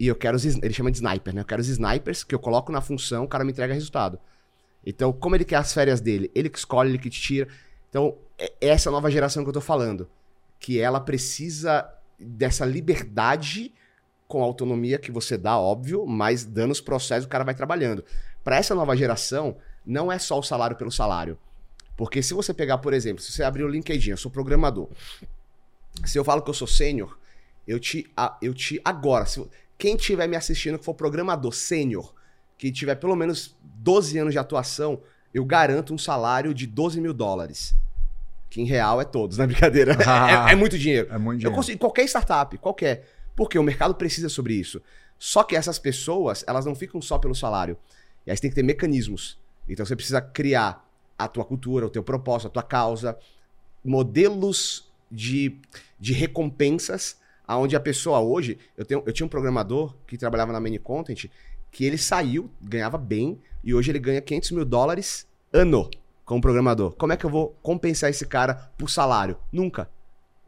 e 0.00 0.08
eu 0.08 0.16
quero 0.16 0.36
os. 0.36 0.44
Ele 0.44 0.72
chama 0.72 0.90
de 0.90 0.96
sniper, 0.96 1.32
né? 1.32 1.42
Eu 1.42 1.44
quero 1.44 1.62
os 1.62 1.68
snipers 1.68 2.24
que 2.24 2.34
eu 2.34 2.40
coloco 2.40 2.72
na 2.72 2.80
função, 2.80 3.22
o 3.22 3.28
cara 3.28 3.44
me 3.44 3.52
entrega 3.52 3.72
resultado. 3.72 4.18
Então, 4.84 5.12
como 5.12 5.36
ele 5.36 5.44
quer 5.44 5.58
as 5.58 5.72
férias 5.72 6.00
dele? 6.00 6.28
Ele 6.34 6.48
que 6.48 6.58
escolhe, 6.58 6.90
ele 6.90 6.98
que 6.98 7.08
te 7.08 7.20
tira. 7.20 7.48
Então, 7.88 8.16
é 8.36 8.52
essa 8.60 8.90
nova 8.90 9.08
geração 9.12 9.44
que 9.44 9.48
eu 9.50 9.54
tô 9.54 9.60
falando. 9.60 10.10
Que 10.58 10.80
ela 10.80 10.98
precisa 10.98 11.88
dessa 12.18 12.66
liberdade 12.66 13.72
com 14.26 14.42
a 14.42 14.44
autonomia 14.44 14.98
que 14.98 15.12
você 15.12 15.38
dá, 15.38 15.56
óbvio, 15.56 16.04
mas 16.04 16.44
dando 16.44 16.72
os 16.72 16.80
processos, 16.80 17.26
o 17.26 17.28
cara 17.28 17.44
vai 17.44 17.54
trabalhando. 17.54 18.04
Para 18.42 18.56
essa 18.56 18.74
nova 18.74 18.96
geração, 18.96 19.56
não 19.86 20.10
é 20.10 20.18
só 20.18 20.36
o 20.36 20.42
salário 20.42 20.74
pelo 20.74 20.90
salário. 20.90 21.38
Porque 21.96 22.22
se 22.22 22.34
você 22.34 22.52
pegar, 22.52 22.78
por 22.78 22.92
exemplo, 22.92 23.22
se 23.22 23.32
você 23.32 23.42
abrir 23.42 23.64
o 23.64 23.68
LinkedIn, 23.68 24.10
eu 24.10 24.16
sou 24.16 24.30
programador. 24.30 24.88
Se 26.04 26.18
eu 26.18 26.24
falo 26.24 26.42
que 26.42 26.50
eu 26.50 26.54
sou 26.54 26.66
sênior, 26.66 27.18
eu 27.66 27.80
te, 27.80 28.06
eu 28.42 28.52
te 28.52 28.80
agora, 28.84 29.24
se, 29.24 29.44
quem 29.78 29.96
estiver 29.96 30.28
me 30.28 30.36
assistindo 30.36 30.78
que 30.78 30.84
for 30.84 30.94
programador 30.94 31.52
sênior, 31.52 32.14
que 32.58 32.70
tiver 32.70 32.96
pelo 32.96 33.16
menos 33.16 33.56
12 33.62 34.18
anos 34.18 34.32
de 34.32 34.38
atuação, 34.38 35.00
eu 35.32 35.44
garanto 35.44 35.92
um 35.92 35.98
salário 35.98 36.52
de 36.54 36.66
12 36.66 37.00
mil 37.00 37.12
dólares. 37.14 37.74
que 38.48 38.60
em 38.60 38.64
real 38.64 39.00
é 39.00 39.04
todos, 39.04 39.36
não 39.38 39.44
é 39.44 39.48
brincadeira. 39.48 39.96
Ah. 40.06 40.48
é, 40.50 40.52
é 40.52 40.54
muito 40.54 40.78
dinheiro. 40.78 41.08
É 41.10 41.18
muito 41.18 41.36
Eu 41.36 41.38
dinheiro. 41.38 41.56
consigo, 41.56 41.78
qualquer 41.78 42.04
startup, 42.04 42.56
qualquer. 42.58 43.08
Porque 43.34 43.58
o 43.58 43.62
mercado 43.62 43.94
precisa 43.94 44.28
sobre 44.28 44.54
isso. 44.54 44.80
Só 45.18 45.42
que 45.42 45.56
essas 45.56 45.78
pessoas, 45.78 46.44
elas 46.46 46.64
não 46.66 46.74
ficam 46.74 47.00
só 47.00 47.18
pelo 47.18 47.34
salário. 47.34 47.76
E 48.26 48.30
aí 48.30 48.36
você 48.36 48.42
tem 48.42 48.50
que 48.50 48.54
ter 48.56 48.62
mecanismos. 48.62 49.38
Então 49.68 49.84
você 49.84 49.96
precisa 49.96 50.20
criar 50.20 50.85
a 51.18 51.28
tua 51.28 51.44
cultura, 51.44 51.86
o 51.86 51.90
teu 51.90 52.02
propósito, 52.02 52.48
a 52.48 52.50
tua 52.50 52.62
causa, 52.62 53.18
modelos 53.84 54.90
de, 55.10 55.58
de 55.98 56.12
recompensas, 56.12 57.18
aonde 57.46 57.76
a 57.76 57.80
pessoa 57.80 58.20
hoje. 58.20 58.58
Eu, 58.76 58.84
tenho, 58.84 59.02
eu 59.06 59.12
tinha 59.12 59.26
um 59.26 59.30
programador 59.30 59.94
que 60.06 60.18
trabalhava 60.18 60.52
na 60.52 60.60
Many 60.60 60.78
Content, 60.78 61.26
que 61.70 61.84
ele 61.84 61.98
saiu, 61.98 62.50
ganhava 62.60 62.98
bem, 62.98 63.38
e 63.62 63.74
hoje 63.74 63.90
ele 63.90 63.98
ganha 63.98 64.20
500 64.20 64.50
mil 64.52 64.64
dólares 64.64 65.26
ano 65.52 65.88
como 66.24 66.40
programador. 66.40 66.92
Como 66.96 67.12
é 67.12 67.16
que 67.16 67.24
eu 67.24 67.30
vou 67.30 67.56
compensar 67.62 68.10
esse 68.10 68.26
cara 68.26 68.54
por 68.76 68.90
salário? 68.90 69.38
Nunca. 69.52 69.88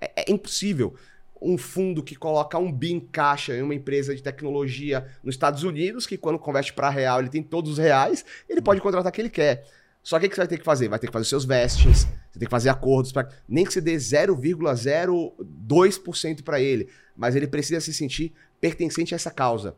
É, 0.00 0.24
é 0.28 0.32
impossível. 0.32 0.94
Um 1.40 1.56
fundo 1.56 2.02
que 2.02 2.16
coloca 2.16 2.58
um 2.58 2.72
bi 2.72 2.92
em 2.92 2.98
caixa 2.98 3.56
em 3.56 3.62
uma 3.62 3.74
empresa 3.74 4.14
de 4.14 4.20
tecnologia 4.20 5.06
nos 5.22 5.36
Estados 5.36 5.62
Unidos, 5.62 6.04
que 6.04 6.18
quando 6.18 6.38
converte 6.38 6.72
para 6.72 6.90
real 6.90 7.20
ele 7.20 7.28
tem 7.28 7.42
todos 7.42 7.72
os 7.72 7.78
reais, 7.78 8.24
ele 8.48 8.60
pode 8.60 8.80
contratar 8.80 9.12
quem 9.12 9.22
ele 9.22 9.30
quer. 9.30 9.64
Só 10.08 10.18
que 10.18 10.24
o 10.24 10.28
que 10.30 10.36
você 10.36 10.40
vai 10.40 10.48
ter 10.48 10.56
que 10.56 10.64
fazer? 10.64 10.88
Vai 10.88 10.98
ter 10.98 11.08
que 11.08 11.12
fazer 11.12 11.26
seus 11.26 11.44
vestings, 11.44 12.08
você 12.30 12.38
tem 12.38 12.46
que 12.46 12.50
fazer 12.50 12.70
acordos, 12.70 13.12
pra, 13.12 13.28
nem 13.46 13.62
que 13.62 13.70
você 13.70 13.78
dê 13.78 13.94
0,02% 13.94 16.42
para 16.42 16.58
ele, 16.58 16.88
mas 17.14 17.36
ele 17.36 17.46
precisa 17.46 17.78
se 17.78 17.92
sentir 17.92 18.32
pertencente 18.58 19.14
a 19.14 19.16
essa 19.16 19.30
causa. 19.30 19.76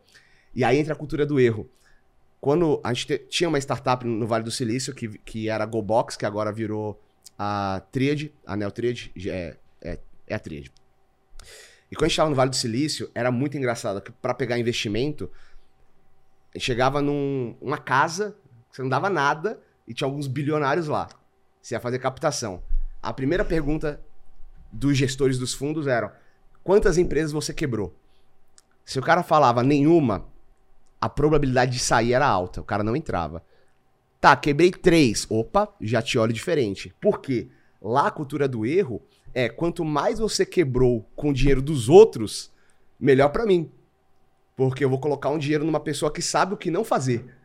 E 0.54 0.62
aí 0.62 0.78
entra 0.78 0.92
a 0.92 0.96
cultura 0.96 1.26
do 1.26 1.40
erro. 1.40 1.68
Quando 2.40 2.80
a 2.84 2.94
gente 2.94 3.08
te- 3.08 3.18
tinha 3.28 3.48
uma 3.48 3.58
startup 3.58 4.06
no 4.06 4.24
Vale 4.24 4.44
do 4.44 4.52
Silício, 4.52 4.94
que, 4.94 5.08
que 5.08 5.48
era 5.48 5.64
a 5.64 5.66
GoBox, 5.66 6.16
que 6.16 6.24
agora 6.24 6.52
virou 6.52 7.02
a 7.36 7.82
Triad, 7.90 8.32
a 8.46 8.56
Neo 8.56 8.70
Triad, 8.70 9.10
é, 9.26 9.56
é, 9.80 9.98
é 10.28 10.34
a 10.36 10.38
Triad. 10.38 10.70
E 11.90 11.96
quando 11.96 12.04
a 12.04 12.06
gente 12.06 12.12
estava 12.12 12.30
no 12.30 12.36
Vale 12.36 12.50
do 12.50 12.56
Silício, 12.56 13.10
era 13.16 13.32
muito 13.32 13.58
engraçado, 13.58 14.00
que 14.00 14.12
para 14.12 14.32
pegar 14.32 14.60
investimento, 14.60 15.28
chegava 16.56 17.02
numa 17.02 17.56
numa 17.60 17.78
casa, 17.78 18.36
você 18.70 18.80
não 18.80 18.88
dava 18.88 19.10
nada, 19.10 19.58
e 19.90 19.92
tinha 19.92 20.06
alguns 20.06 20.28
bilionários 20.28 20.86
lá. 20.86 21.08
Você 21.60 21.74
ia 21.74 21.80
fazer 21.80 21.98
captação. 21.98 22.62
A 23.02 23.12
primeira 23.12 23.44
pergunta 23.44 24.00
dos 24.70 24.96
gestores 24.96 25.36
dos 25.36 25.52
fundos 25.52 25.88
era: 25.88 26.16
quantas 26.62 26.96
empresas 26.96 27.32
você 27.32 27.52
quebrou? 27.52 27.92
Se 28.84 29.00
o 29.00 29.02
cara 29.02 29.24
falava 29.24 29.64
nenhuma, 29.64 30.28
a 31.00 31.08
probabilidade 31.08 31.72
de 31.72 31.80
sair 31.80 32.12
era 32.12 32.24
alta, 32.24 32.60
o 32.60 32.64
cara 32.64 32.84
não 32.84 32.94
entrava. 32.94 33.44
Tá, 34.20 34.36
quebrei 34.36 34.70
três. 34.70 35.26
Opa, 35.28 35.68
já 35.80 36.00
te 36.00 36.16
olho 36.16 36.32
diferente. 36.32 36.94
Por 37.00 37.20
quê? 37.20 37.48
Lá 37.82 38.06
a 38.06 38.12
cultura 38.12 38.46
do 38.46 38.64
erro 38.64 39.02
é 39.34 39.48
quanto 39.48 39.84
mais 39.84 40.20
você 40.20 40.46
quebrou 40.46 41.04
com 41.16 41.30
o 41.30 41.34
dinheiro 41.34 41.60
dos 41.60 41.88
outros, 41.88 42.52
melhor 42.98 43.30
pra 43.30 43.44
mim. 43.44 43.68
Porque 44.54 44.84
eu 44.84 44.90
vou 44.90 45.00
colocar 45.00 45.30
um 45.30 45.38
dinheiro 45.38 45.64
numa 45.64 45.80
pessoa 45.80 46.12
que 46.12 46.22
sabe 46.22 46.54
o 46.54 46.56
que 46.56 46.70
não 46.70 46.84
fazer. 46.84 47.39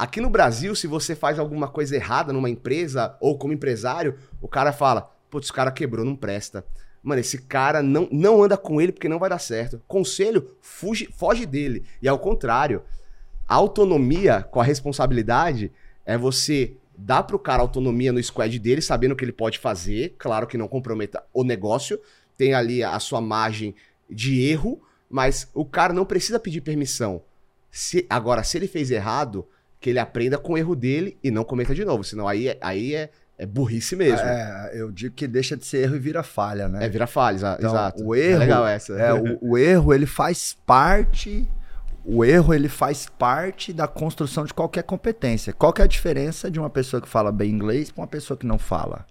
Aqui 0.00 0.18
no 0.18 0.30
Brasil, 0.30 0.74
se 0.74 0.86
você 0.86 1.14
faz 1.14 1.38
alguma 1.38 1.68
coisa 1.68 1.94
errada 1.94 2.32
numa 2.32 2.48
empresa 2.48 3.14
ou 3.20 3.36
como 3.36 3.52
empresário, 3.52 4.16
o 4.40 4.48
cara 4.48 4.72
fala: 4.72 5.14
putz, 5.28 5.50
o 5.50 5.52
cara 5.52 5.70
quebrou, 5.70 6.06
não 6.06 6.16
presta. 6.16 6.64
Mano, 7.02 7.20
esse 7.20 7.42
cara 7.42 7.82
não, 7.82 8.08
não 8.10 8.42
anda 8.42 8.56
com 8.56 8.80
ele 8.80 8.92
porque 8.92 9.10
não 9.10 9.18
vai 9.18 9.28
dar 9.28 9.38
certo. 9.38 9.78
Conselho, 9.86 10.52
fuge, 10.62 11.06
foge 11.18 11.44
dele. 11.44 11.84
E 12.00 12.08
ao 12.08 12.18
contrário, 12.18 12.82
a 13.46 13.54
autonomia 13.56 14.42
com 14.50 14.58
a 14.58 14.64
responsabilidade 14.64 15.70
é 16.06 16.16
você 16.16 16.78
dar 16.96 17.24
pro 17.24 17.38
cara 17.38 17.60
autonomia 17.60 18.10
no 18.10 18.22
squad 18.22 18.58
dele, 18.58 18.80
sabendo 18.80 19.12
o 19.12 19.16
que 19.16 19.24
ele 19.26 19.32
pode 19.32 19.58
fazer, 19.58 20.14
claro 20.16 20.46
que 20.46 20.56
não 20.56 20.66
comprometa 20.66 21.22
o 21.30 21.44
negócio, 21.44 22.00
tem 22.38 22.54
ali 22.54 22.82
a 22.82 22.98
sua 23.00 23.20
margem 23.20 23.74
de 24.08 24.48
erro, 24.48 24.80
mas 25.10 25.46
o 25.52 25.62
cara 25.62 25.92
não 25.92 26.06
precisa 26.06 26.40
pedir 26.40 26.62
permissão. 26.62 27.20
Se, 27.70 28.06
agora, 28.08 28.42
se 28.42 28.56
ele 28.56 28.66
fez 28.66 28.90
errado, 28.90 29.46
que 29.80 29.90
ele 29.90 29.98
aprenda 29.98 30.36
com 30.38 30.52
o 30.52 30.58
erro 30.58 30.76
dele 30.76 31.18
e 31.24 31.30
não 31.30 31.42
cometa 31.44 31.74
de 31.74 31.84
novo, 31.84 32.04
senão 32.04 32.28
aí, 32.28 32.48
é- 32.48 32.58
aí 32.60 32.94
é, 32.94 33.10
é 33.38 33.46
burrice 33.46 33.96
mesmo. 33.96 34.26
É, 34.26 34.70
É, 34.74 34.80
eu 34.80 34.90
digo 34.92 35.14
que 35.14 35.26
deixa 35.26 35.56
de 35.56 35.64
ser 35.64 35.78
erro 35.84 35.96
e 35.96 35.98
vira 35.98 36.22
falha, 36.22 36.68
né? 36.68 36.86
vira 36.88 37.06
falha, 37.06 37.36
exa- 37.36 37.56
Então, 37.58 37.70
exato. 37.70 38.04
o 38.04 38.14
erro- 38.14 38.36
é 38.36 38.38
legal 38.38 38.66
essa. 38.66 38.92
É, 38.94 39.12
o, 39.14 39.38
o 39.40 39.56
erro, 39.58 39.94
ele 39.94 40.06
faz 40.06 40.56
parte. 40.66 41.48
O 42.04 42.24
erro, 42.24 42.54
ele 42.54 42.68
faz 42.68 43.06
parte 43.18 43.72
da 43.72 43.86
construção 43.86 44.44
de 44.44 44.54
qualquer 44.54 44.82
competência. 44.82 45.52
Qual 45.52 45.72
que 45.72 45.82
é 45.82 45.84
a 45.84 45.88
diferença 45.88 46.50
de 46.50 46.58
uma 46.58 46.70
pessoa 46.70 47.00
que 47.00 47.08
fala 47.08 47.30
bem 47.30 47.50
inglês 47.50 47.90
para 47.90 48.00
uma 48.02 48.06
pessoa 48.08 48.36
que 48.36 48.46
não 48.46 48.58
fala? 48.58 49.06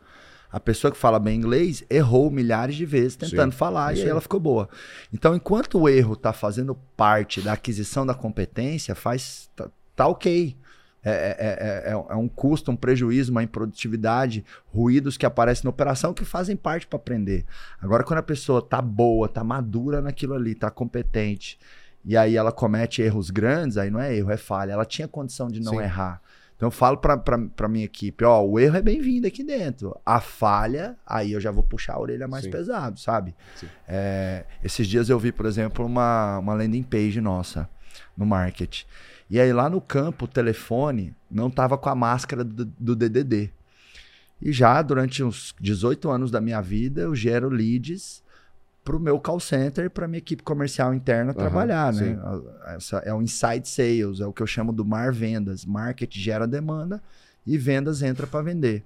A 0.51 0.59
pessoa 0.59 0.91
que 0.91 0.97
fala 0.97 1.19
bem 1.19 1.37
inglês 1.37 1.83
errou 1.89 2.31
milhares 2.31 2.75
de 2.75 2.85
vezes 2.85 3.15
tentando 3.15 3.51
Sim, 3.51 3.57
falar 3.59 3.93
e 3.93 3.97
aí 3.99 4.03
aí. 4.05 4.09
ela 4.09 4.19
ficou 4.21 4.39
boa. 4.39 4.67
Então, 5.13 5.35
enquanto 5.35 5.79
o 5.79 5.87
erro 5.87 6.13
está 6.13 6.33
fazendo 6.33 6.73
parte 6.97 7.39
da 7.41 7.53
aquisição 7.53 8.03
da 8.05 8.15
competência, 8.15 8.95
faz 8.95 9.47
tá, 9.55 9.69
tá 9.95 10.07
ok. 10.07 10.57
É, 11.03 11.11
é- 11.11 11.37
é- 11.39 11.91
é- 11.91 12.13
é 12.13 12.15
um 12.15 12.27
custo, 12.27 12.71
um 12.71 12.75
prejuízo, 12.75 13.31
uma 13.31 13.41
improdutividade, 13.41 14.43
ruídos 14.67 15.15
que 15.15 15.25
aparecem 15.25 15.63
na 15.63 15.69
operação 15.69 16.13
que 16.13 16.25
fazem 16.25 16.57
parte 16.57 16.85
para 16.87 16.97
aprender. 16.97 17.45
Agora, 17.81 18.03
quando 18.03 18.19
a 18.19 18.23
pessoa 18.23 18.61
tá 18.61 18.81
boa, 18.81 19.29
tá 19.29 19.43
madura 19.43 20.01
naquilo 20.01 20.33
ali, 20.33 20.53
tá 20.55 20.69
competente, 20.69 21.57
e 22.03 22.17
aí 22.17 22.35
ela 22.35 22.51
comete 22.51 23.01
erros 23.01 23.29
grandes, 23.29 23.77
aí 23.77 23.89
não 23.89 23.99
é 23.99 24.13
erro, 24.13 24.31
é 24.31 24.37
falha. 24.37 24.73
Ela 24.73 24.85
tinha 24.85 25.07
condição 25.07 25.47
de 25.47 25.61
não 25.61 25.73
Sim. 25.73 25.81
errar. 25.81 26.21
Então 26.57 26.67
eu 26.67 26.71
falo 26.71 26.97
pra 26.97 27.67
minha 27.69 27.85
equipe, 27.85 28.25
ó, 28.25 28.41
o 28.43 28.59
erro 28.59 28.75
é 28.75 28.81
bem-vindo 28.81 29.25
aqui 29.25 29.45
dentro. 29.45 29.97
A 30.05 30.19
falha, 30.19 30.97
aí 31.07 31.31
eu 31.31 31.39
já 31.39 31.51
vou 31.51 31.63
puxar 31.63 31.93
a 31.93 31.99
orelha 32.01 32.27
mais 32.27 32.43
Sim. 32.43 32.51
pesado, 32.51 32.99
sabe? 32.99 33.33
É, 33.87 34.43
esses 34.61 34.85
dias 34.85 35.07
eu 35.07 35.17
vi, 35.17 35.31
por 35.31 35.45
exemplo, 35.45 35.85
uma, 35.85 36.39
uma 36.39 36.53
landing 36.53 36.83
page 36.83 37.21
nossa 37.21 37.69
no 38.17 38.25
market. 38.25 38.83
E 39.29 39.39
aí 39.39 39.53
lá 39.53 39.69
no 39.69 39.79
campo, 39.79 40.25
o 40.25 40.27
telefone 40.27 41.15
não 41.29 41.51
tava 41.51 41.77
com 41.77 41.89
a 41.89 41.95
máscara 41.95 42.43
do, 42.43 42.65
do 42.65 42.95
DDD. 42.95 43.51
E 44.41 44.51
já 44.51 44.81
durante 44.81 45.23
uns 45.23 45.53
18 45.59 46.09
anos 46.09 46.31
da 46.31 46.41
minha 46.41 46.61
vida, 46.61 47.01
eu 47.01 47.13
gero 47.13 47.49
leads 47.49 48.23
pro 48.83 48.99
meu 48.99 49.19
call 49.19 49.39
center 49.39 49.85
e 49.85 49.89
pra 49.89 50.07
minha 50.07 50.17
equipe 50.17 50.41
comercial 50.41 50.93
interna 50.93 51.31
Aham, 51.31 51.39
trabalhar, 51.39 51.93
sim. 51.93 52.13
né? 52.13 52.19
Essa 52.67 52.97
é 52.99 53.13
o 53.13 53.21
inside 53.21 53.67
sales, 53.67 54.19
é 54.19 54.25
o 54.25 54.33
que 54.33 54.41
eu 54.41 54.47
chamo 54.47 54.71
do 54.71 54.83
mar 54.83 55.11
vendas. 55.11 55.65
Market 55.65 56.15
gera 56.17 56.47
demanda 56.47 57.01
e 57.45 57.57
vendas 57.57 58.01
entra 58.01 58.25
para 58.25 58.41
vender. 58.41 58.83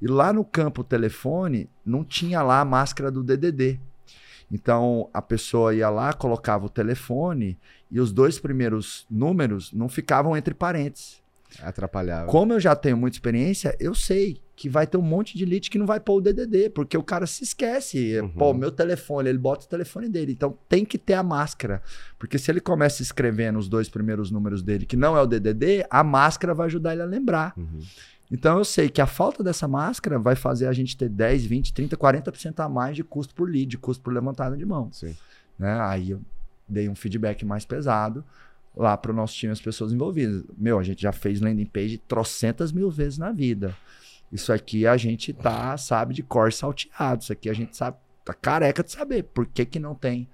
E 0.00 0.06
lá 0.06 0.32
no 0.32 0.44
campo 0.44 0.82
telefone 0.82 1.68
não 1.84 2.02
tinha 2.04 2.42
lá 2.42 2.60
a 2.60 2.64
máscara 2.64 3.10
do 3.10 3.22
DDD. 3.22 3.78
Então 4.50 5.10
a 5.12 5.20
pessoa 5.20 5.74
ia 5.74 5.90
lá, 5.90 6.12
colocava 6.12 6.66
o 6.66 6.70
telefone 6.70 7.58
e 7.90 8.00
os 8.00 8.12
dois 8.12 8.38
primeiros 8.38 9.06
números 9.10 9.72
não 9.72 9.88
ficavam 9.88 10.36
entre 10.36 10.54
parênteses. 10.54 11.22
Atrapalhava. 11.62 12.26
Como 12.26 12.52
eu 12.52 12.60
já 12.60 12.76
tenho 12.76 12.96
muita 12.96 13.16
experiência, 13.16 13.74
eu 13.80 13.94
sei 13.94 14.40
que 14.54 14.68
vai 14.68 14.86
ter 14.86 14.96
um 14.96 15.02
monte 15.02 15.38
de 15.38 15.44
lead 15.44 15.70
que 15.70 15.78
não 15.78 15.86
vai 15.86 16.00
pôr 16.00 16.16
o 16.16 16.20
DDD, 16.20 16.70
porque 16.70 16.98
o 16.98 17.02
cara 17.02 17.26
se 17.26 17.44
esquece. 17.44 18.20
Uhum. 18.20 18.28
Pô, 18.30 18.52
meu 18.52 18.72
telefone, 18.72 19.28
ele 19.28 19.38
bota 19.38 19.64
o 19.64 19.68
telefone 19.68 20.08
dele. 20.08 20.32
Então 20.32 20.58
tem 20.68 20.84
que 20.84 20.98
ter 20.98 21.14
a 21.14 21.22
máscara. 21.22 21.80
Porque 22.18 22.38
se 22.38 22.50
ele 22.50 22.60
começa 22.60 23.00
escrevendo 23.00 23.58
os 23.58 23.68
dois 23.68 23.88
primeiros 23.88 24.30
números 24.30 24.62
dele, 24.62 24.84
que 24.84 24.96
não 24.96 25.16
é 25.16 25.22
o 25.22 25.26
DDD, 25.26 25.86
a 25.88 26.02
máscara 26.02 26.54
vai 26.54 26.66
ajudar 26.66 26.92
ele 26.92 27.02
a 27.02 27.06
lembrar. 27.06 27.54
Uhum. 27.56 27.80
Então 28.30 28.58
eu 28.58 28.64
sei 28.64 28.88
que 28.88 29.00
a 29.00 29.06
falta 29.06 29.42
dessa 29.42 29.66
máscara 29.66 30.18
vai 30.18 30.34
fazer 30.34 30.66
a 30.66 30.72
gente 30.72 30.96
ter 30.96 31.08
10, 31.08 31.46
20, 31.46 31.72
30, 31.72 31.96
40% 31.96 32.60
a 32.60 32.68
mais 32.68 32.96
de 32.96 33.04
custo 33.04 33.34
por 33.34 33.48
lead, 33.48 33.66
de 33.66 33.78
custo 33.78 34.02
por 34.02 34.12
levantada 34.12 34.56
de 34.56 34.66
mão. 34.66 34.90
Sim. 34.92 35.16
Né? 35.58 35.80
Aí 35.80 36.10
eu 36.10 36.20
dei 36.68 36.88
um 36.88 36.94
feedback 36.94 37.44
mais 37.44 37.64
pesado 37.64 38.24
lá 38.76 38.96
para 38.96 39.10
o 39.10 39.14
nosso 39.14 39.34
time, 39.34 39.52
as 39.52 39.60
pessoas 39.60 39.92
envolvidas. 39.92 40.44
Meu, 40.56 40.78
a 40.78 40.82
gente 40.82 41.02
já 41.02 41.12
fez 41.12 41.40
landing 41.40 41.66
page 41.66 41.98
trocentas 41.98 42.70
mil 42.70 42.90
vezes 42.90 43.18
na 43.18 43.32
vida. 43.32 43.76
Isso 44.30 44.52
aqui 44.52 44.86
a 44.86 44.96
gente 44.96 45.32
tá, 45.32 45.76
sabe, 45.76 46.14
de 46.14 46.22
cor 46.22 46.52
salteado. 46.52 47.22
Isso 47.22 47.32
aqui 47.32 47.50
a 47.50 47.54
gente 47.54 47.76
sabe, 47.76 47.96
tá 48.24 48.34
careca 48.34 48.84
de 48.84 48.92
saber 48.92 49.24
por 49.24 49.46
que, 49.46 49.64
que 49.64 49.78
não 49.78 49.94
tem 49.94 50.28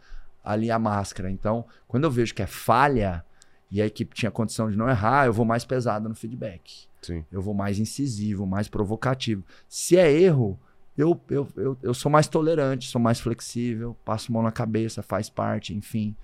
ali 0.44 0.70
a 0.70 0.78
máscara. 0.78 1.30
Então, 1.30 1.64
quando 1.88 2.04
eu 2.04 2.10
vejo 2.10 2.34
que 2.34 2.42
é 2.42 2.46
falha 2.46 3.24
e 3.70 3.80
a 3.80 3.86
equipe 3.86 4.14
tinha 4.14 4.30
condição 4.30 4.70
de 4.70 4.76
não 4.76 4.88
errar, 4.88 5.26
eu 5.26 5.32
vou 5.32 5.44
mais 5.44 5.64
pesado 5.64 6.08
no 6.08 6.14
feedback. 6.14 6.86
Sim. 7.00 7.24
Eu 7.30 7.40
vou 7.40 7.54
mais 7.54 7.78
incisivo, 7.78 8.46
mais 8.46 8.68
provocativo. 8.68 9.44
Se 9.68 9.96
é 9.96 10.10
erro, 10.10 10.58
eu, 10.96 11.20
eu, 11.28 11.48
eu, 11.56 11.78
eu 11.82 11.94
sou 11.94 12.10
mais 12.10 12.28
tolerante, 12.28 12.88
sou 12.88 13.00
mais 13.00 13.20
flexível, 13.20 13.96
passo 14.04 14.32
mão 14.32 14.42
na 14.42 14.52
cabeça, 14.52 15.02
faz 15.02 15.28
parte, 15.28 15.74
enfim. 15.74 16.14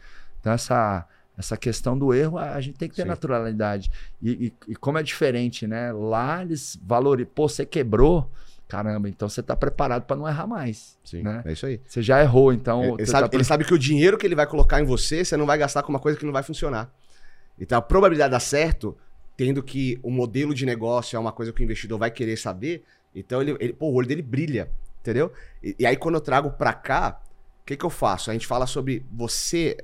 Então, 0.40 0.52
essa, 0.52 1.06
essa 1.36 1.56
questão 1.56 1.98
do 1.98 2.14
erro, 2.14 2.38
a 2.38 2.60
gente 2.60 2.78
tem 2.78 2.88
que 2.88 2.94
ter 2.94 3.02
Sim. 3.02 3.08
naturalidade. 3.08 3.90
E, 4.22 4.46
e- 4.46 4.52
e 4.72 4.76
como 4.76 4.98
é 4.98 5.02
diferente, 5.02 5.66
né? 5.66 5.92
Lá 5.92 6.42
eles 6.42 6.78
valorizam. 6.82 7.32
Pô, 7.34 7.48
você 7.48 7.66
quebrou. 7.66 8.30
Caramba, 8.68 9.08
então 9.08 9.28
você 9.28 9.42
tá 9.42 9.56
preparado 9.56 10.04
para 10.04 10.14
não 10.16 10.28
errar 10.28 10.46
mais. 10.46 10.96
Sim. 11.04 11.22
Né? 11.24 11.42
É 11.44 11.52
isso 11.52 11.66
aí. 11.66 11.80
Você 11.84 12.00
já 12.00 12.22
errou, 12.22 12.52
então. 12.52 12.84
Ele, 12.84 12.92
ele 12.98 13.06
sabe, 13.06 13.28
tá 13.28 13.36
ele 13.36 13.42
sabe 13.44 13.64
que 13.64 13.74
o 13.74 13.78
dinheiro 13.78 14.16
que 14.16 14.24
ele 14.24 14.36
vai 14.36 14.46
colocar 14.46 14.80
em 14.80 14.84
você, 14.84 15.24
você 15.24 15.36
não 15.36 15.44
vai 15.44 15.58
gastar 15.58 15.82
com 15.82 15.90
uma 15.90 15.98
coisa 15.98 16.16
que 16.16 16.24
não 16.24 16.32
vai 16.32 16.44
funcionar. 16.44 16.88
Então 17.58 17.76
a 17.76 17.82
probabilidade 17.82 18.28
de 18.28 18.36
dar 18.36 18.40
certo, 18.40 18.96
tendo 19.36 19.60
que 19.62 19.98
o 20.04 20.10
modelo 20.10 20.54
de 20.54 20.64
negócio 20.64 21.16
é 21.16 21.18
uma 21.18 21.32
coisa 21.32 21.52
que 21.52 21.60
o 21.60 21.64
investidor 21.64 21.98
vai 21.98 22.12
querer 22.12 22.36
saber, 22.36 22.84
Então 23.14 23.40
ele, 23.42 23.56
ele 23.60 23.72
pô, 23.72 23.86
o 23.86 23.94
olho 23.94 24.06
dele 24.06 24.22
brilha, 24.22 24.70
entendeu? 25.00 25.32
E, 25.62 25.76
e 25.78 25.86
aí 25.86 25.96
quando 25.96 26.16
eu 26.16 26.20
trago 26.20 26.50
pra 26.50 26.72
cá, 26.72 27.20
o 27.62 27.66
que, 27.66 27.76
que 27.76 27.84
eu 27.84 27.90
faço? 27.90 28.30
A 28.30 28.32
gente 28.32 28.46
fala 28.46 28.66
sobre 28.66 29.04
você, 29.12 29.76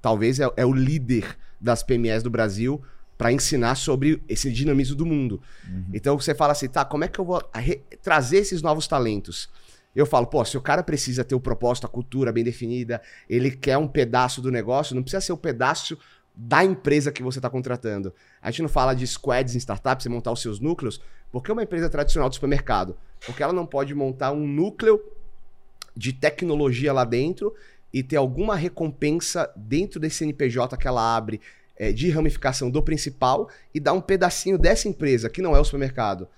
talvez 0.00 0.40
é, 0.40 0.48
é 0.56 0.66
o 0.66 0.72
líder 0.72 1.36
das 1.60 1.82
PMEs 1.82 2.22
do 2.22 2.30
Brasil 2.30 2.82
para 3.16 3.32
ensinar 3.32 3.76
sobre 3.76 4.20
esse 4.28 4.50
dinamismo 4.50 4.96
do 4.96 5.06
mundo. 5.06 5.40
Uhum. 5.68 5.84
Então 5.94 6.18
você 6.18 6.34
fala 6.34 6.52
assim, 6.52 6.68
tá, 6.68 6.84
como 6.84 7.04
é 7.04 7.08
que 7.08 7.18
eu 7.20 7.24
vou 7.24 7.40
trazer 8.02 8.38
esses 8.38 8.62
novos 8.62 8.88
talentos? 8.88 9.48
Eu 9.94 10.06
falo, 10.06 10.26
pô, 10.26 10.44
se 10.44 10.56
o 10.56 10.60
cara 10.60 10.82
precisa 10.82 11.22
ter 11.22 11.34
o 11.34 11.40
propósito, 11.40 11.86
a 11.86 11.88
cultura 11.88 12.32
bem 12.32 12.42
definida, 12.42 13.00
ele 13.28 13.50
quer 13.50 13.76
um 13.76 13.86
pedaço 13.86 14.40
do 14.40 14.50
negócio, 14.50 14.94
não 14.94 15.02
precisa 15.02 15.20
ser 15.20 15.32
o 15.32 15.36
um 15.36 15.38
pedaço 15.38 15.98
da 16.34 16.64
empresa 16.64 17.12
que 17.12 17.22
você 17.22 17.38
está 17.38 17.50
contratando. 17.50 18.12
A 18.40 18.50
gente 18.50 18.62
não 18.62 18.68
fala 18.68 18.94
de 18.94 19.06
squads 19.06 19.54
em 19.54 19.58
startups, 19.58 20.04
você 20.04 20.08
montar 20.08 20.32
os 20.32 20.40
seus 20.40 20.58
núcleos, 20.58 21.00
porque 21.30 21.50
é 21.50 21.54
uma 21.54 21.62
empresa 21.62 21.88
tradicional 21.90 22.28
de 22.28 22.36
supermercado. 22.36 22.96
Porque 23.24 23.42
ela 23.42 23.52
não 23.52 23.66
pode 23.66 23.94
montar 23.94 24.32
um 24.32 24.46
núcleo 24.46 25.00
de 25.96 26.12
tecnologia 26.12 26.92
lá 26.92 27.04
dentro 27.04 27.54
e 27.92 28.02
ter 28.02 28.16
alguma 28.16 28.56
recompensa 28.56 29.52
dentro 29.54 30.00
desse 30.00 30.16
CNPJ 30.16 30.76
que 30.76 30.88
ela 30.88 31.14
abre 31.14 31.40
é, 31.76 31.92
de 31.92 32.10
ramificação 32.10 32.70
do 32.70 32.82
principal 32.82 33.48
e 33.74 33.78
dar 33.78 33.92
um 33.92 34.00
pedacinho 34.00 34.56
dessa 34.56 34.88
empresa, 34.88 35.28
que 35.28 35.42
não 35.42 35.54
é 35.54 35.60
o 35.60 35.64
supermercado. 35.64 36.28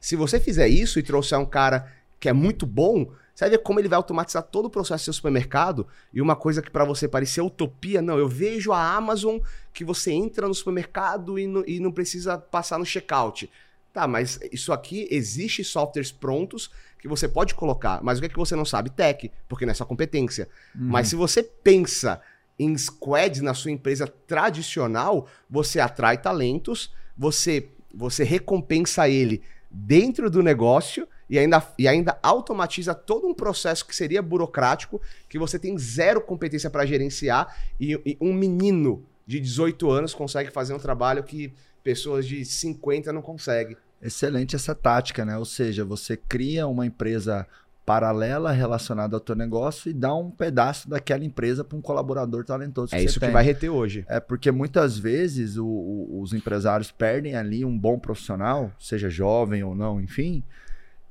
Se 0.00 0.16
você 0.16 0.40
fizer 0.40 0.68
isso 0.68 0.98
e 0.98 1.02
trouxer 1.02 1.38
um 1.38 1.46
cara 1.46 1.92
que 2.18 2.28
é 2.28 2.32
muito 2.32 2.66
bom, 2.66 3.10
você 3.34 3.44
vai 3.44 3.50
ver 3.50 3.58
como 3.58 3.80
ele 3.80 3.88
vai 3.88 3.96
automatizar 3.96 4.44
todo 4.44 4.66
o 4.66 4.70
processo 4.70 5.02
do 5.02 5.04
seu 5.06 5.12
supermercado. 5.12 5.86
E 6.12 6.20
uma 6.22 6.36
coisa 6.36 6.62
que 6.62 6.70
para 6.70 6.84
você 6.84 7.08
parecia 7.08 7.42
utopia, 7.42 8.00
não, 8.00 8.16
eu 8.16 8.28
vejo 8.28 8.72
a 8.72 8.94
Amazon 8.94 9.38
que 9.72 9.84
você 9.84 10.12
entra 10.12 10.46
no 10.46 10.54
supermercado 10.54 11.38
e, 11.38 11.46
no, 11.46 11.64
e 11.68 11.80
não 11.80 11.90
precisa 11.90 12.38
passar 12.38 12.78
no 12.78 12.86
checkout. 12.86 13.50
Tá, 13.92 14.06
mas 14.06 14.40
isso 14.52 14.72
aqui 14.72 15.06
existe 15.10 15.62
softwares 15.62 16.10
prontos 16.10 16.70
que 16.98 17.06
você 17.06 17.28
pode 17.28 17.54
colocar, 17.54 18.02
mas 18.02 18.18
o 18.18 18.20
que 18.20 18.26
é 18.26 18.28
que 18.28 18.36
você 18.36 18.56
não 18.56 18.64
sabe? 18.64 18.90
Tech, 18.90 19.30
porque 19.48 19.64
não 19.64 19.70
é 19.70 19.74
sua 19.74 19.86
competência. 19.86 20.48
Uhum. 20.74 20.86
Mas 20.86 21.08
se 21.08 21.14
você 21.14 21.42
pensa 21.42 22.20
em 22.58 22.76
squads 22.76 23.40
na 23.40 23.54
sua 23.54 23.70
empresa 23.70 24.06
tradicional, 24.06 25.28
você 25.50 25.80
atrai 25.80 26.18
talentos, 26.18 26.92
você 27.16 27.68
você 27.96 28.24
recompensa 28.24 29.08
ele 29.08 29.42
dentro 29.70 30.28
do 30.28 30.42
negócio 30.42 31.06
e 31.28 31.38
ainda, 31.38 31.66
e 31.78 31.88
ainda 31.88 32.18
automatiza 32.22 32.94
todo 32.94 33.26
um 33.26 33.34
processo 33.34 33.86
que 33.86 33.94
seria 33.94 34.22
burocrático, 34.22 35.00
que 35.28 35.38
você 35.38 35.58
tem 35.58 35.76
zero 35.78 36.20
competência 36.20 36.70
para 36.70 36.86
gerenciar, 36.86 37.56
e, 37.80 37.92
e, 38.04 38.16
um 38.20 38.32
menino 38.32 39.04
de 39.26 39.40
18 39.40 39.90
anos 39.90 40.14
consegue 40.14 40.50
fazer 40.50 40.74
um 40.74 40.78
trabalho 40.78 41.22
que 41.22 41.52
pessoas 41.82 42.26
de 42.26 42.44
50 42.44 43.12
não 43.12 43.22
conseguem. 43.22 43.76
Excelente 44.00 44.54
essa 44.54 44.74
tática, 44.74 45.24
né? 45.24 45.36
Ou 45.38 45.44
seja, 45.44 45.84
você 45.84 46.16
cria 46.16 46.66
uma 46.66 46.84
empresa 46.84 47.46
paralela 47.84 48.50
relacionada 48.50 49.14
ao 49.14 49.20
teu 49.20 49.34
negócio 49.34 49.90
e 49.90 49.92
dá 49.92 50.14
um 50.14 50.30
pedaço 50.30 50.88
daquela 50.88 51.24
empresa 51.24 51.62
para 51.62 51.76
um 51.76 51.82
colaborador 51.82 52.44
talentoso. 52.44 52.94
É 52.94 53.02
isso 53.02 53.20
que 53.20 53.28
vai 53.28 53.44
reter 53.44 53.68
hoje. 53.70 54.04
É 54.08 54.20
porque 54.20 54.50
muitas 54.50 54.98
vezes 54.98 55.56
o, 55.56 55.66
o, 55.66 56.20
os 56.20 56.32
empresários 56.32 56.90
perdem 56.90 57.36
ali 57.36 57.64
um 57.64 57.78
bom 57.78 57.98
profissional, 57.98 58.72
seja 58.78 59.10
jovem 59.10 59.62
ou 59.62 59.74
não, 59.74 60.00
enfim, 60.00 60.42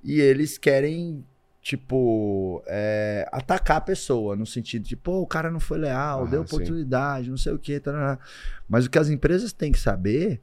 e 0.04 0.20
eles 0.20 0.58
querem, 0.58 1.26
tipo, 1.62 2.64
é, 2.68 3.28
atacar 3.32 3.78
a 3.78 3.82
pessoa, 3.82 4.36
no 4.36 4.46
sentido 4.46 4.84
de, 4.84 4.96
pô, 4.96 5.22
o 5.22 5.28
cara 5.28 5.50
não 5.50 5.60
foi 5.60 5.78
leal, 5.78 6.26
ah, 6.26 6.28
deu 6.28 6.42
oportunidade, 6.42 7.26
sim. 7.26 7.32
não 7.32 7.38
sei 7.38 7.54
o 7.54 7.60
quê. 7.60 7.80
Tarará. 7.80 8.20
Mas 8.68 8.86
o 8.86 8.90
que 8.90 9.00
as 9.00 9.10
empresas 9.10 9.54
têm 9.54 9.72
que 9.72 9.80
saber 9.80 10.42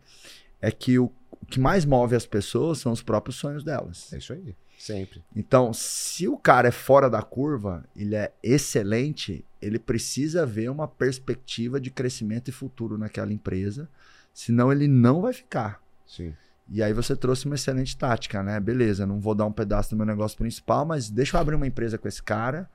é 0.61 0.71
que 0.71 0.99
o, 0.99 1.13
o 1.31 1.47
que 1.47 1.61
mais 1.61 1.85
move 1.85 2.17
as 2.17 2.27
pessoas 2.27 2.79
são 2.79 2.93
os 2.93 3.03
próprios 3.03 3.37
sonhos 3.37 3.63
delas. 3.63 4.13
É 4.13 4.19
isso 4.19 4.33
aí. 4.33 4.55
Sempre. 4.79 5.23
Então, 5.37 5.75
se 5.75 6.27
o 6.27 6.39
cara 6.39 6.69
é 6.69 6.71
fora 6.71 7.11
da 7.11 7.21
curva, 7.21 7.85
ele 7.95 8.15
é 8.17 8.33
excelente, 8.43 9.45
ele 9.61 9.79
precisa 9.79 10.47
ver 10.47 10.71
uma 10.71 10.89
perspectiva 10.89 11.79
de 11.79 11.91
crescimento 11.91 12.49
e 12.49 12.53
futuro 12.53 12.97
naquela 12.97 13.31
empresa, 13.31 13.91
senão 14.33 14.73
ele 14.73 14.89
não 14.89 15.21
vai 15.21 15.35
ficar. 15.35 15.83
Sim. 16.07 16.33
E 16.71 16.83
aí 16.83 16.93
você 16.93 17.17
trouxe 17.17 17.47
uma 17.47 17.57
excelente 17.57 17.97
tática, 17.97 18.43
né? 18.43 18.61
Beleza, 18.61 19.05
não 19.05 19.19
vou 19.19 19.35
dar 19.35 19.45
um 19.45 19.53
pedaço 19.53 19.91
do 19.91 19.97
meu 19.97 20.07
negócio 20.07 20.39
principal, 20.39 20.87
mas 20.87 21.11
deixa 21.11 21.37
eu 21.37 21.41
abrir 21.41 21.57
uma 21.57 21.67
empresa 21.67 21.99
com 21.99 22.07
esse 22.07 22.23
cara. 22.23 22.71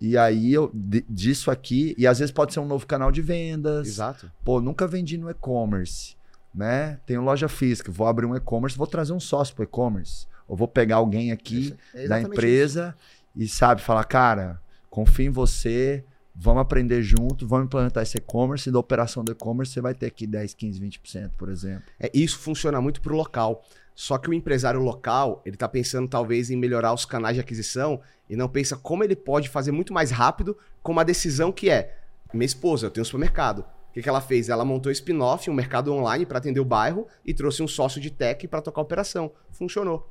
E 0.00 0.16
aí 0.16 0.52
eu 0.52 0.70
disso 1.08 1.50
aqui, 1.50 1.94
e 1.98 2.06
às 2.06 2.20
vezes 2.20 2.32
pode 2.32 2.52
ser 2.52 2.60
um 2.60 2.66
novo 2.66 2.86
canal 2.86 3.10
de 3.10 3.20
vendas. 3.20 3.88
Exato. 3.88 4.30
Pô, 4.44 4.60
nunca 4.60 4.86
vendi 4.86 5.18
no 5.18 5.28
e-commerce, 5.28 6.16
né? 6.54 7.00
Tenho 7.04 7.22
loja 7.22 7.48
física, 7.48 7.90
vou 7.90 8.06
abrir 8.06 8.26
um 8.26 8.36
e-commerce, 8.36 8.78
vou 8.78 8.86
trazer 8.86 9.12
um 9.12 9.18
sócio 9.18 9.54
para 9.54 9.64
e-commerce. 9.64 10.28
Ou 10.46 10.56
vou 10.56 10.68
pegar 10.68 10.96
alguém 10.96 11.32
aqui 11.32 11.74
é 11.92 12.06
da 12.06 12.20
empresa 12.20 12.96
isso. 13.34 13.44
e 13.44 13.48
sabe 13.48 13.80
falar, 13.80 14.04
cara, 14.04 14.60
confio 14.88 15.26
em 15.26 15.30
você, 15.30 16.04
Vamos 16.34 16.62
aprender 16.62 17.02
junto, 17.02 17.46
vamos 17.46 17.66
implementar 17.66 18.02
esse 18.02 18.16
e-commerce 18.16 18.70
da 18.70 18.78
operação 18.78 19.22
do 19.22 19.32
e-commerce 19.32 19.72
você 19.72 19.80
vai 19.80 19.94
ter 19.94 20.06
aqui 20.06 20.26
10, 20.26 20.54
15, 20.54 20.80
20%, 20.80 21.30
por 21.36 21.50
exemplo. 21.50 21.84
É, 22.00 22.10
isso 22.14 22.38
funciona 22.38 22.80
muito 22.80 23.00
para 23.02 23.12
o 23.12 23.16
local. 23.16 23.62
Só 23.94 24.16
que 24.16 24.30
o 24.30 24.34
empresário 24.34 24.80
local, 24.80 25.42
ele 25.44 25.56
está 25.56 25.68
pensando 25.68 26.08
talvez 26.08 26.50
em 26.50 26.56
melhorar 26.56 26.94
os 26.94 27.04
canais 27.04 27.34
de 27.34 27.40
aquisição 27.40 28.00
e 28.28 28.34
não 28.34 28.48
pensa 28.48 28.76
como 28.76 29.04
ele 29.04 29.14
pode 29.14 29.50
fazer 29.50 29.72
muito 29.72 29.92
mais 29.92 30.10
rápido 30.10 30.56
com 30.82 30.92
uma 30.92 31.04
decisão 31.04 31.52
que 31.52 31.68
é: 31.68 31.98
minha 32.32 32.46
esposa, 32.46 32.86
eu 32.86 32.90
tenho 32.90 33.02
um 33.02 33.04
supermercado. 33.04 33.60
O 33.60 33.92
que, 33.92 34.00
que 34.00 34.08
ela 34.08 34.22
fez? 34.22 34.48
Ela 34.48 34.64
montou 34.64 34.90
spin-off, 34.90 35.50
um 35.50 35.54
mercado 35.54 35.92
online 35.92 36.24
para 36.24 36.38
atender 36.38 36.60
o 36.60 36.64
bairro 36.64 37.06
e 37.26 37.34
trouxe 37.34 37.62
um 37.62 37.68
sócio 37.68 38.00
de 38.00 38.10
tech 38.10 38.48
para 38.48 38.62
tocar 38.62 38.80
a 38.80 38.84
operação. 38.84 39.30
Funcionou. 39.50 40.08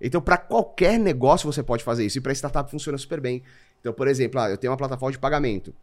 Então, 0.00 0.20
para 0.20 0.36
qualquer 0.36 0.98
negócio 0.98 1.50
você 1.50 1.62
pode 1.62 1.82
fazer 1.82 2.06
isso. 2.06 2.18
E 2.18 2.20
para 2.20 2.32
startup 2.32 2.70
funciona 2.70 2.96
super 2.98 3.20
bem. 3.20 3.42
Então, 3.80 3.92
por 3.92 4.08
exemplo, 4.08 4.40
ah, 4.40 4.50
eu 4.50 4.56
tenho 4.56 4.72
uma 4.72 4.76
plataforma 4.76 5.12
de 5.12 5.18
pagamento. 5.18 5.74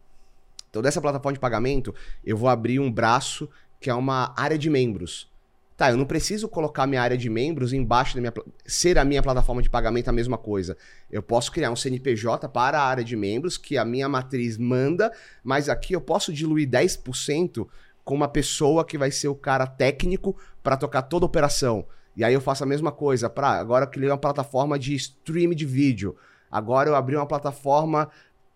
Então, 0.70 0.82
dessa 0.82 1.00
plataforma 1.00 1.34
de 1.34 1.40
pagamento, 1.40 1.94
eu 2.24 2.36
vou 2.36 2.48
abrir 2.48 2.78
um 2.80 2.90
braço 2.90 3.48
que 3.80 3.90
é 3.90 3.94
uma 3.94 4.34
área 4.36 4.58
de 4.58 4.68
membros. 4.68 5.30
Tá, 5.76 5.90
eu 5.90 5.96
não 5.98 6.06
preciso 6.06 6.48
colocar 6.48 6.86
minha 6.86 7.02
área 7.02 7.18
de 7.18 7.28
membros 7.28 7.74
embaixo 7.74 8.14
da 8.14 8.20
minha 8.22 8.32
ser 8.64 8.96
a 8.96 9.04
minha 9.04 9.22
plataforma 9.22 9.60
de 9.60 9.68
pagamento 9.68 10.08
a 10.08 10.12
mesma 10.12 10.38
coisa. 10.38 10.74
Eu 11.10 11.22
posso 11.22 11.52
criar 11.52 11.70
um 11.70 11.76
CNPJ 11.76 12.48
para 12.48 12.80
a 12.80 12.84
área 12.84 13.04
de 13.04 13.14
membros 13.14 13.58
que 13.58 13.76
a 13.76 13.84
minha 13.84 14.08
matriz 14.08 14.56
manda, 14.56 15.12
mas 15.44 15.68
aqui 15.68 15.92
eu 15.92 16.00
posso 16.00 16.32
diluir 16.32 16.66
10% 16.66 17.68
com 18.02 18.14
uma 18.14 18.26
pessoa 18.26 18.86
que 18.86 18.96
vai 18.96 19.10
ser 19.10 19.28
o 19.28 19.34
cara 19.34 19.66
técnico 19.66 20.34
para 20.62 20.78
tocar 20.78 21.02
toda 21.02 21.26
a 21.26 21.28
operação. 21.28 21.84
E 22.16 22.24
aí 22.24 22.32
eu 22.32 22.40
faço 22.40 22.64
a 22.64 22.66
mesma 22.66 22.90
coisa 22.90 23.28
para 23.28 23.50
agora 23.50 23.84
eu 23.84 23.90
criei 23.90 24.10
uma 24.10 24.16
plataforma 24.16 24.78
de 24.78 24.94
stream 24.94 25.50
de 25.50 25.66
vídeo. 25.66 26.16
Agora 26.50 26.88
eu 26.88 26.94
abri 26.94 27.14
uma 27.14 27.26
plataforma 27.26 28.08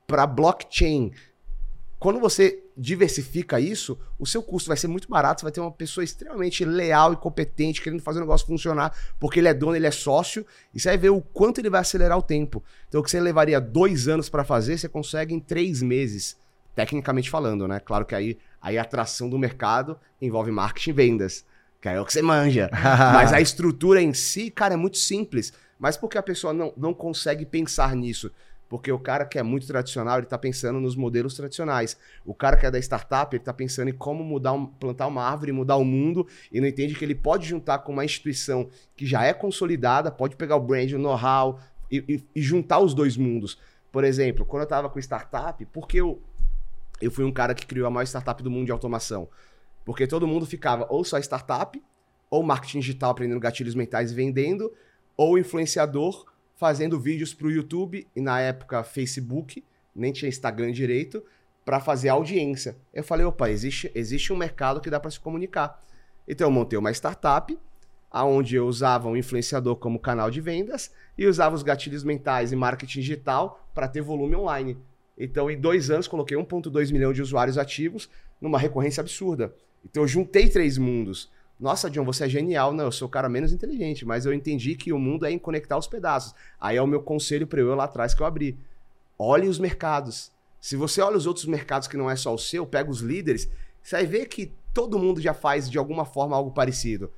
para 0.07 0.27
blockchain. 0.27 1.13
Quando 1.99 2.19
você 2.19 2.63
diversifica 2.81 3.61
isso, 3.61 3.99
o 4.19 4.27
seu 4.27 4.43
custo 4.43 4.69
vai 4.69 4.77
ser 4.77 4.89
muito 4.89 5.07
barato. 5.07 5.41
Você 5.41 5.45
vai 5.45 5.53
ter 5.53 5.61
uma 5.61 5.71
pessoa 5.71 6.03
extremamente 6.03 6.65
leal 6.65 7.13
e 7.13 7.17
competente, 7.17 7.83
querendo 7.83 8.03
fazer 8.03 8.19
o 8.19 8.23
negócio 8.23 8.47
funcionar, 8.47 8.97
porque 9.21 9.39
ele 9.39 9.49
é 9.49 9.53
dono, 9.53 9.77
ele 9.77 9.87
é 9.87 9.91
sócio, 9.91 10.47
e 10.73 10.81
você 10.81 10.89
vai 10.89 10.97
ver 10.97 11.11
o 11.11 11.21
quanto 11.21 11.59
ele 11.59 11.69
vai 11.69 11.83
acelerar 11.83 12.17
o 12.17 12.23
tempo. 12.23 12.65
Então, 12.89 13.03
o 13.03 13.05
que 13.05 13.11
você 13.11 13.21
levaria 13.21 13.61
dois 13.61 14.09
anos 14.09 14.31
para 14.31 14.45
fazer, 14.45 14.79
você 14.79 14.89
consegue 14.89 15.35
em 15.35 15.39
três 15.39 15.83
meses, 15.83 16.39
tecnicamente 16.75 17.29
falando, 17.29 17.69
né? 17.69 17.79
Claro 17.81 18.07
que 18.07 18.15
aí, 18.15 18.39
aí 18.63 18.79
a 18.79 18.83
atração 18.83 19.29
do 19.29 19.39
mercado 19.39 19.99
envolve 20.23 20.51
marketing 20.51 20.91
e 20.91 20.93
vendas, 20.95 21.45
que 21.81 21.89
é 21.89 22.01
o 22.01 22.05
que 22.05 22.13
você 22.13 22.23
manja. 22.23 22.69
Mas 23.15 23.33
a 23.33 23.41
estrutura 23.41 24.03
em 24.03 24.13
si, 24.13 24.51
cara, 24.51 24.75
é 24.75 24.77
muito 24.77 24.99
simples. 24.99 25.53
Mas 25.79 25.97
por 25.97 26.11
que 26.11 26.19
a 26.19 26.23
pessoa 26.23 26.53
não, 26.53 26.73
não 26.77 26.93
consegue 26.93 27.47
pensar 27.47 27.97
nisso? 27.97 28.31
Porque 28.69 28.93
o 28.93 28.99
cara 29.01 29.25
que 29.25 29.37
é 29.37 29.43
muito 29.43 29.67
tradicional, 29.67 30.19
ele 30.19 30.27
está 30.27 30.39
pensando 30.39 30.79
nos 30.79 30.95
modelos 30.95 31.35
tradicionais. 31.35 31.97
O 32.25 32.33
cara 32.33 32.57
que 32.57 32.65
é 32.65 32.71
da 32.71 32.79
startup, 32.79 33.35
ele 33.35 33.43
está 33.43 33.53
pensando 33.53 33.89
em 33.89 33.93
como 33.93 34.23
mudar 34.23 34.53
um, 34.53 34.65
plantar 34.65 35.09
uma 35.09 35.25
árvore, 35.25 35.51
mudar 35.51 35.75
o 35.75 35.85
mundo, 35.85 36.25
e 36.53 36.61
não 36.61 36.69
entende 36.69 36.95
que 36.95 37.05
ele 37.05 37.15
pode 37.15 37.49
juntar 37.49 37.79
com 37.79 37.91
uma 37.91 38.05
instituição 38.05 38.69
que 38.97 39.05
já 39.05 39.25
é 39.25 39.33
consolidada, 39.33 40.09
pode 40.09 40.37
pegar 40.37 40.55
o 40.55 40.61
brand, 40.61 40.93
o 40.93 40.99
know-how 40.99 41.59
e, 41.91 41.99
e, 42.09 42.25
e, 42.37 42.41
juntar 42.41 42.79
os 42.79 42.95
dois 42.95 43.17
mundos. 43.17 43.59
Por 43.91 44.05
exemplo, 44.05 44.47
quando 44.47 44.61
eu 44.61 44.65
estava 44.65 44.89
com 44.89 45.01
startup, 45.01 45.67
porque 45.73 46.01
eu, 46.01 46.23
eu 47.01 47.11
fui 47.11 47.25
um 47.25 47.33
cara 47.33 47.57
que 47.57 47.67
criou 47.67 47.89
a 47.89 47.91
maior 47.91 48.05
startup 48.05 48.41
do 48.41 48.51
mundo 48.51 48.67
de 48.67 48.73
automação? 48.73 49.29
Porque 49.85 50.07
todo 50.07 50.27
mundo 50.27 50.47
ficava 50.47 50.87
ou 50.91 51.05
só 51.05 51.19
startup, 51.19 51.83
ou 52.29 52.43
marketing 52.43 52.81
digital 52.81 53.11
aprendendo 53.11 53.41
gatilhos 53.41 53.75
mentais 53.75 54.13
e 54.13 54.15
vendendo, 54.15 54.73
ou 55.17 55.39
influenciador 55.39 56.27
fazendo 56.57 57.01
vídeos 57.01 57.33
para 57.33 57.47
o 57.47 57.51
YouTube 57.51 58.07
e 58.15 58.21
na 58.21 58.41
época 58.41 58.85
Facebook, 58.85 59.65
nem 59.95 60.13
tinha 60.13 60.29
Instagram 60.29 60.73
direito, 60.73 61.25
para 61.65 61.81
fazer 61.81 62.11
audiência. 62.11 62.77
Eu 62.93 63.03
falei, 63.03 63.25
opa, 63.25 63.51
existe, 63.51 63.91
existe 63.95 64.33
um 64.33 64.37
mercado 64.37 64.81
que 64.81 64.91
dá 64.91 65.01
para 65.01 65.11
se 65.11 65.19
comunicar. 65.19 65.83
Então 66.29 66.47
eu 66.47 66.51
montei 66.51 66.79
uma 66.79 66.91
startup 66.93 67.59
aonde 68.11 68.57
eu 68.57 68.67
usava 68.67 69.09
um 69.09 69.17
influenciador 69.17 69.77
como 69.77 69.99
canal 69.99 70.31
de 70.31 70.41
vendas 70.41 70.93
e 71.17 71.27
usava 71.27 71.55
os 71.55 71.63
gatilhos 71.63 72.03
mentais 72.03 72.53
e 72.53 72.57
marketing 72.57 73.01
digital 73.01 73.67
para 73.73 73.89
ter 73.89 74.01
volume 74.01 74.35
online. 74.35 74.77
Então, 75.17 75.51
em 75.51 75.61
dois 75.61 75.91
anos, 75.91 76.09
coloquei 76.09 76.37
1,2 76.37 76.93
milhão 76.93 77.13
de 77.13 77.23
usuários 77.23 77.59
ativos 77.59 78.09
numa 78.41 78.59
recorrência 78.59 79.01
absurda. 79.01 79.55
Então, 79.85 80.03
eu 80.03 80.09
juntei 80.09 80.49
três 80.49 80.79
mundos. 80.79 81.31
Nossa, 81.59 81.91
John, 81.91 82.05
você 82.05 82.25
é 82.25 82.29
genial. 82.29 82.73
Não, 82.73 82.85
eu 82.85 82.93
sou 82.93 83.07
o 83.07 83.11
cara 83.11 83.29
menos 83.29 83.53
inteligente, 83.53 84.05
mas 84.07 84.25
eu 84.25 84.33
entendi 84.33 84.75
que 84.75 84.93
o 84.93 84.99
mundo 84.99 85.27
é 85.27 85.31
em 85.31 85.39
conectar 85.39 85.77
os 85.77 85.87
pedaços. 85.87 86.35
Aí 86.59 86.77
é 86.77 86.83
o 86.83 86.87
meu 86.87 87.03
conselho 87.03 87.47
para 87.47 87.61
eu 87.61 87.75
lá 87.75 87.85
atrás 87.85 88.15
que 88.15 88.23
eu 88.23 88.27
abri. 88.27 88.59
Olhe 89.19 89.47
os 89.47 89.59
mercados. 89.59 90.33
Se 90.61 90.75
você 90.75 91.03
olha 91.03 91.17
os 91.17 91.27
outros 91.27 91.45
mercados 91.45 91.87
que 91.87 91.97
não 91.97 92.11
é 92.11 92.17
só 92.17 92.35
o 92.35 92.39
seu, 92.39 92.67
pega 92.67 92.91
os 92.91 93.01
líderes, 93.01 93.51
você 93.83 93.97
vai 93.97 94.07
ver 94.07 94.27
que 94.27 94.53
todo 94.73 94.99
mundo 94.99 95.21
já 95.21 95.35
faz 95.35 95.71
de 95.71 95.77
alguma 95.77 96.05
forma 96.05 96.37
algo 96.37 96.51
parecido. 96.51 97.11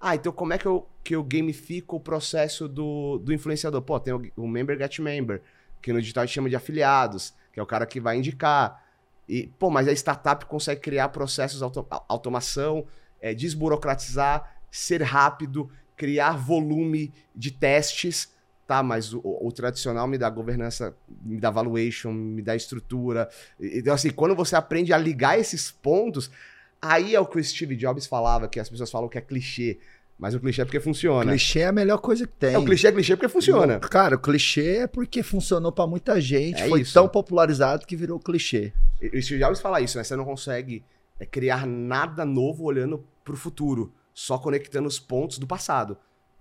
Ah, 0.00 0.14
então 0.14 0.32
como 0.32 0.52
é 0.52 0.58
que 0.58 0.66
eu, 0.66 0.86
que 1.04 1.14
eu 1.14 1.22
gamifico 1.22 1.96
o 1.96 2.00
processo 2.00 2.68
do, 2.68 3.18
do 3.18 3.32
influenciador? 3.32 3.82
Pô, 3.82 3.98
tem 4.00 4.14
o, 4.14 4.22
o 4.36 4.48
Member 4.48 4.78
Get 4.78 4.98
Member, 4.98 5.42
que 5.82 5.92
no 5.92 6.00
digital 6.00 6.22
a 6.22 6.26
gente 6.26 6.34
chama 6.34 6.48
de 6.48 6.56
afiliados, 6.56 7.34
que 7.52 7.60
é 7.60 7.62
o 7.62 7.66
cara 7.66 7.84
que 7.84 8.00
vai 8.00 8.16
indicar. 8.16 8.82
E, 9.30 9.46
pô, 9.46 9.70
mas 9.70 9.86
a 9.86 9.92
startup 9.92 10.44
consegue 10.46 10.80
criar 10.80 11.08
processos, 11.10 11.62
auto, 11.62 11.86
automação, 12.08 12.84
é, 13.20 13.32
desburocratizar, 13.32 14.56
ser 14.72 15.02
rápido, 15.02 15.70
criar 15.96 16.32
volume 16.32 17.14
de 17.32 17.52
testes, 17.52 18.34
tá? 18.66 18.82
Mas 18.82 19.14
o, 19.14 19.20
o, 19.22 19.52
tradicional 19.52 20.08
me 20.08 20.18
dá 20.18 20.28
governança, 20.28 20.96
me 21.22 21.38
dá 21.38 21.48
valuation, 21.48 22.10
me 22.10 22.42
dá 22.42 22.56
estrutura. 22.56 23.28
Então, 23.60 23.94
assim, 23.94 24.10
quando 24.10 24.34
você 24.34 24.56
aprende 24.56 24.92
a 24.92 24.98
ligar 24.98 25.38
esses 25.38 25.70
pontos, 25.70 26.28
aí 26.82 27.14
é 27.14 27.20
o 27.20 27.26
que 27.26 27.38
o 27.38 27.44
Steve 27.44 27.76
Jobs 27.76 28.08
falava, 28.08 28.48
que 28.48 28.58
as 28.58 28.68
pessoas 28.68 28.90
falam 28.90 29.08
que 29.08 29.18
é 29.18 29.20
clichê. 29.20 29.78
Mas 30.20 30.34
o 30.34 30.40
clichê 30.40 30.60
é 30.60 30.64
porque 30.66 30.78
funciona. 30.78 31.30
Clichê 31.30 31.60
é 31.60 31.66
a 31.68 31.72
melhor 31.72 31.96
coisa 31.96 32.26
que 32.26 32.32
tem. 32.34 32.52
É, 32.52 32.58
o 32.58 32.64
clichê 32.64 32.88
é 32.88 32.92
clichê 32.92 33.16
porque 33.16 33.28
funciona. 33.28 33.80
Cara, 33.80 34.16
o 34.16 34.18
clichê 34.18 34.80
é 34.80 34.86
porque 34.86 35.22
funcionou 35.22 35.72
para 35.72 35.86
muita 35.86 36.20
gente, 36.20 36.60
é 36.60 36.68
foi 36.68 36.82
isso. 36.82 36.92
tão 36.92 37.08
popularizado 37.08 37.86
que 37.86 37.96
virou 37.96 38.20
clichê. 38.20 38.70
E 39.00 39.18
o 39.18 39.22
Steve 39.22 39.40
Jobs 39.40 39.62
fala 39.62 39.80
isso, 39.80 39.96
né? 39.96 40.04
Você 40.04 40.14
não 40.14 40.26
consegue 40.26 40.84
é 41.18 41.24
criar 41.24 41.66
nada 41.66 42.24
novo 42.26 42.64
olhando 42.64 43.02
para 43.24 43.32
o 43.32 43.36
futuro, 43.36 43.94
só 44.12 44.36
conectando 44.36 44.86
os 44.86 44.98
pontos 44.98 45.38
do 45.38 45.46
passado. 45.46 45.96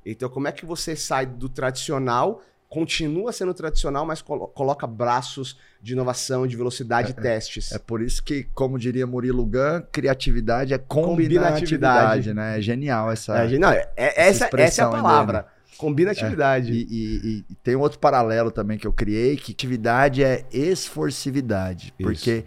Então, 0.05 0.27
como 0.27 0.49
é 0.49 0.51
que 0.51 0.65
você 0.65 0.93
sai 0.93 1.25
do 1.25 1.47
tradicional, 1.47 2.41
continua 2.69 3.33
sendo 3.33 3.53
tradicional, 3.53 4.05
mas 4.05 4.21
colo 4.21 4.47
coloca 4.47 4.85
braços 4.85 5.57
de 5.81 5.93
inovação, 5.93 6.45
de 6.45 6.55
velocidade, 6.55 7.15
é, 7.17 7.21
testes? 7.21 7.71
É, 7.71 7.75
é 7.75 7.79
por 7.79 8.01
isso 8.01 8.23
que, 8.23 8.43
como 8.53 8.77
diria 8.77 9.07
Murilo 9.07 9.45
Gun, 9.45 9.81
criatividade 9.91 10.73
é 10.73 10.77
combinatividade, 10.77 12.33
né? 12.33 12.59
É 12.59 12.61
genial 12.61 13.11
essa. 13.11 13.37
É, 13.37 13.57
não, 13.57 13.71
é, 13.71 13.89
é 13.97 14.27
essa, 14.27 14.49
essa 14.55 14.83
é 14.83 14.85
a 14.85 14.89
palavra. 14.89 15.47
Combinatividade. 15.77 16.71
É, 16.71 16.75
e, 16.75 16.87
e, 16.91 17.45
e, 17.49 17.55
tem 17.63 17.75
outro 17.75 17.97
paralelo 17.97 18.51
também 18.51 18.77
que 18.77 18.85
eu 18.85 18.93
criei, 18.93 19.35
que 19.35 19.51
atividade 19.51 20.23
é 20.23 20.45
esforcividade. 20.51 21.93
Isso. 21.97 22.07
Porque 22.07 22.43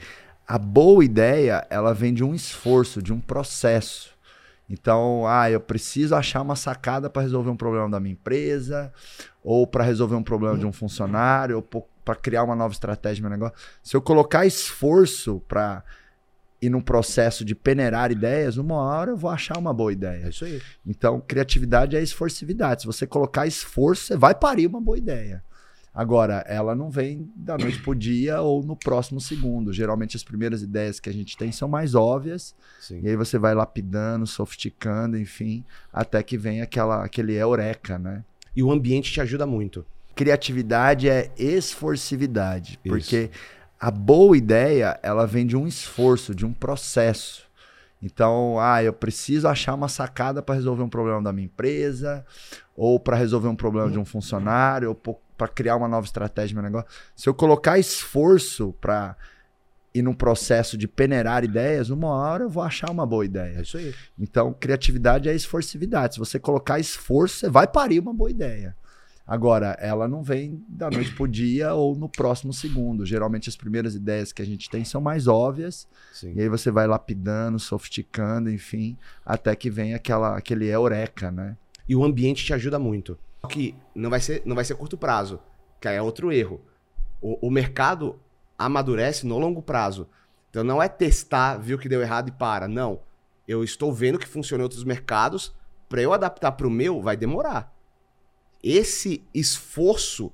a 0.46 0.58
boa 0.58 1.04
ideia, 1.04 1.66
ela 1.70 1.94
vem 1.94 2.12
de 2.12 2.22
um 2.22 2.34
esforço, 2.34 3.02
de 3.02 3.12
um 3.12 3.18
processo. 3.18 4.11
Então, 4.68 5.26
ah, 5.26 5.50
eu 5.50 5.60
preciso 5.60 6.14
achar 6.14 6.40
uma 6.40 6.56
sacada 6.56 7.10
para 7.10 7.22
resolver 7.22 7.50
um 7.50 7.56
problema 7.56 7.90
da 7.90 8.00
minha 8.00 8.12
empresa, 8.12 8.92
ou 9.42 9.66
para 9.66 9.84
resolver 9.84 10.14
um 10.14 10.22
problema 10.22 10.56
de 10.56 10.64
um 10.64 10.72
funcionário, 10.72 11.56
ou 11.56 11.62
para 12.04 12.14
criar 12.14 12.42
uma 12.44 12.56
nova 12.56 12.72
estratégia 12.72 13.22
no 13.22 13.28
meu 13.28 13.38
negócio. 13.38 13.56
Se 13.82 13.96
eu 13.96 14.00
colocar 14.00 14.46
esforço 14.46 15.42
para 15.46 15.84
ir 16.60 16.70
num 16.70 16.80
processo 16.80 17.44
de 17.44 17.54
peneirar 17.54 18.12
ideias, 18.12 18.56
uma 18.56 18.76
hora 18.76 19.10
eu 19.10 19.16
vou 19.16 19.30
achar 19.30 19.58
uma 19.58 19.74
boa 19.74 19.92
ideia. 19.92 20.26
É 20.26 20.28
isso 20.28 20.44
aí. 20.44 20.62
Então, 20.86 21.20
criatividade 21.20 21.96
é 21.96 22.02
esforcividade. 22.02 22.82
Se 22.82 22.86
você 22.86 23.06
colocar 23.06 23.46
esforço, 23.46 24.06
você 24.06 24.16
vai 24.16 24.34
parir 24.34 24.68
uma 24.68 24.80
boa 24.80 24.96
ideia. 24.96 25.42
Agora, 25.94 26.42
ela 26.48 26.74
não 26.74 26.90
vem 26.90 27.30
da 27.36 27.58
noite 27.58 27.80
pro 27.82 27.94
dia 27.94 28.40
ou 28.40 28.62
no 28.62 28.74
próximo 28.74 29.20
segundo. 29.20 29.72
Geralmente 29.72 30.16
as 30.16 30.24
primeiras 30.24 30.62
ideias 30.62 30.98
que 30.98 31.10
a 31.10 31.12
gente 31.12 31.36
tem 31.36 31.52
são 31.52 31.68
mais 31.68 31.94
óbvias. 31.94 32.54
Sim. 32.80 33.00
E 33.02 33.08
aí 33.08 33.16
você 33.16 33.38
vai 33.38 33.54
lapidando, 33.54 34.26
sofisticando, 34.26 35.18
enfim, 35.18 35.62
até 35.92 36.22
que 36.22 36.38
vem 36.38 36.62
aquela, 36.62 37.04
aquele 37.04 37.34
eureka, 37.34 37.98
né? 37.98 38.24
E 38.56 38.62
o 38.62 38.72
ambiente 38.72 39.12
te 39.12 39.20
ajuda 39.20 39.46
muito. 39.46 39.84
Criatividade 40.14 41.08
é 41.08 41.30
esforcividade, 41.38 42.78
Isso. 42.84 42.94
porque 42.94 43.30
a 43.78 43.90
boa 43.90 44.36
ideia, 44.36 44.98
ela 45.02 45.26
vem 45.26 45.46
de 45.46 45.56
um 45.56 45.66
esforço, 45.66 46.34
de 46.34 46.46
um 46.46 46.52
processo. 46.52 47.42
Então, 48.02 48.58
ah, 48.58 48.82
eu 48.82 48.92
preciso 48.92 49.46
achar 49.46 49.74
uma 49.74 49.88
sacada 49.88 50.42
para 50.42 50.54
resolver 50.54 50.82
um 50.82 50.88
problema 50.88 51.22
da 51.22 51.32
minha 51.32 51.46
empresa, 51.46 52.24
ou 52.76 52.98
para 52.98 53.16
resolver 53.16 53.48
um 53.48 53.56
problema 53.56 53.90
de 53.90 53.98
um 53.98 54.04
funcionário, 54.04 54.88
ou 54.88 54.94
para 55.42 55.48
criar 55.48 55.74
uma 55.74 55.88
nova 55.88 56.06
estratégia 56.06 56.54
no 56.54 56.62
meu 56.62 56.70
negócio. 56.70 56.88
Se 57.16 57.28
eu 57.28 57.34
colocar 57.34 57.76
esforço 57.76 58.72
para 58.80 59.16
ir 59.92 60.00
num 60.00 60.14
processo 60.14 60.78
de 60.78 60.86
peneirar 60.86 61.42
ideias, 61.42 61.90
uma 61.90 62.08
hora 62.08 62.44
eu 62.44 62.48
vou 62.48 62.62
achar 62.62 62.90
uma 62.90 63.04
boa 63.04 63.24
ideia. 63.24 63.58
É 63.58 63.62
isso 63.62 63.76
aí. 63.76 63.92
Então, 64.16 64.52
criatividade 64.52 65.28
é 65.28 65.34
esforcividade. 65.34 66.14
Se 66.14 66.20
você 66.20 66.38
colocar 66.38 66.78
esforço, 66.78 67.38
você 67.38 67.50
vai 67.50 67.66
parir 67.66 67.98
uma 67.98 68.14
boa 68.14 68.30
ideia. 68.30 68.76
Agora, 69.26 69.76
ela 69.80 70.06
não 70.06 70.22
vem 70.22 70.64
da 70.68 70.88
noite 70.88 71.12
pro 71.12 71.26
dia 71.26 71.74
ou 71.74 71.96
no 71.96 72.08
próximo 72.08 72.52
segundo. 72.52 73.04
Geralmente 73.04 73.48
as 73.48 73.56
primeiras 73.56 73.96
ideias 73.96 74.32
que 74.32 74.42
a 74.42 74.46
gente 74.46 74.70
tem 74.70 74.84
são 74.84 75.00
mais 75.00 75.26
óbvias. 75.26 75.88
Sim. 76.12 76.34
E 76.36 76.40
aí 76.40 76.48
você 76.48 76.70
vai 76.70 76.86
lapidando, 76.86 77.58
sofisticando, 77.58 78.48
enfim, 78.48 78.96
até 79.26 79.56
que 79.56 79.70
vem 79.70 79.92
aquela, 79.92 80.36
aquele 80.36 80.66
eureka, 80.66 81.32
né? 81.32 81.56
E 81.88 81.96
o 81.96 82.04
ambiente 82.04 82.44
te 82.44 82.54
ajuda 82.54 82.78
muito. 82.78 83.18
Que 83.48 83.74
não 83.94 84.08
vai 84.08 84.20
ser, 84.20 84.42
não 84.44 84.54
vai 84.54 84.64
ser 84.64 84.74
curto 84.74 84.96
prazo, 84.96 85.40
que 85.80 85.88
é 85.88 86.00
outro 86.00 86.32
erro. 86.32 86.60
O, 87.20 87.48
o 87.48 87.50
mercado 87.50 88.18
amadurece 88.58 89.26
no 89.26 89.38
longo 89.38 89.62
prazo. 89.62 90.08
Então 90.50 90.62
não 90.62 90.82
é 90.82 90.88
testar, 90.88 91.56
viu 91.56 91.78
que 91.78 91.88
deu 91.88 92.00
errado 92.00 92.28
e 92.28 92.32
para. 92.32 92.68
Não. 92.68 93.00
Eu 93.46 93.64
estou 93.64 93.92
vendo 93.92 94.18
que 94.18 94.28
funciona 94.28 94.62
em 94.62 94.64
outros 94.64 94.84
mercados. 94.84 95.54
Para 95.88 96.02
eu 96.02 96.12
adaptar 96.12 96.52
para 96.52 96.66
o 96.66 96.70
meu, 96.70 97.02
vai 97.02 97.16
demorar. 97.16 97.74
Esse 98.62 99.24
esforço 99.34 100.32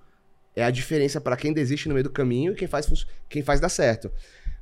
é 0.54 0.64
a 0.64 0.70
diferença 0.70 1.20
para 1.20 1.36
quem 1.36 1.52
desiste 1.52 1.88
no 1.88 1.94
meio 1.94 2.04
do 2.04 2.10
caminho 2.10 2.52
e 2.52 2.56
quem 2.56 2.68
faz, 2.68 3.06
quem 3.28 3.42
faz 3.42 3.60
dar 3.60 3.68
certo. 3.68 4.10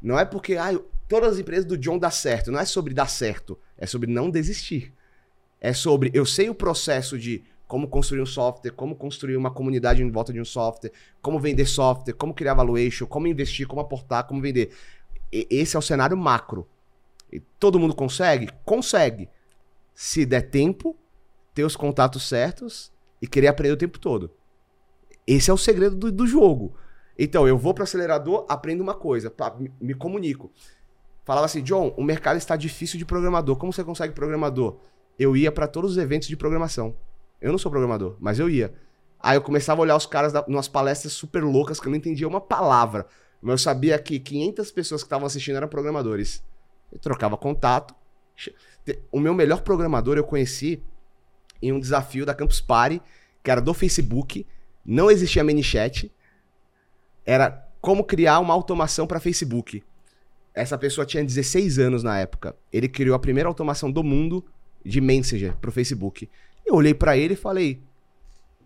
Não 0.00 0.18
é 0.18 0.24
porque 0.24 0.56
ah, 0.56 0.78
todas 1.08 1.34
as 1.34 1.38
empresas 1.38 1.64
do 1.64 1.76
John 1.76 1.98
dá 1.98 2.10
certo. 2.10 2.52
Não 2.52 2.60
é 2.60 2.64
sobre 2.64 2.94
dar 2.94 3.08
certo. 3.08 3.58
É 3.76 3.86
sobre 3.86 4.10
não 4.10 4.30
desistir. 4.30 4.92
É 5.60 5.72
sobre 5.72 6.10
eu 6.14 6.24
sei 6.24 6.48
o 6.48 6.54
processo 6.54 7.18
de 7.18 7.42
como 7.66 7.88
construir 7.88 8.20
um 8.20 8.26
software, 8.26 8.70
como 8.70 8.94
construir 8.94 9.36
uma 9.36 9.50
comunidade 9.50 10.02
em 10.02 10.10
volta 10.10 10.32
de 10.32 10.40
um 10.40 10.44
software, 10.44 10.92
como 11.20 11.40
vender 11.40 11.66
software, 11.66 12.14
como 12.14 12.32
criar 12.32 12.54
valuation, 12.54 13.06
como 13.06 13.26
investir, 13.26 13.66
como 13.66 13.80
aportar, 13.80 14.24
como 14.26 14.40
vender. 14.40 14.70
E, 15.32 15.46
esse 15.50 15.76
é 15.76 15.78
o 15.78 15.82
cenário 15.82 16.16
macro. 16.16 16.68
E 17.32 17.40
todo 17.40 17.78
mundo 17.78 17.94
consegue? 17.94 18.48
Consegue. 18.64 19.28
Se 19.94 20.24
der 20.24 20.42
tempo, 20.42 20.96
ter 21.54 21.64
os 21.64 21.74
contatos 21.74 22.28
certos 22.28 22.92
e 23.20 23.26
querer 23.26 23.48
aprender 23.48 23.72
o 23.72 23.78
tempo 23.78 23.98
todo. 23.98 24.30
Esse 25.26 25.50
é 25.50 25.54
o 25.54 25.58
segredo 25.58 25.96
do, 25.96 26.12
do 26.12 26.26
jogo. 26.26 26.74
Então, 27.18 27.48
eu 27.48 27.56
vou 27.56 27.74
para 27.74 27.82
o 27.82 27.84
acelerador, 27.84 28.44
aprendo 28.48 28.82
uma 28.82 28.94
coisa, 28.94 29.30
pá, 29.30 29.54
me, 29.58 29.72
me, 29.80 29.94
comunico. 29.94 30.52
Falava 31.24 31.46
assim, 31.46 31.62
John, 31.62 31.92
o 31.96 32.04
mercado 32.04 32.36
está 32.36 32.54
difícil 32.54 32.98
de 32.98 33.04
programador. 33.04 33.56
Como 33.56 33.72
você 33.72 33.82
consegue 33.82 34.12
programador? 34.12 34.78
Eu 35.18 35.36
ia 35.36 35.50
para 35.50 35.66
todos 35.66 35.92
os 35.92 35.98
eventos 35.98 36.28
de 36.28 36.36
programação. 36.36 36.94
Eu 37.40 37.52
não 37.52 37.58
sou 37.58 37.70
programador, 37.70 38.16
mas 38.20 38.38
eu 38.38 38.48
ia. 38.48 38.74
Aí 39.20 39.36
eu 39.36 39.42
começava 39.42 39.80
a 39.80 39.82
olhar 39.82 39.96
os 39.96 40.06
caras 40.06 40.32
umas 40.46 40.68
palestras 40.68 41.12
super 41.12 41.42
loucas 41.42 41.80
que 41.80 41.86
eu 41.86 41.90
não 41.90 41.96
entendia 41.96 42.28
uma 42.28 42.40
palavra. 42.40 43.06
Mas 43.40 43.52
eu 43.52 43.58
sabia 43.58 43.98
que 43.98 44.18
500 44.18 44.70
pessoas 44.70 45.02
que 45.02 45.06
estavam 45.06 45.26
assistindo 45.26 45.56
eram 45.56 45.68
programadores. 45.68 46.42
Eu 46.92 46.98
trocava 46.98 47.36
contato. 47.36 47.94
O 49.10 49.20
meu 49.20 49.34
melhor 49.34 49.62
programador 49.62 50.16
eu 50.16 50.24
conheci 50.24 50.82
em 51.60 51.72
um 51.72 51.80
desafio 51.80 52.24
da 52.24 52.34
Campus 52.34 52.60
Party, 52.60 53.00
que 53.42 53.50
era 53.50 53.60
do 53.60 53.74
Facebook. 53.74 54.46
Não 54.84 55.10
existia 55.10 55.42
ManyChat. 55.42 56.12
Era 57.24 57.66
como 57.80 58.04
criar 58.04 58.38
uma 58.40 58.54
automação 58.54 59.06
para 59.06 59.20
Facebook. 59.20 59.82
Essa 60.54 60.78
pessoa 60.78 61.06
tinha 61.06 61.24
16 61.24 61.78
anos 61.78 62.02
na 62.02 62.18
época. 62.18 62.56
Ele 62.72 62.88
criou 62.88 63.14
a 63.14 63.18
primeira 63.18 63.48
automação 63.48 63.90
do 63.90 64.02
mundo 64.02 64.44
de 64.84 65.00
Messenger 65.00 65.56
para 65.56 65.68
o 65.68 65.72
Facebook. 65.72 66.30
Eu 66.66 66.74
olhei 66.74 66.92
para 66.92 67.16
ele 67.16 67.34
e 67.34 67.36
falei: 67.36 67.80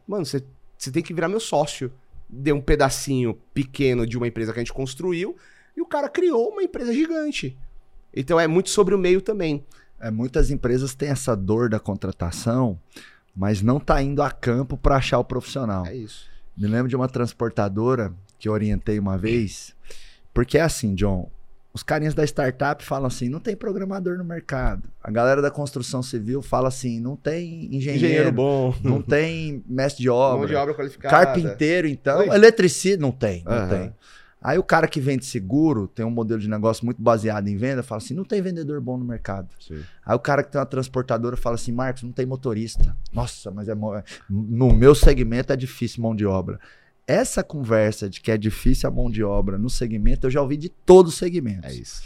Mano, 0.06 0.24
você 0.24 0.42
tem 0.90 1.02
que 1.02 1.14
virar 1.14 1.28
meu 1.28 1.40
sócio. 1.40 1.92
Deu 2.28 2.56
um 2.56 2.60
pedacinho 2.60 3.38
pequeno 3.52 4.06
de 4.06 4.16
uma 4.16 4.26
empresa 4.26 4.52
que 4.52 4.58
a 4.58 4.62
gente 4.62 4.72
construiu 4.72 5.36
e 5.76 5.80
o 5.82 5.86
cara 5.86 6.08
criou 6.08 6.50
uma 6.50 6.62
empresa 6.62 6.92
gigante. 6.92 7.56
Então 8.14 8.38
é 8.38 8.46
muito 8.46 8.70
sobre 8.70 8.94
o 8.94 8.98
meio 8.98 9.20
também. 9.20 9.64
É, 10.00 10.10
muitas 10.10 10.50
empresas 10.50 10.94
têm 10.94 11.10
essa 11.10 11.36
dor 11.36 11.68
da 11.68 11.78
contratação, 11.78 12.80
mas 13.34 13.62
não 13.62 13.78
tá 13.78 14.02
indo 14.02 14.22
a 14.22 14.30
campo 14.30 14.76
para 14.76 14.96
achar 14.96 15.18
o 15.18 15.24
profissional. 15.24 15.86
É 15.86 15.94
isso. 15.94 16.28
Me 16.56 16.66
lembro 16.66 16.88
de 16.88 16.96
uma 16.96 17.08
transportadora 17.08 18.12
que 18.38 18.48
orientei 18.48 18.98
uma 18.98 19.18
vez, 19.18 19.74
porque 20.32 20.58
é 20.58 20.62
assim, 20.62 20.94
John, 20.94 21.30
os 21.72 21.82
carinhas 21.82 22.14
da 22.14 22.24
startup 22.24 22.84
falam 22.84 23.06
assim: 23.06 23.28
não 23.28 23.38
tem 23.38 23.54
programador 23.54 24.18
no 24.18 24.24
mercado. 24.24 24.88
A 25.02 25.10
galera 25.10 25.40
da 25.40 25.50
construção 25.50 26.02
civil 26.02 26.42
fala 26.42 26.68
assim: 26.68 27.00
não 27.00 27.16
tem 27.16 27.66
engenheiro, 27.66 27.96
engenheiro 27.96 28.32
bom, 28.32 28.74
não 28.82 29.00
tem 29.02 29.62
mestre 29.66 30.02
de 30.02 30.10
obra, 30.10 30.38
Mão 30.38 30.46
de 30.46 30.54
obra 30.54 30.74
qualificada. 30.74 31.14
carpinteiro, 31.14 31.86
então, 31.86 32.20
Oi. 32.20 32.28
eletricista, 32.28 33.00
não 33.00 33.12
tem, 33.12 33.44
não 33.44 33.62
uhum. 33.62 33.68
tem. 33.68 33.94
Aí 34.42 34.58
o 34.58 34.62
cara 34.62 34.88
que 34.88 35.00
vende 35.00 35.26
seguro, 35.26 35.86
tem 35.86 36.04
um 36.04 36.10
modelo 36.10 36.40
de 36.40 36.48
negócio 36.48 36.84
muito 36.84 37.00
baseado 37.00 37.46
em 37.46 37.56
venda, 37.56 37.82
fala 37.82 37.98
assim: 37.98 38.14
não 38.14 38.24
tem 38.24 38.40
vendedor 38.40 38.80
bom 38.80 38.96
no 38.96 39.04
mercado. 39.04 39.48
Sim. 39.60 39.82
Aí 40.04 40.16
o 40.16 40.18
cara 40.18 40.42
que 40.42 40.50
tem 40.50 40.58
uma 40.58 40.66
transportadora 40.66 41.36
fala 41.36 41.54
assim: 41.54 41.72
Marcos, 41.72 42.02
não 42.02 42.12
tem 42.12 42.26
motorista. 42.26 42.96
Nossa, 43.12 43.50
mas 43.50 43.68
é 43.68 43.74
no 44.28 44.72
meu 44.72 44.94
segmento 44.94 45.52
é 45.52 45.56
difícil 45.56 46.02
mão 46.02 46.16
de 46.16 46.24
obra. 46.24 46.58
Essa 47.06 47.42
conversa 47.42 48.08
de 48.08 48.20
que 48.20 48.30
é 48.30 48.38
difícil 48.38 48.88
a 48.88 48.92
mão 48.92 49.10
de 49.10 49.22
obra 49.22 49.58
no 49.58 49.68
segmento, 49.68 50.26
eu 50.26 50.30
já 50.30 50.40
ouvi 50.40 50.56
de 50.56 50.68
todos 50.68 51.12
os 51.12 51.18
segmentos. 51.18 51.70
É 51.70 51.74
isso. 51.74 52.02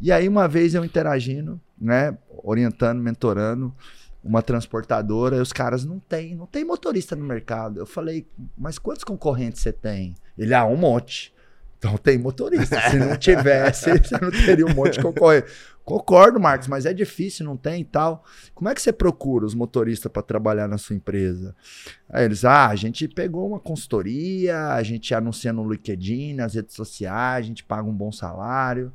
E 0.00 0.12
aí, 0.12 0.28
uma 0.28 0.46
vez 0.46 0.74
eu 0.74 0.84
interagindo, 0.84 1.60
né, 1.78 2.16
orientando, 2.42 3.00
mentorando 3.00 3.74
uma 4.22 4.42
transportadora, 4.42 5.36
e 5.36 5.40
os 5.40 5.52
caras 5.52 5.84
não 5.84 6.00
tem, 6.00 6.34
não 6.34 6.46
tem 6.46 6.64
motorista 6.64 7.14
no 7.14 7.24
mercado. 7.24 7.78
Eu 7.78 7.86
falei, 7.86 8.26
mas 8.58 8.78
quantos 8.78 9.04
concorrentes 9.04 9.62
você 9.62 9.72
tem? 9.72 10.14
Ele, 10.36 10.52
ah, 10.52 10.66
um 10.66 10.76
monte. 10.76 11.32
Então 11.86 11.96
tem 11.96 12.18
motorista. 12.18 12.80
Se 12.90 12.96
não 12.98 13.16
tivesse, 13.16 13.90
você 13.98 14.18
não 14.20 14.30
teria 14.30 14.66
um 14.66 14.74
monte 14.74 14.94
de 14.94 15.02
concorrente. 15.02 15.46
Concordo, 15.84 16.40
Marcos, 16.40 16.66
mas 16.66 16.84
é 16.84 16.92
difícil, 16.92 17.46
não 17.46 17.56
tem 17.56 17.82
e 17.82 17.84
tal. 17.84 18.24
Como 18.52 18.68
é 18.68 18.74
que 18.74 18.82
você 18.82 18.92
procura 18.92 19.46
os 19.46 19.54
motoristas 19.54 20.10
para 20.10 20.20
trabalhar 20.20 20.66
na 20.66 20.78
sua 20.78 20.96
empresa? 20.96 21.54
Aí 22.10 22.24
eles, 22.24 22.44
ah, 22.44 22.66
a 22.66 22.74
gente 22.74 23.06
pegou 23.06 23.48
uma 23.48 23.60
consultoria, 23.60 24.72
a 24.72 24.82
gente 24.82 25.14
anuncia 25.14 25.52
no 25.52 25.70
LinkedIn, 25.70 26.34
nas 26.34 26.54
redes 26.54 26.74
sociais, 26.74 27.44
a 27.44 27.48
gente 27.48 27.62
paga 27.62 27.88
um 27.88 27.94
bom 27.94 28.10
salário. 28.10 28.92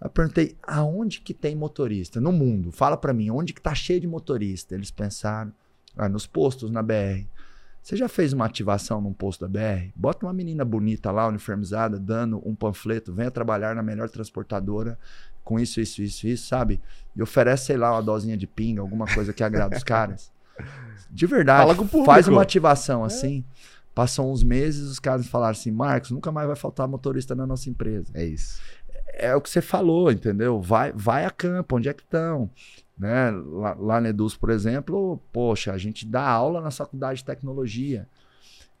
Eu 0.00 0.08
perguntei, 0.08 0.56
aonde 0.62 1.20
que 1.20 1.34
tem 1.34 1.56
motorista? 1.56 2.20
No 2.20 2.30
mundo. 2.30 2.70
Fala 2.70 2.96
pra 2.96 3.12
mim, 3.12 3.30
onde 3.30 3.52
que 3.52 3.60
tá 3.60 3.74
cheio 3.74 4.00
de 4.00 4.06
motorista? 4.06 4.76
Eles 4.76 4.92
pensaram, 4.92 5.52
ah, 5.96 6.08
nos 6.08 6.24
postos 6.24 6.70
na 6.70 6.84
BR. 6.84 7.26
Você 7.88 7.96
já 7.96 8.06
fez 8.06 8.34
uma 8.34 8.44
ativação 8.44 9.00
num 9.00 9.14
posto 9.14 9.48
da 9.48 9.48
BR? 9.48 9.88
Bota 9.96 10.26
uma 10.26 10.32
menina 10.34 10.62
bonita 10.62 11.10
lá, 11.10 11.26
uniformizada, 11.26 11.98
dando 11.98 12.38
um 12.46 12.54
panfleto, 12.54 13.14
venha 13.14 13.30
trabalhar 13.30 13.74
na 13.74 13.82
melhor 13.82 14.10
transportadora 14.10 14.98
com 15.42 15.58
isso, 15.58 15.80
isso, 15.80 16.02
isso, 16.02 16.28
isso, 16.28 16.46
sabe? 16.48 16.78
E 17.16 17.22
oferece, 17.22 17.64
sei 17.64 17.78
lá, 17.78 17.92
uma 17.92 18.02
dosinha 18.02 18.36
de 18.36 18.46
pinga, 18.46 18.82
alguma 18.82 19.06
coisa 19.06 19.32
que 19.32 19.42
agrada 19.42 19.74
os 19.74 19.82
caras. 19.82 20.30
De 21.10 21.24
verdade, 21.24 21.62
Fala 21.62 21.74
com 21.74 21.84
o 21.84 21.88
público. 21.88 22.04
faz 22.12 22.28
uma 22.28 22.42
ativação 22.42 23.02
assim. 23.02 23.42
Passam 23.94 24.30
uns 24.30 24.42
meses, 24.42 24.90
os 24.90 24.98
caras 24.98 25.26
falaram 25.26 25.52
assim, 25.52 25.70
Marcos, 25.70 26.10
nunca 26.10 26.30
mais 26.30 26.46
vai 26.46 26.56
faltar 26.56 26.86
motorista 26.86 27.34
na 27.34 27.46
nossa 27.46 27.70
empresa 27.70 28.12
É 28.12 28.22
isso. 28.22 28.60
é 29.14 29.34
o 29.34 29.40
que 29.40 29.48
você 29.48 29.62
falou, 29.62 30.12
entendeu? 30.12 30.60
Vai, 30.60 30.92
vai 30.92 31.24
a 31.24 31.30
campo, 31.30 31.78
onde 31.78 31.88
é 31.88 31.94
que 31.94 32.02
estão? 32.02 32.50
Né? 32.98 33.30
Lá, 33.30 33.74
lá 33.78 34.00
na 34.00 34.08
Eduz, 34.08 34.36
por 34.36 34.50
exemplo, 34.50 35.22
poxa, 35.32 35.72
a 35.72 35.78
gente 35.78 36.06
dá 36.06 36.26
aula 36.26 36.60
na 36.60 36.70
faculdade 36.70 37.20
de 37.20 37.24
tecnologia. 37.24 38.08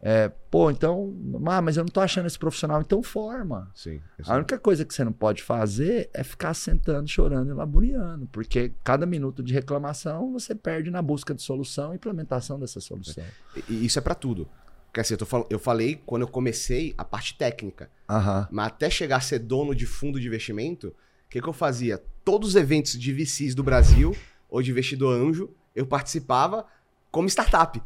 É, 0.00 0.28
pô, 0.50 0.70
então, 0.70 1.12
ah, 1.46 1.60
mas 1.60 1.76
eu 1.76 1.82
não 1.82 1.90
tô 1.90 2.00
achando 2.00 2.26
esse 2.26 2.38
profissional, 2.38 2.80
então 2.80 3.02
forma. 3.02 3.68
Sim. 3.74 4.00
A 4.24 4.36
única 4.36 4.56
coisa 4.56 4.84
que 4.84 4.94
você 4.94 5.02
não 5.02 5.12
pode 5.12 5.42
fazer 5.42 6.08
é 6.14 6.22
ficar 6.22 6.54
sentando, 6.54 7.08
chorando 7.08 7.50
e 7.50 7.52
laboriando, 7.52 8.28
porque 8.30 8.72
cada 8.84 9.04
minuto 9.04 9.42
de 9.42 9.52
reclamação 9.52 10.32
você 10.32 10.54
perde 10.54 10.88
na 10.88 11.02
busca 11.02 11.34
de 11.34 11.42
solução 11.42 11.92
e 11.92 11.96
implementação 11.96 12.60
dessa 12.60 12.80
solução. 12.80 13.24
E 13.56 13.72
e 13.72 13.86
isso 13.86 13.98
é 13.98 14.02
pra 14.02 14.14
tudo. 14.14 14.48
Porque 14.86 15.00
assim, 15.00 15.16
eu, 15.50 15.58
falei 15.58 16.00
quando 16.06 16.22
eu 16.22 16.28
comecei 16.28 16.94
a 16.96 17.04
parte 17.04 17.36
técnica. 17.36 17.90
Aham. 18.08 18.48
Mas 18.50 18.68
até 18.68 18.88
chegar 18.88 19.16
a 19.16 19.20
ser 19.20 19.40
dono 19.40 19.74
de 19.74 19.84
fundo 19.84 20.18
de 20.18 20.26
investimento, 20.26 20.94
o 21.28 21.30
que, 21.30 21.42
que 21.42 21.48
eu 21.48 21.52
fazia? 21.52 22.02
Todos 22.24 22.50
os 22.50 22.56
eventos 22.56 22.98
de 22.98 23.12
VCs 23.12 23.54
do 23.54 23.62
Brasil, 23.62 24.16
ou 24.48 24.62
de 24.62 24.70
investidor 24.70 25.14
anjo, 25.14 25.50
eu 25.76 25.86
participava 25.86 26.64
como 27.10 27.28
startup. 27.28 27.82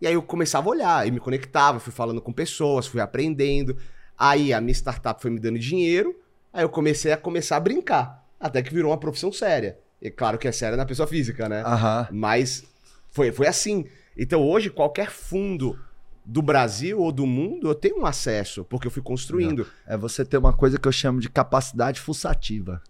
E 0.00 0.06
aí 0.06 0.14
eu 0.14 0.22
começava 0.22 0.66
a 0.66 0.70
olhar, 0.70 1.06
e 1.06 1.10
me 1.10 1.20
conectava, 1.20 1.78
fui 1.78 1.92
falando 1.92 2.22
com 2.22 2.32
pessoas, 2.32 2.86
fui 2.86 3.02
aprendendo. 3.02 3.76
Aí 4.16 4.50
a 4.50 4.62
minha 4.62 4.72
startup 4.72 5.20
foi 5.20 5.30
me 5.30 5.38
dando 5.38 5.58
dinheiro, 5.58 6.18
aí 6.54 6.64
eu 6.64 6.70
comecei 6.70 7.12
a 7.12 7.18
começar 7.18 7.58
a 7.58 7.60
brincar. 7.60 8.26
Até 8.40 8.62
que 8.62 8.72
virou 8.72 8.90
uma 8.90 8.98
profissão 8.98 9.30
séria. 9.30 9.78
E 10.00 10.10
claro 10.10 10.38
que 10.38 10.48
é 10.48 10.52
séria 10.52 10.76
na 10.76 10.86
pessoa 10.86 11.06
física, 11.06 11.50
né? 11.50 11.62
Aham. 11.66 12.08
Mas 12.12 12.64
foi, 13.10 13.30
foi 13.30 13.46
assim. 13.46 13.84
Então 14.16 14.42
hoje, 14.42 14.70
qualquer 14.70 15.10
fundo 15.10 15.78
do 16.24 16.40
Brasil 16.40 17.00
ou 17.00 17.12
do 17.12 17.26
mundo, 17.26 17.68
eu 17.68 17.74
tenho 17.74 18.00
um 18.00 18.06
acesso, 18.06 18.64
porque 18.64 18.86
eu 18.86 18.90
fui 18.90 19.02
construindo. 19.02 19.66
É 19.86 19.96
você 19.96 20.24
ter 20.24 20.38
uma 20.38 20.52
coisa 20.52 20.78
que 20.78 20.88
eu 20.88 20.92
chamo 20.92 21.20
de 21.20 21.28
capacidade 21.28 22.00
fuçativa. 22.00 22.80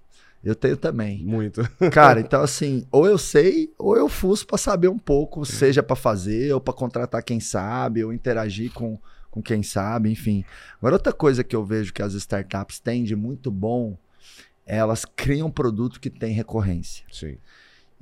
Eu 0.42 0.54
tenho 0.54 0.76
também. 0.76 1.24
Muito. 1.24 1.62
Cara, 1.90 2.20
então 2.20 2.42
assim, 2.42 2.86
ou 2.92 3.06
eu 3.06 3.16
sei, 3.16 3.72
ou 3.78 3.96
eu 3.96 4.08
fuço 4.08 4.46
pra 4.46 4.58
saber 4.58 4.88
um 4.88 4.98
pouco, 4.98 5.44
seja 5.44 5.82
pra 5.82 5.96
fazer, 5.96 6.52
ou 6.52 6.60
pra 6.60 6.74
contratar 6.74 7.22
quem 7.22 7.40
sabe, 7.40 8.04
ou 8.04 8.12
interagir 8.12 8.70
com, 8.72 8.98
com 9.30 9.42
quem 9.42 9.62
sabe, 9.62 10.10
enfim. 10.10 10.44
Agora, 10.76 10.96
outra 10.96 11.12
coisa 11.12 11.42
que 11.42 11.56
eu 11.56 11.64
vejo 11.64 11.94
que 11.94 12.02
as 12.02 12.12
startups 12.12 12.78
têm 12.78 13.04
de 13.04 13.16
muito 13.16 13.50
bom, 13.50 13.96
é 14.66 14.76
elas 14.76 15.04
criam 15.04 15.48
um 15.48 15.50
produto 15.50 15.98
que 15.98 16.10
tem 16.10 16.34
recorrência. 16.34 17.04
Sim. 17.10 17.38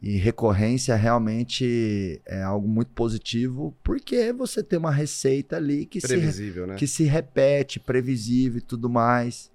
E 0.03 0.17
recorrência 0.17 0.97
realmente 0.97 2.21
é 2.27 2.43
algo 2.43 2.67
muito 2.67 2.91
positivo, 2.91 3.73
porque 3.85 4.33
você 4.33 4.61
tem 4.61 4.77
uma 4.77 4.91
receita 4.91 5.57
ali 5.57 5.87
que 5.87 6.01
se 6.01 6.09
Previsível, 6.09 6.67
né? 6.67 6.75
que 6.75 6.89
se 6.89 7.05
repete, 7.05 7.79
previsível 7.79 8.59
e 8.59 8.63
tudo 8.63 8.91
mais. 8.91 9.49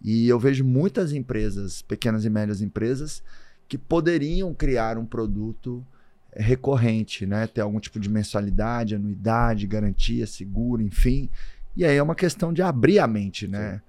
E 0.00 0.28
eu 0.28 0.38
vejo 0.38 0.64
muitas 0.64 1.12
empresas, 1.12 1.82
pequenas 1.82 2.24
e 2.24 2.30
médias 2.30 2.62
empresas, 2.62 3.24
que 3.66 3.76
poderiam 3.76 4.54
criar 4.54 4.96
um 4.96 5.04
produto 5.04 5.84
recorrente, 6.32 7.26
né? 7.26 7.48
Ter 7.48 7.62
algum 7.62 7.80
tipo 7.80 7.98
de 7.98 8.08
mensalidade, 8.08 8.94
anuidade, 8.94 9.66
garantia, 9.66 10.28
seguro, 10.28 10.80
enfim. 10.80 11.28
E 11.76 11.84
aí 11.84 11.96
é 11.96 12.02
uma 12.02 12.14
questão 12.14 12.52
de 12.52 12.62
abrir 12.62 13.00
a 13.00 13.06
mente, 13.08 13.48
né? 13.48 13.82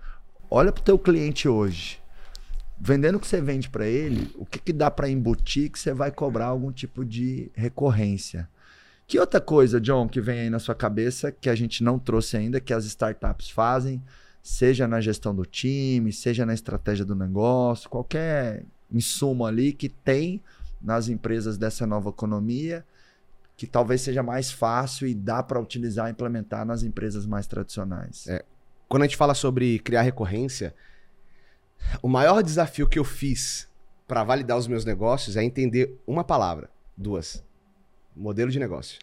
Olha 0.49 0.71
para 0.71 0.81
o 0.81 0.83
teu 0.83 0.97
cliente 0.97 1.47
hoje. 1.47 2.01
Vendendo 2.79 3.15
o 3.15 3.19
que 3.19 3.27
você 3.27 3.41
vende 3.41 3.69
para 3.69 3.85
ele, 3.85 4.31
o 4.35 4.45
que, 4.45 4.57
que 4.57 4.71
dá 4.71 4.89
para 4.89 5.09
embutir 5.09 5.69
que 5.69 5.77
você 5.77 5.93
vai 5.93 6.11
cobrar 6.11 6.45
algum 6.45 6.71
tipo 6.71 7.03
de 7.03 7.51
recorrência? 7.53 8.47
Que 9.05 9.19
outra 9.19 9.41
coisa, 9.41 9.81
John, 9.81 10.07
que 10.07 10.21
vem 10.21 10.41
aí 10.41 10.49
na 10.49 10.59
sua 10.59 10.75
cabeça 10.75 11.31
que 11.31 11.49
a 11.49 11.55
gente 11.55 11.83
não 11.83 11.99
trouxe 11.99 12.37
ainda, 12.37 12.61
que 12.61 12.73
as 12.73 12.85
startups 12.85 13.49
fazem, 13.49 14.01
seja 14.41 14.87
na 14.87 15.01
gestão 15.01 15.35
do 15.35 15.45
time, 15.45 16.13
seja 16.13 16.45
na 16.45 16.53
estratégia 16.53 17.03
do 17.03 17.15
negócio, 17.15 17.89
qualquer 17.89 18.63
insumo 18.91 19.45
ali 19.45 19.73
que 19.73 19.89
tem 19.89 20.41
nas 20.81 21.09
empresas 21.09 21.57
dessa 21.57 21.85
nova 21.85 22.09
economia, 22.09 22.85
que 23.57 23.67
talvez 23.67 24.01
seja 24.01 24.23
mais 24.23 24.51
fácil 24.51 25.07
e 25.07 25.13
dá 25.13 25.43
para 25.43 25.59
utilizar 25.59 26.07
e 26.07 26.11
implementar 26.11 26.65
nas 26.65 26.83
empresas 26.83 27.25
mais 27.25 27.45
tradicionais. 27.45 28.25
É. 28.27 28.45
Quando 28.87 29.03
a 29.03 29.05
gente 29.05 29.17
fala 29.17 29.33
sobre 29.33 29.79
criar 29.79 30.01
recorrência, 30.01 30.73
o 32.01 32.07
maior 32.07 32.41
desafio 32.43 32.87
que 32.87 32.99
eu 32.99 33.03
fiz 33.03 33.67
para 34.07 34.23
validar 34.23 34.57
os 34.57 34.67
meus 34.67 34.85
negócios 34.85 35.37
é 35.37 35.43
entender 35.43 35.99
uma 36.05 36.23
palavra, 36.23 36.69
duas: 36.95 37.43
modelo 38.15 38.51
de 38.51 38.59
negócio. 38.59 38.99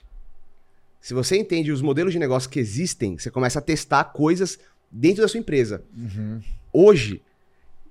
Se 1.01 1.15
você 1.15 1.37
entende 1.37 1.71
os 1.71 1.81
modelos 1.81 2.13
de 2.13 2.19
negócio 2.19 2.51
que 2.51 2.59
existem, 2.59 3.17
você 3.17 3.31
começa 3.31 3.61
a 3.61 3.63
testar 3.63 4.05
coisas 4.05 4.59
dentro 4.91 5.23
da 5.23 5.29
sua 5.29 5.39
empresa. 5.39 5.85
Hoje, 6.73 7.23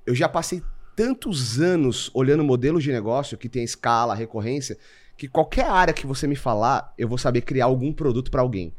eu 0.05 0.13
já 0.13 0.27
passei 0.27 0.61
tantos 0.95 1.59
anos 1.59 2.11
olhando 2.13 2.43
modelos 2.43 2.83
de 2.83 2.91
negócio 2.91 3.38
que 3.38 3.49
tem 3.49 3.63
escala, 3.63 4.15
recorrência, 4.15 4.77
que 5.17 5.27
qualquer 5.27 5.65
área 5.65 5.93
que 5.93 6.05
você 6.05 6.27
me 6.27 6.36
falar, 6.36 6.93
eu 6.97 7.07
vou 7.07 7.17
saber 7.17 7.41
criar 7.41 7.65
algum 7.65 7.93
produto 7.93 8.29
para 8.29 8.41
alguém. 8.41 8.73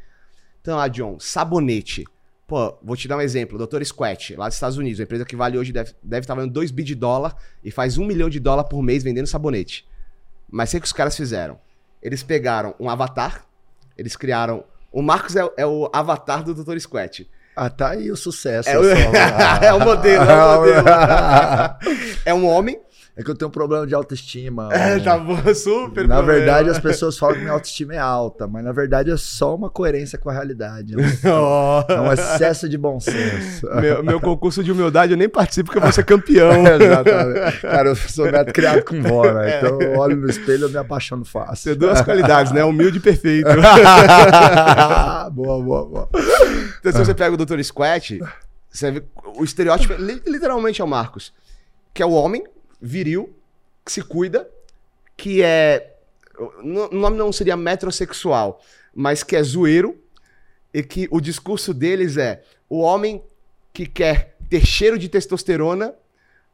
Então, 0.60 0.78
ah, 0.78 0.88
John, 0.88 1.18
sabonete. 1.18 2.04
Pô, 2.46 2.78
vou 2.80 2.96
te 2.96 3.08
dar 3.08 3.16
um 3.16 3.20
exemplo. 3.20 3.58
Dr. 3.58 3.82
Squat, 3.84 4.36
lá 4.36 4.46
dos 4.46 4.54
Estados 4.54 4.78
Unidos, 4.78 5.00
uma 5.00 5.04
empresa 5.04 5.24
que 5.24 5.34
vale 5.34 5.58
hoje, 5.58 5.72
deve, 5.72 5.92
deve 6.02 6.20
estar 6.22 6.34
valendo 6.34 6.52
2 6.52 6.70
bi 6.70 6.84
de 6.84 6.94
dólar 6.94 7.36
e 7.62 7.72
faz 7.72 7.98
1 7.98 8.06
milhão 8.06 8.30
de 8.30 8.38
dólar 8.38 8.64
por 8.64 8.82
mês 8.82 9.02
vendendo 9.02 9.26
sabonete. 9.26 9.86
Mas 10.48 10.72
o 10.72 10.80
que 10.80 10.86
os 10.86 10.92
caras 10.92 11.16
fizeram? 11.16 11.58
Eles 12.00 12.22
pegaram 12.22 12.74
um 12.78 12.88
avatar, 12.88 13.44
eles 13.98 14.14
criaram. 14.14 14.62
O 14.92 15.02
Marcos 15.02 15.34
é, 15.34 15.40
é 15.56 15.66
o 15.66 15.90
avatar 15.92 16.44
do 16.44 16.54
Dr. 16.54 16.78
Squat. 16.78 17.28
Ah, 17.56 17.68
tá 17.68 17.90
aí 17.90 18.12
o 18.12 18.16
sucesso. 18.16 18.68
É 18.68 18.78
o-. 18.78 18.82
É 19.64 19.72
o 19.72 19.80
modelo, 19.80 20.24
é 20.24 20.44
o 20.44 20.60
modelo. 20.60 20.86
É 22.26 22.34
um 22.34 22.46
homem. 22.46 22.78
É 23.18 23.22
que 23.22 23.30
eu 23.30 23.34
tenho 23.34 23.48
um 23.48 23.52
problema 23.52 23.86
de 23.86 23.94
autoestima. 23.94 24.68
É, 24.74 24.98
tá 24.98 25.16
bom, 25.16 25.36
super. 25.54 26.06
Na 26.06 26.16
problema. 26.16 26.22
verdade, 26.22 26.68
as 26.68 26.78
pessoas 26.78 27.16
falam 27.16 27.34
que 27.36 27.40
minha 27.40 27.52
autoestima 27.54 27.94
é 27.94 27.98
alta, 27.98 28.46
mas 28.46 28.62
na 28.62 28.72
verdade 28.72 29.10
é 29.10 29.16
só 29.16 29.54
uma 29.54 29.70
coerência 29.70 30.18
com 30.18 30.28
a 30.28 30.34
realidade. 30.34 30.92
É 30.94 30.98
um, 30.98 31.32
Ó. 31.32 31.84
é 31.88 31.98
um 32.02 32.12
excesso 32.12 32.68
de 32.68 32.76
bom 32.76 33.00
senso. 33.00 33.66
meu, 33.80 34.02
meu 34.04 34.20
concurso 34.20 34.62
de 34.62 34.70
humildade 34.70 35.12
eu 35.12 35.16
nem 35.16 35.30
participo 35.30 35.68
porque 35.68 35.78
eu 35.78 35.82
vou 35.82 35.92
ser 35.92 36.04
campeão. 36.04 36.52
Exatamente. 36.66 37.60
Cara, 37.62 37.88
eu 37.88 37.96
sou 37.96 38.30
neto 38.30 38.52
criado 38.52 38.84
com 38.84 39.00
vó, 39.02 39.32
né? 39.32 39.56
Então 39.58 39.80
eu 39.80 39.98
olho 39.98 40.16
no 40.16 40.28
espelho 40.28 40.60
e 40.60 40.62
eu 40.64 40.68
me 40.70 40.76
apaixono 40.76 41.22
Tem 41.22 41.32
fácil. 41.32 41.74
duas 41.74 42.02
qualidades, 42.02 42.52
né? 42.52 42.62
Humilde 42.64 42.98
e 42.98 43.00
perfeito. 43.00 43.48
boa, 45.32 45.62
boa, 45.62 45.84
boa. 45.86 46.08
Então, 46.80 46.92
se 46.92 46.98
você 46.98 47.14
pega 47.14 47.34
o 47.34 47.36
Dr. 47.36 47.60
Squat, 47.62 48.18
você 48.70 48.90
vê 48.90 49.02
o 49.36 49.42
estereótipo 49.44 49.94
li- 49.94 50.22
literalmente 50.26 50.80
é 50.80 50.84
o 50.84 50.88
Marcos. 50.88 51.32
Que 51.94 52.02
é 52.02 52.06
o 52.06 52.10
homem 52.12 52.44
viril, 52.86 53.34
que 53.84 53.92
se 53.92 54.02
cuida, 54.02 54.48
que 55.16 55.42
é. 55.42 55.94
O 56.38 56.94
nome 56.94 57.16
não 57.16 57.32
seria 57.32 57.56
metrosexual, 57.56 58.60
mas 58.94 59.22
que 59.22 59.34
é 59.34 59.42
zoeiro, 59.42 59.98
e 60.72 60.82
que 60.82 61.08
o 61.10 61.20
discurso 61.20 61.72
deles 61.72 62.16
é: 62.16 62.42
o 62.68 62.80
homem 62.80 63.22
que 63.72 63.86
quer 63.86 64.36
ter 64.48 64.64
cheiro 64.64 64.98
de 64.98 65.08
testosterona 65.08 65.94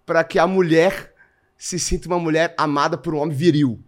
para 0.07 0.25
que 0.25 0.39
a 0.39 0.47
mulher 0.47 1.13
se 1.57 1.79
sinta 1.79 2.09
uma 2.09 2.19
mulher 2.19 2.55
amada 2.57 2.99
por 2.99 3.15
um 3.15 3.19
homem 3.19 3.37
viril. 3.37 3.81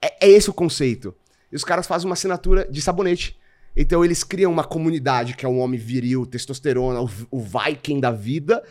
É, 0.00 0.26
é 0.26 0.30
esse 0.30 0.48
o 0.48 0.54
conceito. 0.54 1.14
E 1.50 1.56
os 1.56 1.64
caras 1.64 1.86
fazem 1.86 2.08
uma 2.08 2.14
assinatura 2.14 2.66
de 2.70 2.80
sabonete. 2.80 3.38
Então 3.76 4.04
eles 4.04 4.24
criam 4.24 4.50
uma 4.50 4.64
comunidade 4.64 5.34
que 5.34 5.44
é 5.44 5.48
um 5.48 5.60
homem 5.60 5.78
viril, 5.78 6.26
testosterona, 6.26 7.00
o, 7.00 7.10
o 7.30 7.40
Viking 7.40 8.00
da 8.00 8.10
vida. 8.10 8.62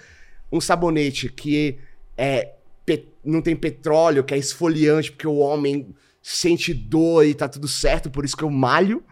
Um 0.51 0.59
sabonete 0.59 1.29
que 1.29 1.79
é, 2.17 2.53
não 3.23 3.41
tem 3.41 3.55
petróleo, 3.55 4.23
que 4.23 4.33
é 4.33 4.37
esfoliante, 4.37 5.11
porque 5.11 5.27
o 5.27 5.37
homem 5.37 5.93
sente 6.21 6.73
dor 6.73 7.25
e 7.25 7.33
tá 7.33 7.47
tudo 7.47 7.67
certo, 7.67 8.09
por 8.09 8.25
isso 8.25 8.37
que 8.37 8.43
eu 8.43 8.49
malho. 8.49 9.03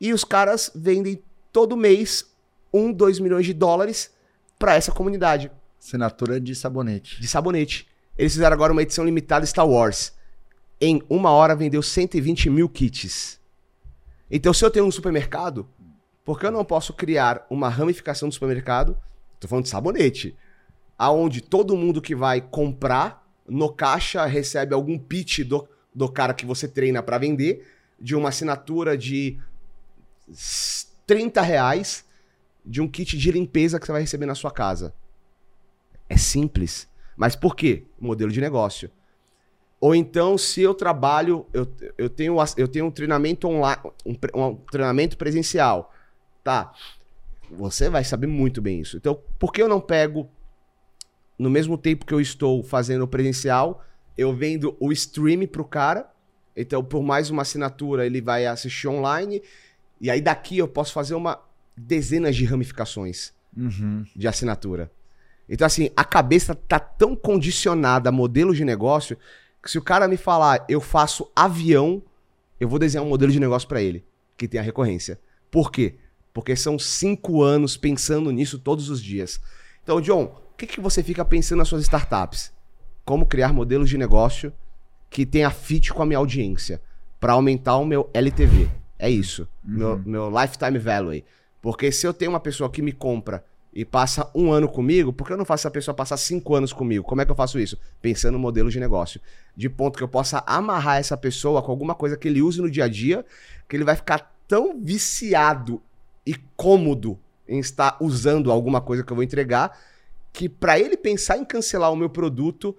E 0.00 0.12
os 0.12 0.24
caras 0.24 0.70
vendem 0.74 1.22
todo 1.52 1.76
mês 1.76 2.26
um, 2.72 2.92
dois 2.92 3.18
milhões 3.18 3.46
de 3.46 3.52
dólares 3.52 4.10
para 4.58 4.74
essa 4.74 4.92
comunidade. 4.92 5.50
Assinatura 5.78 6.40
de 6.40 6.54
sabonete. 6.54 7.20
De 7.20 7.26
sabonete. 7.26 7.88
Eles 8.16 8.32
fizeram 8.32 8.54
agora 8.54 8.72
uma 8.72 8.82
edição 8.82 9.04
limitada 9.04 9.46
Star 9.46 9.66
Wars. 9.66 10.12
Em 10.80 11.02
uma 11.08 11.30
hora 11.30 11.56
vendeu 11.56 11.82
120 11.82 12.50
mil 12.50 12.68
kits. 12.68 13.40
Então, 14.30 14.54
se 14.54 14.64
eu 14.64 14.70
tenho 14.70 14.86
um 14.86 14.90
supermercado, 14.90 15.68
por 16.24 16.38
que 16.38 16.46
eu 16.46 16.50
não 16.50 16.64
posso 16.64 16.92
criar 16.92 17.46
uma 17.50 17.68
ramificação 17.68 18.28
do 18.28 18.32
supermercado? 18.32 18.96
Tô 19.38 19.48
falando 19.48 19.64
de 19.64 19.70
sabonete. 19.70 20.36
Aonde 20.96 21.40
todo 21.40 21.76
mundo 21.76 22.00
que 22.00 22.14
vai 22.14 22.40
comprar 22.40 23.26
no 23.50 23.72
caixa 23.72 24.24
recebe 24.26 24.72
algum 24.72 24.96
pitch 24.96 25.40
do, 25.40 25.68
do 25.92 26.08
cara 26.08 26.32
que 26.32 26.46
você 26.46 26.68
treina 26.68 27.02
para 27.02 27.18
vender, 27.18 27.66
de 28.00 28.14
uma 28.14 28.28
assinatura 28.28 28.96
de 28.96 29.38
30 31.06 31.42
reais 31.42 32.04
de 32.64 32.80
um 32.80 32.86
kit 32.86 33.18
de 33.18 33.32
limpeza 33.32 33.80
que 33.80 33.86
você 33.86 33.92
vai 33.92 34.00
receber 34.02 34.26
na 34.26 34.34
sua 34.34 34.50
casa. 34.50 34.94
É 36.08 36.16
simples. 36.16 36.88
Mas 37.16 37.34
por 37.34 37.56
quê? 37.56 37.84
Modelo 37.98 38.30
de 38.30 38.40
negócio. 38.40 38.90
Ou 39.80 39.94
então, 39.94 40.38
se 40.38 40.60
eu 40.60 40.74
trabalho, 40.74 41.46
eu, 41.52 41.66
eu, 41.98 42.08
tenho, 42.08 42.36
eu 42.56 42.68
tenho 42.68 42.86
um 42.86 42.90
treinamento 42.90 43.48
online, 43.48 43.82
um, 44.06 44.16
um 44.34 44.56
treinamento 44.56 45.16
presencial. 45.16 45.92
Tá. 46.44 46.72
Você 47.50 47.88
vai 47.88 48.04
saber 48.04 48.26
muito 48.26 48.62
bem 48.62 48.80
isso. 48.80 48.96
Então, 48.96 49.18
por 49.38 49.52
que 49.52 49.60
eu 49.60 49.68
não 49.68 49.80
pego, 49.80 50.30
no 51.40 51.48
mesmo 51.48 51.78
tempo 51.78 52.04
que 52.04 52.12
eu 52.12 52.20
estou 52.20 52.62
fazendo 52.62 53.02
o 53.02 53.08
presencial, 53.08 53.82
eu 54.16 54.30
vendo 54.34 54.76
o 54.78 54.92
stream 54.92 55.46
pro 55.46 55.64
cara. 55.64 56.06
Então, 56.54 56.84
por 56.84 57.02
mais 57.02 57.30
uma 57.30 57.40
assinatura, 57.40 58.04
ele 58.04 58.20
vai 58.20 58.44
assistir 58.44 58.88
online. 58.88 59.42
E 59.98 60.10
aí 60.10 60.20
daqui 60.20 60.58
eu 60.58 60.68
posso 60.68 60.92
fazer 60.92 61.14
uma 61.14 61.40
dezenas 61.74 62.36
de 62.36 62.44
ramificações 62.44 63.32
uhum. 63.56 64.04
de 64.14 64.28
assinatura. 64.28 64.90
Então, 65.48 65.66
assim, 65.66 65.88
a 65.96 66.04
cabeça 66.04 66.54
tá 66.54 66.78
tão 66.78 67.16
condicionada 67.16 68.10
a 68.10 68.12
modelos 68.12 68.58
de 68.58 68.64
negócio 68.64 69.16
que 69.62 69.70
se 69.70 69.78
o 69.78 69.82
cara 69.82 70.06
me 70.06 70.18
falar, 70.18 70.66
eu 70.68 70.80
faço 70.80 71.30
avião, 71.34 72.02
eu 72.60 72.68
vou 72.68 72.78
desenhar 72.78 73.04
um 73.04 73.08
modelo 73.08 73.32
de 73.32 73.40
negócio 73.40 73.66
para 73.66 73.80
ele, 73.80 74.04
que 74.36 74.46
tem 74.46 74.60
a 74.60 74.62
recorrência. 74.62 75.18
Por 75.50 75.72
quê? 75.72 75.96
Porque 76.34 76.54
são 76.54 76.78
cinco 76.78 77.42
anos 77.42 77.78
pensando 77.78 78.30
nisso 78.30 78.58
todos 78.58 78.90
os 78.90 79.02
dias. 79.02 79.40
Então, 79.82 80.02
John, 80.02 80.49
que, 80.60 80.74
que 80.74 80.80
você 80.80 81.02
fica 81.02 81.24
pensando 81.24 81.58
nas 81.58 81.68
suas 81.68 81.82
startups? 81.82 82.52
Como 83.04 83.24
criar 83.24 83.52
modelos 83.52 83.88
de 83.88 83.96
negócio 83.96 84.52
que 85.08 85.24
tenha 85.24 85.50
fit 85.50 85.92
com 85.92 86.02
a 86.02 86.06
minha 86.06 86.18
audiência, 86.18 86.80
para 87.18 87.32
aumentar 87.32 87.76
o 87.76 87.84
meu 87.84 88.08
LTV. 88.14 88.68
É 88.98 89.08
isso. 89.10 89.48
Uhum. 89.66 89.76
Meu, 89.76 89.98
meu 89.98 90.40
lifetime 90.40 90.78
value. 90.78 91.24
Porque 91.60 91.90
se 91.90 92.06
eu 92.06 92.14
tenho 92.14 92.30
uma 92.30 92.40
pessoa 92.40 92.70
que 92.70 92.80
me 92.80 92.92
compra 92.92 93.44
e 93.72 93.84
passa 93.84 94.30
um 94.34 94.52
ano 94.52 94.68
comigo, 94.68 95.12
por 95.12 95.26
que 95.26 95.32
eu 95.32 95.36
não 95.36 95.44
faço 95.44 95.62
essa 95.62 95.70
pessoa 95.70 95.94
passar 95.94 96.16
cinco 96.16 96.54
anos 96.54 96.72
comigo? 96.72 97.04
Como 97.04 97.20
é 97.20 97.24
que 97.24 97.30
eu 97.30 97.36
faço 97.36 97.58
isso? 97.58 97.78
Pensando 98.00 98.34
no 98.34 98.38
modelo 98.38 98.70
de 98.70 98.78
negócio. 98.78 99.20
De 99.56 99.68
ponto 99.68 99.96
que 99.96 100.04
eu 100.04 100.08
possa 100.08 100.42
amarrar 100.46 100.98
essa 100.98 101.16
pessoa 101.16 101.62
com 101.62 101.70
alguma 101.70 101.94
coisa 101.94 102.16
que 102.16 102.28
ele 102.28 102.42
use 102.42 102.60
no 102.60 102.70
dia 102.70 102.84
a 102.84 102.88
dia, 102.88 103.24
que 103.68 103.76
ele 103.76 103.84
vai 103.84 103.96
ficar 103.96 104.34
tão 104.46 104.80
viciado 104.80 105.82
e 106.26 106.34
cômodo 106.56 107.18
em 107.48 107.58
estar 107.58 107.96
usando 108.00 108.50
alguma 108.52 108.80
coisa 108.80 109.02
que 109.02 109.10
eu 109.10 109.16
vou 109.16 109.24
entregar, 109.24 109.76
que 110.32 110.48
para 110.48 110.78
ele 110.78 110.96
pensar 110.96 111.38
em 111.38 111.44
cancelar 111.44 111.92
o 111.92 111.96
meu 111.96 112.08
produto, 112.08 112.76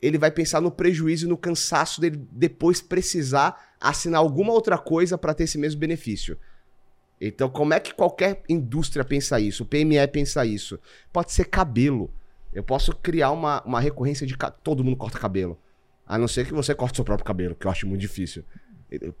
ele 0.00 0.18
vai 0.18 0.30
pensar 0.30 0.60
no 0.60 0.70
prejuízo 0.70 1.26
e 1.26 1.28
no 1.28 1.36
cansaço 1.36 2.00
dele 2.00 2.20
depois 2.30 2.80
precisar 2.80 3.74
assinar 3.80 4.20
alguma 4.20 4.52
outra 4.52 4.76
coisa 4.76 5.16
para 5.16 5.32
ter 5.32 5.44
esse 5.44 5.58
mesmo 5.58 5.80
benefício. 5.80 6.36
Então, 7.20 7.48
como 7.48 7.72
é 7.72 7.78
que 7.78 7.94
qualquer 7.94 8.42
indústria 8.48 9.04
pensa 9.04 9.38
isso? 9.38 9.62
O 9.62 9.66
PME 9.66 10.06
pensa 10.08 10.44
isso? 10.44 10.78
Pode 11.12 11.30
ser 11.30 11.44
cabelo. 11.44 12.10
Eu 12.52 12.64
posso 12.64 12.94
criar 12.96 13.30
uma, 13.30 13.62
uma 13.62 13.80
recorrência 13.80 14.26
de. 14.26 14.36
Todo 14.62 14.82
mundo 14.82 14.96
corta 14.96 15.20
cabelo. 15.20 15.56
A 16.04 16.18
não 16.18 16.26
ser 16.26 16.44
que 16.44 16.52
você 16.52 16.74
corte 16.74 16.96
seu 16.96 17.04
próprio 17.04 17.24
cabelo, 17.24 17.54
que 17.54 17.64
eu 17.64 17.70
acho 17.70 17.86
muito 17.86 18.00
difícil. 18.00 18.44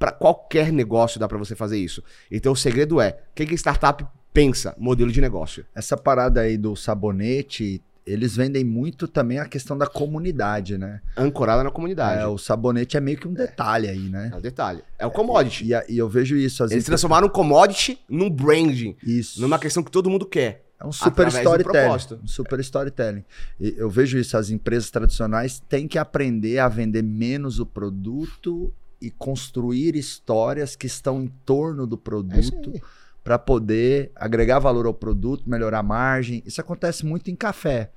Para 0.00 0.10
qualquer 0.10 0.72
negócio 0.72 1.20
dá 1.20 1.28
para 1.28 1.38
você 1.38 1.54
fazer 1.54 1.78
isso. 1.78 2.02
Então, 2.28 2.52
o 2.52 2.56
segredo 2.56 3.00
é: 3.00 3.20
o 3.30 3.34
que, 3.36 3.46
que 3.46 3.54
startup 3.54 4.04
pensa? 4.32 4.74
Modelo 4.78 5.10
de 5.10 5.20
negócio. 5.20 5.64
Essa 5.74 5.96
parada 5.96 6.40
aí 6.40 6.56
do 6.56 6.74
sabonete 6.76 7.82
eles 8.06 8.34
vendem 8.36 8.64
muito 8.64 9.06
também 9.06 9.38
a 9.38 9.46
questão 9.46 9.78
da 9.78 9.86
comunidade, 9.86 10.76
né? 10.76 11.00
Ancorada 11.16 11.62
na 11.62 11.70
comunidade. 11.70 12.20
É, 12.20 12.26
o 12.26 12.36
sabonete 12.36 12.96
é 12.96 13.00
meio 13.00 13.16
que 13.16 13.28
um 13.28 13.32
detalhe 13.32 13.88
aí, 13.88 14.08
né? 14.08 14.30
É 14.32 14.36
o 14.36 14.40
detalhe. 14.40 14.82
É 14.98 15.06
o 15.06 15.10
commodity. 15.10 15.72
E, 15.72 15.92
e 15.94 15.98
eu 15.98 16.08
vejo 16.08 16.36
isso. 16.36 16.64
Eles 16.64 16.84
transformaram 16.84 17.28
o 17.28 17.30
commodity 17.30 17.98
num 18.08 18.28
branding. 18.28 18.96
Isso. 19.04 19.40
Numa 19.40 19.58
questão 19.58 19.82
que 19.82 19.90
todo 19.90 20.10
mundo 20.10 20.26
quer. 20.26 20.64
É 20.80 20.86
um 20.86 20.90
super 20.90 21.28
storytelling. 21.28 22.20
Um 22.24 22.26
super 22.26 22.58
storytelling. 22.58 23.24
E 23.60 23.74
eu 23.76 23.88
vejo 23.88 24.18
isso. 24.18 24.36
As 24.36 24.50
empresas 24.50 24.90
tradicionais 24.90 25.60
têm 25.68 25.86
que 25.86 25.96
aprender 25.96 26.58
a 26.58 26.68
vender 26.68 27.02
menos 27.02 27.60
o 27.60 27.66
produto 27.66 28.74
e 29.00 29.10
construir 29.10 29.94
histórias 29.94 30.74
que 30.74 30.86
estão 30.86 31.22
em 31.22 31.28
torno 31.44 31.86
do 31.86 31.96
produto. 31.96 32.72
É 32.74 33.01
para 33.22 33.38
poder 33.38 34.10
agregar 34.16 34.58
valor 34.58 34.86
ao 34.86 34.94
produto, 34.94 35.48
melhorar 35.48 35.78
a 35.78 35.82
margem. 35.82 36.42
Isso 36.44 36.60
acontece 36.60 37.06
muito 37.06 37.30
em 37.30 37.36
café, 37.36 37.90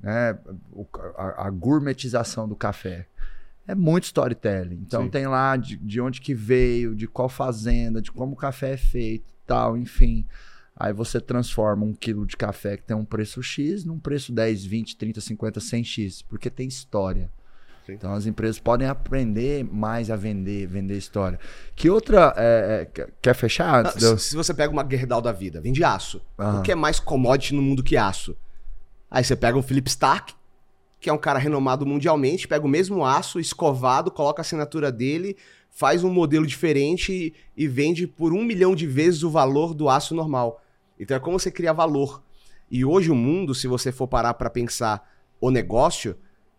né? 0.00 0.38
O, 0.72 0.86
a, 1.16 1.46
a, 1.46 1.50
gourmetização 1.50 2.48
do 2.48 2.56
café. 2.56 3.06
É 3.66 3.74
muito 3.74 4.04
storytelling. 4.04 4.80
Então 4.86 5.04
Sim. 5.04 5.10
tem 5.10 5.26
lá 5.26 5.56
de, 5.56 5.76
de 5.76 6.00
onde 6.00 6.20
que 6.20 6.34
veio, 6.34 6.94
de 6.94 7.06
qual 7.06 7.28
fazenda, 7.28 8.00
de 8.00 8.12
como 8.12 8.32
o 8.32 8.36
café 8.36 8.74
é 8.74 8.76
feito, 8.76 9.24
tal, 9.46 9.76
enfim. 9.76 10.26
Aí 10.76 10.92
você 10.92 11.20
transforma 11.20 11.84
um 11.84 11.94
quilo 11.94 12.26
de 12.26 12.36
café 12.36 12.76
que 12.76 12.84
tem 12.84 12.96
um 12.96 13.04
preço 13.04 13.42
X 13.42 13.84
num 13.84 13.98
preço 13.98 14.32
10, 14.32 14.64
20, 14.64 14.96
30, 14.96 15.20
50, 15.20 15.60
100X, 15.60 16.24
porque 16.28 16.50
tem 16.50 16.68
história. 16.68 17.30
Sim. 17.86 17.92
Então 17.92 18.12
as 18.12 18.26
empresas 18.26 18.58
podem 18.58 18.88
aprender 18.88 19.64
mais 19.64 20.10
a 20.10 20.16
vender, 20.16 20.66
vender 20.66 20.96
história. 20.96 21.38
Que 21.76 21.88
outra. 21.88 22.34
É, 22.36 22.88
é, 22.96 23.06
quer 23.22 23.34
fechar? 23.34 23.86
Antes 23.86 24.02
Não, 24.02 24.18
Se 24.18 24.34
você 24.34 24.52
pega 24.52 24.72
uma 24.72 24.84
Gerdau 24.88 25.22
da 25.22 25.30
vida, 25.30 25.60
vende 25.60 25.84
aço. 25.84 26.20
Uhum. 26.36 26.58
O 26.58 26.62
que 26.62 26.72
é 26.72 26.74
mais 26.74 26.98
commodity 26.98 27.54
no 27.54 27.62
mundo 27.62 27.84
que 27.84 27.96
aço? 27.96 28.36
Aí 29.08 29.22
você 29.22 29.36
pega 29.36 29.56
um 29.56 29.62
Philip 29.62 29.88
Stark, 29.88 30.34
que 30.98 31.08
é 31.08 31.12
um 31.12 31.18
cara 31.18 31.38
renomado 31.38 31.86
mundialmente, 31.86 32.48
pega 32.48 32.66
o 32.66 32.68
mesmo 32.68 33.04
aço 33.04 33.38
escovado, 33.38 34.10
coloca 34.10 34.40
a 34.40 34.42
assinatura 34.42 34.90
dele, 34.90 35.36
faz 35.70 36.02
um 36.02 36.12
modelo 36.12 36.44
diferente 36.44 37.12
e, 37.12 37.34
e 37.56 37.68
vende 37.68 38.08
por 38.08 38.32
um 38.32 38.42
milhão 38.42 38.74
de 38.74 38.86
vezes 38.88 39.22
o 39.22 39.30
valor 39.30 39.72
do 39.72 39.88
aço 39.88 40.12
normal. 40.12 40.60
Então 40.98 41.16
é 41.16 41.20
como 41.20 41.38
você 41.38 41.52
cria 41.52 41.72
valor. 41.72 42.20
E 42.68 42.84
hoje 42.84 43.12
o 43.12 43.14
mundo, 43.14 43.54
se 43.54 43.68
você 43.68 43.92
for 43.92 44.08
parar 44.08 44.34
para 44.34 44.50
pensar 44.50 45.08
o 45.40 45.52
negócio, 45.52 46.16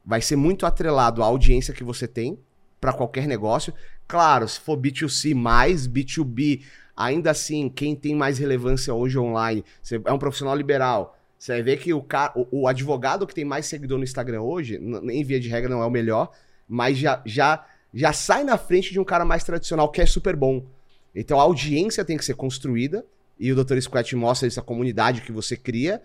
vai 0.08 0.22
ser 0.22 0.38
muito 0.38 0.66
atrelado 0.66 1.22
à 1.22 1.26
audiência 1.26 1.74
que 1.74 1.84
você 1.84 2.08
tem 2.08 2.40
para 2.80 2.94
qualquer 2.94 3.28
negócio. 3.28 3.74
Claro, 4.08 4.48
se 4.48 4.58
for 4.58 4.78
B2C 4.78 5.36
mais, 5.36 5.86
B2B, 5.86 6.64
ainda 6.96 7.32
assim, 7.32 7.68
quem 7.68 7.94
tem 7.94 8.16
mais 8.16 8.38
relevância 8.38 8.94
hoje 8.94 9.20
online, 9.20 9.66
você 9.84 10.02
é 10.06 10.14
um 10.14 10.18
profissional 10.18 10.56
liberal. 10.56 11.20
Você 11.38 11.52
vai 11.52 11.62
ver 11.62 11.78
que 11.78 11.94
o, 11.94 12.02
cara, 12.02 12.32
o, 12.38 12.62
o 12.62 12.68
advogado 12.70 13.28
que 13.28 13.36
tem 13.36 13.44
mais 13.44 13.66
seguidor 13.66 13.98
no 13.98 14.06
Instagram 14.06 14.42
hoje, 14.42 14.76
em 14.78 15.24
via 15.26 15.42
de 15.42 15.50
regra 15.50 15.70
não 15.70 15.84
é 15.84 15.86
o 15.86 15.92
melhor, 15.92 16.32
mas 16.70 16.98
já, 16.98 17.22
já, 17.26 17.66
já 17.94 18.14
sai 18.14 18.46
na 18.46 18.58
frente 18.58 18.94
de 18.94 19.02
um 19.02 19.04
cara 19.04 19.26
mais 19.26 19.44
tradicional 19.44 19.92
que 19.92 20.00
é 20.00 20.06
super 20.06 20.38
bom. 20.38 20.66
Então 21.14 21.38
a 21.38 21.44
audiência 21.44 22.06
tem 22.06 22.16
que 22.16 22.24
ser 22.24 22.36
construída, 22.36 23.06
e 23.38 23.52
o 23.52 23.62
Dr. 23.62 23.78
Squat 23.82 24.16
mostra 24.16 24.48
essa 24.48 24.62
comunidade 24.62 25.20
que 25.20 25.34
você 25.34 25.58
cria. 25.58 26.02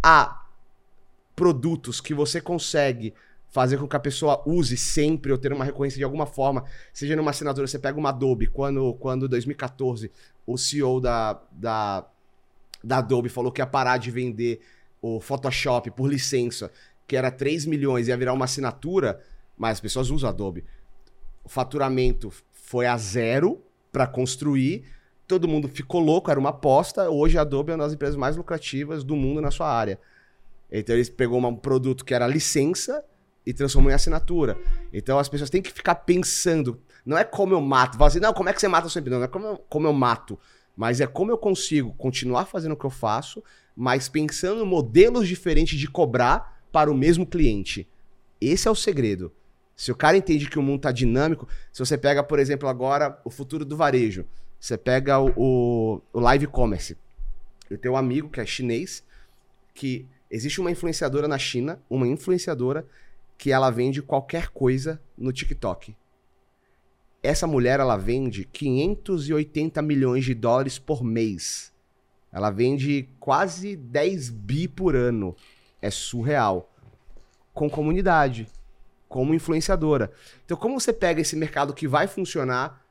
Há 0.00 0.46
produtos 1.34 2.00
que 2.00 2.14
você 2.14 2.40
consegue 2.40 3.12
fazer 3.50 3.78
com 3.78 3.88
que 3.88 3.96
a 3.96 4.00
pessoa 4.00 4.42
use 4.46 4.76
sempre 4.76 5.32
ou 5.32 5.38
ter 5.38 5.52
uma 5.52 5.64
recorrência 5.64 5.98
de 5.98 6.04
alguma 6.04 6.24
forma, 6.24 6.64
seja 6.92 7.16
numa 7.16 7.32
assinatura, 7.32 7.66
você 7.66 7.78
pega 7.78 7.98
uma 7.98 8.10
Adobe, 8.10 8.46
quando, 8.46 8.94
quando 8.94 9.28
2014 9.28 10.10
o 10.46 10.56
CEO 10.56 11.00
da, 11.00 11.40
da, 11.50 12.06
da 12.82 12.98
Adobe 12.98 13.28
falou 13.28 13.50
que 13.50 13.60
ia 13.60 13.66
parar 13.66 13.98
de 13.98 14.10
vender 14.10 14.60
o 15.02 15.20
Photoshop 15.20 15.90
por 15.90 16.08
licença, 16.08 16.70
que 17.06 17.16
era 17.16 17.30
3 17.30 17.66
milhões, 17.66 18.06
ia 18.06 18.16
virar 18.16 18.32
uma 18.32 18.44
assinatura, 18.44 19.20
mas 19.58 19.72
as 19.72 19.80
pessoas 19.80 20.10
usam 20.10 20.28
Adobe. 20.28 20.64
O 21.42 21.48
faturamento 21.48 22.32
foi 22.52 22.86
a 22.86 22.96
zero 22.96 23.60
para 23.90 24.06
construir, 24.06 24.84
todo 25.26 25.48
mundo 25.48 25.68
ficou 25.68 26.00
louco, 26.00 26.30
era 26.30 26.38
uma 26.38 26.50
aposta. 26.50 27.10
Hoje 27.10 27.36
a 27.36 27.40
Adobe 27.40 27.72
é 27.72 27.74
uma 27.74 27.84
das 27.84 27.92
empresas 27.92 28.16
mais 28.16 28.36
lucrativas 28.36 29.02
do 29.02 29.16
mundo 29.16 29.40
na 29.40 29.50
sua 29.50 29.68
área. 29.68 29.98
Então 30.70 30.94
eles 30.94 31.08
pegou 31.08 31.44
um 31.44 31.56
produto 31.56 32.04
que 32.04 32.14
era 32.14 32.28
licença 32.28 33.04
e 33.44 33.52
transformou 33.52 33.90
em 33.90 33.94
assinatura. 33.94 34.58
Então 34.92 35.18
as 35.18 35.28
pessoas 35.28 35.50
têm 35.50 35.62
que 35.62 35.72
ficar 35.72 35.94
pensando. 35.96 36.80
Não 37.04 37.16
é 37.16 37.24
como 37.24 37.54
eu 37.54 37.60
mato. 37.60 37.96
Fala 37.96 38.08
assim, 38.08 38.20
não, 38.20 38.32
como 38.32 38.48
é 38.48 38.52
que 38.52 38.60
você 38.60 38.68
mata 38.68 38.88
sempre? 38.88 39.10
Não, 39.10 39.18
não 39.18 39.24
é 39.24 39.28
como 39.28 39.46
eu, 39.46 39.56
como 39.68 39.86
eu 39.86 39.92
mato. 39.92 40.38
Mas 40.76 41.00
é 41.00 41.06
como 41.06 41.30
eu 41.30 41.38
consigo 41.38 41.92
continuar 41.94 42.46
fazendo 42.46 42.72
o 42.72 42.76
que 42.76 42.86
eu 42.86 42.90
faço, 42.90 43.42
mas 43.76 44.08
pensando 44.08 44.62
em 44.62 44.66
modelos 44.66 45.26
diferentes 45.26 45.78
de 45.78 45.88
cobrar 45.88 46.62
para 46.72 46.90
o 46.90 46.94
mesmo 46.94 47.26
cliente. 47.26 47.88
Esse 48.40 48.68
é 48.68 48.70
o 48.70 48.74
segredo. 48.74 49.32
Se 49.76 49.90
o 49.90 49.96
cara 49.96 50.16
entende 50.16 50.48
que 50.48 50.58
o 50.58 50.62
mundo 50.62 50.76
está 50.76 50.92
dinâmico, 50.92 51.48
se 51.72 51.78
você 51.78 51.96
pega, 51.96 52.22
por 52.22 52.38
exemplo, 52.38 52.68
agora 52.68 53.18
o 53.24 53.30
futuro 53.30 53.64
do 53.64 53.76
varejo, 53.76 54.26
você 54.58 54.76
pega 54.76 55.18
o, 55.18 55.32
o, 55.36 56.02
o 56.12 56.20
live 56.20 56.46
commerce. 56.46 56.96
Eu 57.68 57.78
tenho 57.78 57.94
um 57.94 57.96
amigo 57.96 58.28
que 58.28 58.40
é 58.40 58.46
chinês, 58.46 59.02
que 59.74 60.06
existe 60.30 60.60
uma 60.60 60.70
influenciadora 60.70 61.26
na 61.26 61.38
China, 61.38 61.80
uma 61.88 62.06
influenciadora 62.06 62.86
que 63.40 63.50
ela 63.50 63.70
vende 63.70 64.02
qualquer 64.02 64.48
coisa 64.48 65.00
no 65.16 65.32
TikTok. 65.32 65.96
Essa 67.22 67.46
mulher 67.46 67.80
ela 67.80 67.96
vende 67.96 68.44
580 68.44 69.80
milhões 69.80 70.26
de 70.26 70.34
dólares 70.34 70.78
por 70.78 71.02
mês. 71.02 71.72
Ela 72.30 72.50
vende 72.50 73.08
quase 73.18 73.76
10 73.76 74.28
bi 74.28 74.68
por 74.68 74.94
ano. 74.94 75.34
É 75.80 75.90
surreal. 75.90 76.70
Com 77.54 77.70
comunidade, 77.70 78.46
como 79.08 79.32
influenciadora. 79.32 80.12
Então, 80.44 80.54
como 80.54 80.78
você 80.78 80.92
pega 80.92 81.22
esse 81.22 81.34
mercado 81.34 81.72
que 81.72 81.88
vai 81.88 82.06
funcionar, 82.06 82.84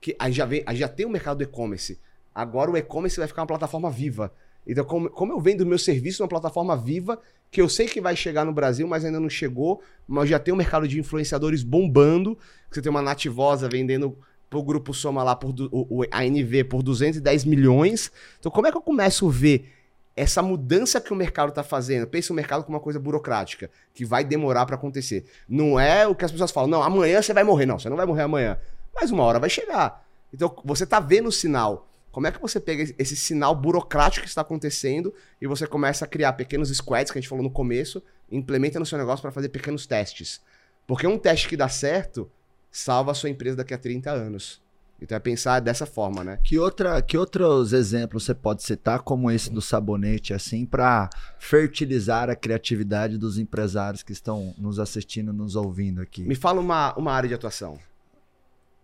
que 0.00 0.14
a 0.20 0.26
gente 0.26 0.36
já, 0.36 0.46
vem, 0.46 0.64
já 0.74 0.86
tem 0.86 1.04
o 1.04 1.10
mercado 1.10 1.38
do 1.38 1.42
e-commerce. 1.42 1.98
Agora 2.32 2.70
o 2.70 2.76
e-commerce 2.76 3.18
vai 3.18 3.26
ficar 3.26 3.42
uma 3.42 3.48
plataforma 3.48 3.90
viva. 3.90 4.32
Então, 4.64 4.84
como, 4.84 5.10
como 5.10 5.32
eu 5.32 5.40
vendo 5.40 5.62
o 5.62 5.66
meu 5.66 5.80
serviço 5.80 6.22
numa 6.22 6.28
plataforma 6.28 6.76
viva, 6.76 7.20
que 7.56 7.62
eu 7.62 7.70
sei 7.70 7.86
que 7.86 8.02
vai 8.02 8.14
chegar 8.14 8.44
no 8.44 8.52
Brasil, 8.52 8.86
mas 8.86 9.02
ainda 9.02 9.18
não 9.18 9.30
chegou, 9.30 9.80
mas 10.06 10.28
já 10.28 10.38
tem 10.38 10.52
um 10.52 10.58
mercado 10.58 10.86
de 10.86 11.00
influenciadores 11.00 11.62
bombando. 11.62 12.36
Você 12.70 12.82
tem 12.82 12.90
uma 12.90 13.00
nativosa 13.00 13.66
vendendo 13.66 14.14
pro 14.50 14.62
grupo 14.62 14.92
Soma 14.92 15.22
lá 15.22 15.34
por 15.34 15.54
o 15.72 16.02
ANV 16.12 16.64
por 16.64 16.82
210 16.82 17.46
milhões. 17.46 18.12
Então, 18.38 18.52
como 18.52 18.66
é 18.66 18.70
que 18.70 18.76
eu 18.76 18.82
começo 18.82 19.26
a 19.26 19.32
ver 19.32 19.72
essa 20.14 20.42
mudança 20.42 21.00
que 21.00 21.14
o 21.14 21.16
mercado 21.16 21.48
está 21.48 21.62
fazendo? 21.62 22.06
Pensa 22.06 22.30
o 22.30 22.36
mercado 22.36 22.62
como 22.62 22.76
uma 22.76 22.82
coisa 22.82 23.00
burocrática, 23.00 23.70
que 23.94 24.04
vai 24.04 24.22
demorar 24.22 24.66
para 24.66 24.74
acontecer. 24.74 25.24
Não 25.48 25.80
é 25.80 26.06
o 26.06 26.14
que 26.14 26.26
as 26.26 26.32
pessoas 26.32 26.50
falam, 26.50 26.68
não, 26.68 26.82
amanhã 26.82 27.22
você 27.22 27.32
vai 27.32 27.42
morrer. 27.42 27.64
Não, 27.64 27.78
você 27.78 27.88
não 27.88 27.96
vai 27.96 28.04
morrer 28.04 28.24
amanhã. 28.24 28.58
Mas 28.94 29.10
uma 29.10 29.22
hora 29.22 29.40
vai 29.40 29.48
chegar. 29.48 30.06
Então, 30.30 30.54
você 30.62 30.84
está 30.84 31.00
vendo 31.00 31.30
o 31.30 31.32
sinal. 31.32 31.88
Como 32.16 32.26
é 32.26 32.32
que 32.32 32.40
você 32.40 32.58
pega 32.58 32.82
esse 32.98 33.14
sinal 33.14 33.54
burocrático 33.54 34.22
que 34.22 34.28
está 34.30 34.40
acontecendo 34.40 35.12
e 35.38 35.46
você 35.46 35.66
começa 35.66 36.06
a 36.06 36.08
criar 36.08 36.32
pequenos 36.32 36.74
squads, 36.74 37.12
que 37.12 37.18
a 37.18 37.20
gente 37.20 37.28
falou 37.28 37.44
no 37.44 37.50
começo, 37.50 38.02
implementa 38.32 38.78
no 38.78 38.86
seu 38.86 38.96
negócio 38.96 39.20
para 39.20 39.30
fazer 39.30 39.50
pequenos 39.50 39.86
testes? 39.86 40.40
Porque 40.86 41.06
um 41.06 41.18
teste 41.18 41.46
que 41.46 41.58
dá 41.58 41.68
certo 41.68 42.26
salva 42.70 43.10
a 43.10 43.14
sua 43.14 43.28
empresa 43.28 43.58
daqui 43.58 43.74
a 43.74 43.78
30 43.78 44.10
anos. 44.10 44.62
Então 44.98 45.14
é 45.14 45.18
pensar 45.18 45.60
dessa 45.60 45.84
forma, 45.84 46.24
né? 46.24 46.38
Que, 46.42 46.58
outra, 46.58 47.02
que 47.02 47.18
outros 47.18 47.74
exemplos 47.74 48.24
você 48.24 48.34
pode 48.34 48.62
citar, 48.62 49.00
como 49.00 49.30
esse 49.30 49.50
do 49.50 49.60
sabonete, 49.60 50.32
assim, 50.32 50.64
para 50.64 51.10
fertilizar 51.38 52.30
a 52.30 52.34
criatividade 52.34 53.18
dos 53.18 53.36
empresários 53.36 54.02
que 54.02 54.12
estão 54.12 54.54
nos 54.56 54.78
assistindo, 54.78 55.34
nos 55.34 55.54
ouvindo 55.54 56.00
aqui? 56.00 56.22
Me 56.22 56.34
fala 56.34 56.62
uma, 56.62 56.94
uma 56.94 57.12
área 57.12 57.28
de 57.28 57.34
atuação. 57.34 57.78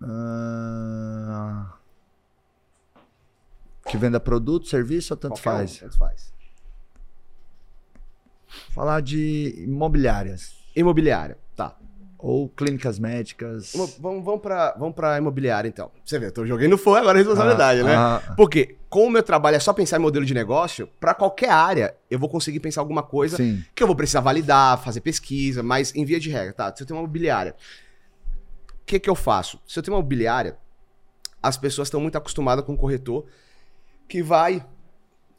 Ah, 0.03 1.79
que 3.87 3.97
venda 3.97 4.19
produto, 4.21 4.67
serviço 4.69 5.13
ou 5.15 5.17
tanto 5.17 5.33
Qualquer 5.41 5.51
um, 5.51 5.59
faz? 5.59 5.79
tanto 5.79 5.99
faz. 5.99 6.33
Falar 8.75 9.01
de 9.01 9.55
imobiliárias 9.67 10.55
Imobiliária. 10.75 11.37
Tá. 11.55 11.77
ou 12.19 12.49
clínicas 12.49 12.99
médicas. 12.99 13.75
Imo- 13.75 13.87
Vamos, 13.99 14.25
vamos, 14.25 14.41
pra, 14.41 14.73
vamos 14.79 14.95
pra 14.95 15.19
imobiliária, 15.19 15.69
então. 15.69 15.91
Você 16.05 16.19
vê, 16.19 16.27
eu 16.27 16.33
tô 16.33 16.47
joguei 16.47 16.69
no 16.69 16.79
foi 16.79 16.99
agora 17.01 17.19
a 17.19 17.21
responsabilidade, 17.21 17.81
Ah, 17.81 17.85
né? 17.85 17.95
ah, 17.97 18.35
Porque, 18.37 18.77
como 18.89 19.07
o 19.07 19.11
meu 19.11 19.23
trabalho 19.23 19.57
é 19.57 19.61
só 19.61 19.73
pensar 19.73 19.97
em 19.99 20.01
modelo 20.01 20.25
de 20.25 20.33
negócio, 20.33 20.87
pra 21.01 21.15
qualquer 21.15 21.51
área 21.51 21.95
eu 22.11 22.19
vou 22.19 22.29
conseguir 22.29 22.61
pensar 22.61 22.81
alguma 22.81 23.03
coisa 23.03 23.37
Sim. 23.37 23.63
que 23.75 23.83
eu 23.83 23.87
vou 23.87 23.97
precisar 23.97 24.21
validar, 24.21 24.81
fazer 24.83 25.01
pesquisa, 25.01 25.63
mas 25.63 25.95
em 25.95 26.05
via 26.05 26.21
de 26.21 26.31
regra, 26.31 26.53
tá? 26.53 26.75
Se 26.75 26.83
eu 26.83 26.87
tenho 26.87 26.99
uma 26.99 27.05
imobiliária, 27.05 27.55
o 28.71 28.85
que 28.87 28.99
que 29.01 29.11
eu 29.11 29.15
faço? 29.17 29.61
Se 29.67 29.79
eu 29.79 29.83
tenho 29.83 29.95
uma 29.97 30.01
imobiliária, 30.01 30.57
as 31.43 31.57
pessoas 31.57 31.89
estão 31.89 32.01
muito 32.01 32.17
acostumadas 32.17 32.65
com 32.65 32.73
o 32.75 32.77
corretor 32.79 33.27
que 34.13 34.23
vai, 34.23 34.63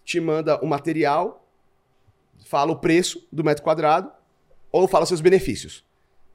te 0.04 0.20
manda 0.20 0.60
o 0.64 0.66
material, 0.66 1.48
fala 2.48 2.72
o 2.72 2.76
preço 2.76 3.24
do 3.32 3.44
metro 3.44 3.64
quadrado 3.64 4.12
ou 4.72 4.88
fala 4.88 5.06
seus 5.06 5.22
benefícios. 5.22 5.86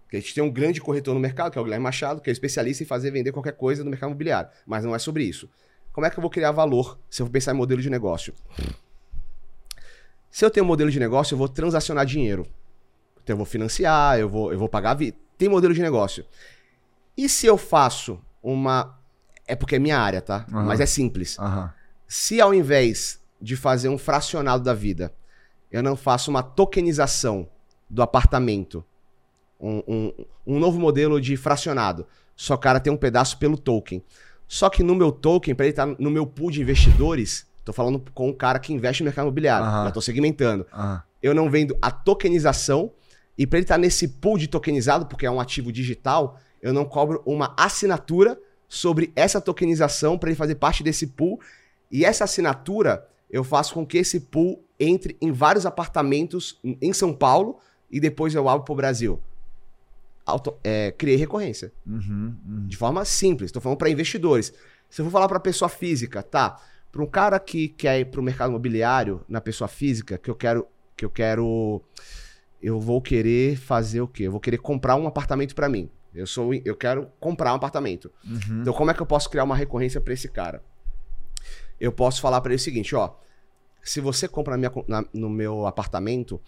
Porque 0.03 0.18
a 0.18 0.20
gente 0.20 0.32
tem 0.32 0.45
um 0.45 0.49
grande 0.49 0.80
corretor 0.80 1.14
no 1.14 1.20
mercado, 1.20 1.51
que 1.51 1.59
é 1.59 1.61
o 1.61 1.64
Guilherme 1.64 1.82
Machado, 1.82 2.20
que 2.20 2.30
é 2.30 2.32
especialista 2.32 2.84
em 2.84 2.86
fazer 2.86 3.11
vender 3.11 3.32
qualquer 3.32 3.57
coisa 3.57 3.82
no 3.82 3.91
mercado 3.91 4.11
imobiliário. 4.11 4.49
Mas 4.64 4.84
não 4.84 4.95
é 4.95 5.01
sobre 5.01 5.24
isso. 5.24 5.51
Como 5.93 6.07
é 6.07 6.11
que 6.11 6.16
eu 6.16 6.20
vou 6.20 6.30
criar 6.30 6.53
valor 6.53 6.97
se 7.11 7.22
eu 7.22 7.26
for 7.26 7.32
pensar 7.32 7.53
em 7.53 7.57
modelo 7.57 7.82
de 7.82 7.91
negócio? 7.91 8.32
Se 10.30 10.45
eu 10.45 10.51
tenho 10.51 10.62
um 10.62 10.68
modelo 10.68 10.93
de 10.93 11.01
negócio, 11.01 11.34
eu 11.34 11.39
vou 11.39 11.49
transacionar 11.49 12.07
dinheiro. 12.07 12.47
Então 13.20 13.34
eu 13.34 13.36
vou 13.36 13.47
financiar, 13.47 14.16
eu 14.16 14.28
vou, 14.28 14.53
eu 14.53 14.61
vou 14.61 14.68
pagar 14.68 14.93
a 14.93 14.95
vida. 14.95 15.16
Tem 15.36 15.49
modelo 15.49 15.74
de 15.74 15.82
negócio. 15.82 16.24
E 17.16 17.28
se 17.28 17.49
eu 17.49 17.59
faço 17.59 18.20
uma. 18.41 18.97
É 19.45 19.57
porque 19.57 19.74
é 19.74 19.78
minha 19.80 19.99
área, 19.99 20.22
tá? 20.22 20.47
Aham. 20.53 20.66
Mas 20.66 20.78
é 20.78 20.86
simples. 20.86 21.36
Aham. 21.36 21.74
Se 22.09 22.41
ao 22.41 22.55
invés 22.55 23.21
de 23.41 23.55
fazer 23.55 23.89
um 23.89 23.99
fracionado 23.99 24.65
da 24.65 24.73
vida, 24.75 25.13
eu 25.71 25.83
não 25.83 25.95
faço 25.95 26.31
uma 26.31 26.43
tokenização 26.43 27.49
do 27.89 28.03
apartamento, 28.03 28.83
um, 29.61 29.83
um- 29.87 30.13
um 30.47 30.59
novo 30.59 30.79
modelo 30.79 31.21
de 31.21 31.37
fracionado, 31.37 32.07
só 32.35 32.55
o 32.55 32.59
cara 32.59 32.81
tem 32.81 32.93
um 32.93 32.97
pedaço 32.97 33.39
pelo 33.39 33.59
token. 33.59 34.03
Só 34.47 34.71
que 34.71 34.83
no 34.83 34.95
meu 34.95 35.13
token, 35.13 35.55
para 35.55 35.67
ele 35.67 35.73
estar 35.73 35.87
no 35.87 36.11
meu 36.11 36.27
pool 36.27 36.51
de 36.51 36.63
investidores, 36.63 37.47
tô 37.65 37.73
falando 37.73 38.03
com 38.15 38.31
um 38.31 38.33
cara 38.33 38.59
que 38.59 38.73
investe 38.73 39.03
no 39.03 39.07
mercado 39.07 39.27
imobiliário, 39.27 39.67
Aham. 39.67 39.85
já 39.85 39.91
tô 39.91 40.01
segmentando. 40.01 40.67
Eu 41.23 41.35
não 41.35 41.51
vendo 41.51 41.77
a 41.83 41.91
tokenização 41.91 42.91
e 43.37 43.47
para 43.47 43.59
ele 43.59 43.65
estar 43.65 43.77
nesse 43.79 44.09
pool 44.09 44.39
de 44.39 44.49
tokenizado, 44.49 45.05
porque 45.07 45.27
é 45.27 45.31
um 45.31 45.41
ativo 45.41 45.71
digital, 45.71 46.41
eu 46.63 46.73
não 46.73 46.85
cobro 46.85 47.23
uma 47.27 47.55
assinatura 47.59 48.39
sobre 48.69 49.13
essa 49.15 49.41
tokenização 49.41 50.17
para 50.17 50.31
ele 50.31 50.37
fazer 50.37 50.55
parte 50.55 50.83
desse 50.83 51.07
pool. 51.09 51.41
E 51.91 52.05
essa 52.05 52.24
assinatura 52.24 53.07
eu 53.30 53.43
faço 53.45 53.74
com 53.74 53.84
que 53.86 53.99
esse 53.99 54.20
pool 54.20 54.62
entre 54.80 55.16
em 55.20 55.32
vários 55.32 55.66
apartamentos 55.66 56.59
em- 56.64 56.93
São 56.93 57.12
Paulo 57.12 57.59
e 57.91 57.99
depois 58.01 58.34
eu 58.34 58.49
abro 58.49 58.64
para 58.64 58.72
o 58.72 58.76
Brasil. 58.76 59.20
Auto- 60.24 60.57
é, 60.62 60.93
criei 60.93 61.16
recorrência. 61.16 61.72
Uhum, 61.86 62.36
uhum. 62.47 62.66
De 62.66 62.76
forma 62.76 63.05
simples, 63.05 63.49
estou 63.49 63.62
falando 63.62 63.78
para 63.78 63.89
investidores. 63.91 64.53
Se 64.91 65.01
eu 65.01 65.07
for 65.07 65.11
falar 65.12 65.28
para 65.28 65.41
pessoa 65.41 65.68
física, 65.68 66.22
tá? 66.22 66.61
Para 66.93 67.03
um 67.03 67.07
cara 67.07 67.39
que 67.41 67.68
quer 67.68 68.01
ir 68.01 68.05
para 68.07 68.20
o 68.20 68.22
mercado 68.22 68.51
imobiliário, 68.51 69.22
na 69.28 69.41
pessoa 69.41 69.68
física, 69.68 70.18
que 70.18 70.30
eu 70.30 70.34
quero, 70.34 70.66
que 70.97 71.05
eu 71.05 71.11
quero, 71.11 71.82
eu 72.62 72.78
vou 72.78 73.01
querer 73.01 73.57
fazer 73.57 74.01
o 74.03 74.09
quê? 74.09 74.24
Eu 74.24 74.32
vou 74.32 74.41
querer 74.41 74.59
comprar 74.59 74.97
um 74.97 75.07
apartamento 75.07 75.55
para 75.55 75.68
mim. 75.68 75.91
Eu 76.14 76.26
sou, 76.26 76.53
eu 76.55 76.74
quero 76.76 77.09
comprar 77.20 77.53
um 77.53 77.57
apartamento. 77.57 78.11
Uhum. 78.24 78.61
Então 78.62 78.72
como 78.72 78.91
é 78.91 78.95
que 78.95 79.01
eu 79.01 79.07
posso 79.07 79.28
criar 79.30 79.45
uma 79.45 79.57
recorrência 79.57 80.01
para 80.01 80.12
esse 80.14 80.28
cara? 80.28 80.62
Eu 81.81 81.93
posso 81.93 82.20
falar 82.20 82.41
para 82.41 82.53
ele 82.53 82.61
o 82.61 82.62
seguinte, 82.62 82.95
ó, 82.95 83.11
se 83.83 84.01
você 84.01 84.26
compra 84.29 84.57
na 84.57 84.59
minha 84.59 84.85
na- 84.87 85.05
no 85.12 85.31
meu 85.31 85.66
apartamento, 85.66 86.41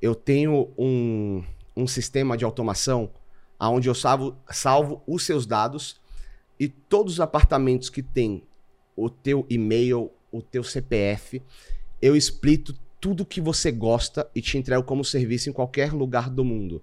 eu 0.00 0.14
tenho 0.14 0.72
um, 0.78 1.42
um 1.76 1.86
sistema 1.86 2.36
de 2.36 2.44
automação 2.44 3.10
onde 3.60 3.88
eu 3.88 3.94
salvo, 3.94 4.36
salvo 4.50 5.02
os 5.06 5.24
seus 5.24 5.46
dados 5.46 6.00
e 6.58 6.68
todos 6.68 7.14
os 7.14 7.20
apartamentos 7.20 7.88
que 7.88 8.02
tem 8.02 8.42
o 8.96 9.08
teu 9.08 9.46
e-mail, 9.48 10.10
o 10.30 10.42
teu 10.42 10.62
CPF, 10.62 11.42
eu 12.02 12.14
explito 12.14 12.74
tudo 13.00 13.24
que 13.24 13.40
você 13.40 13.70
gosta 13.72 14.28
e 14.34 14.40
te 14.40 14.56
entrego 14.58 14.82
como 14.82 15.04
serviço 15.04 15.48
em 15.48 15.52
qualquer 15.52 15.92
lugar 15.92 16.28
do 16.30 16.44
mundo. 16.44 16.82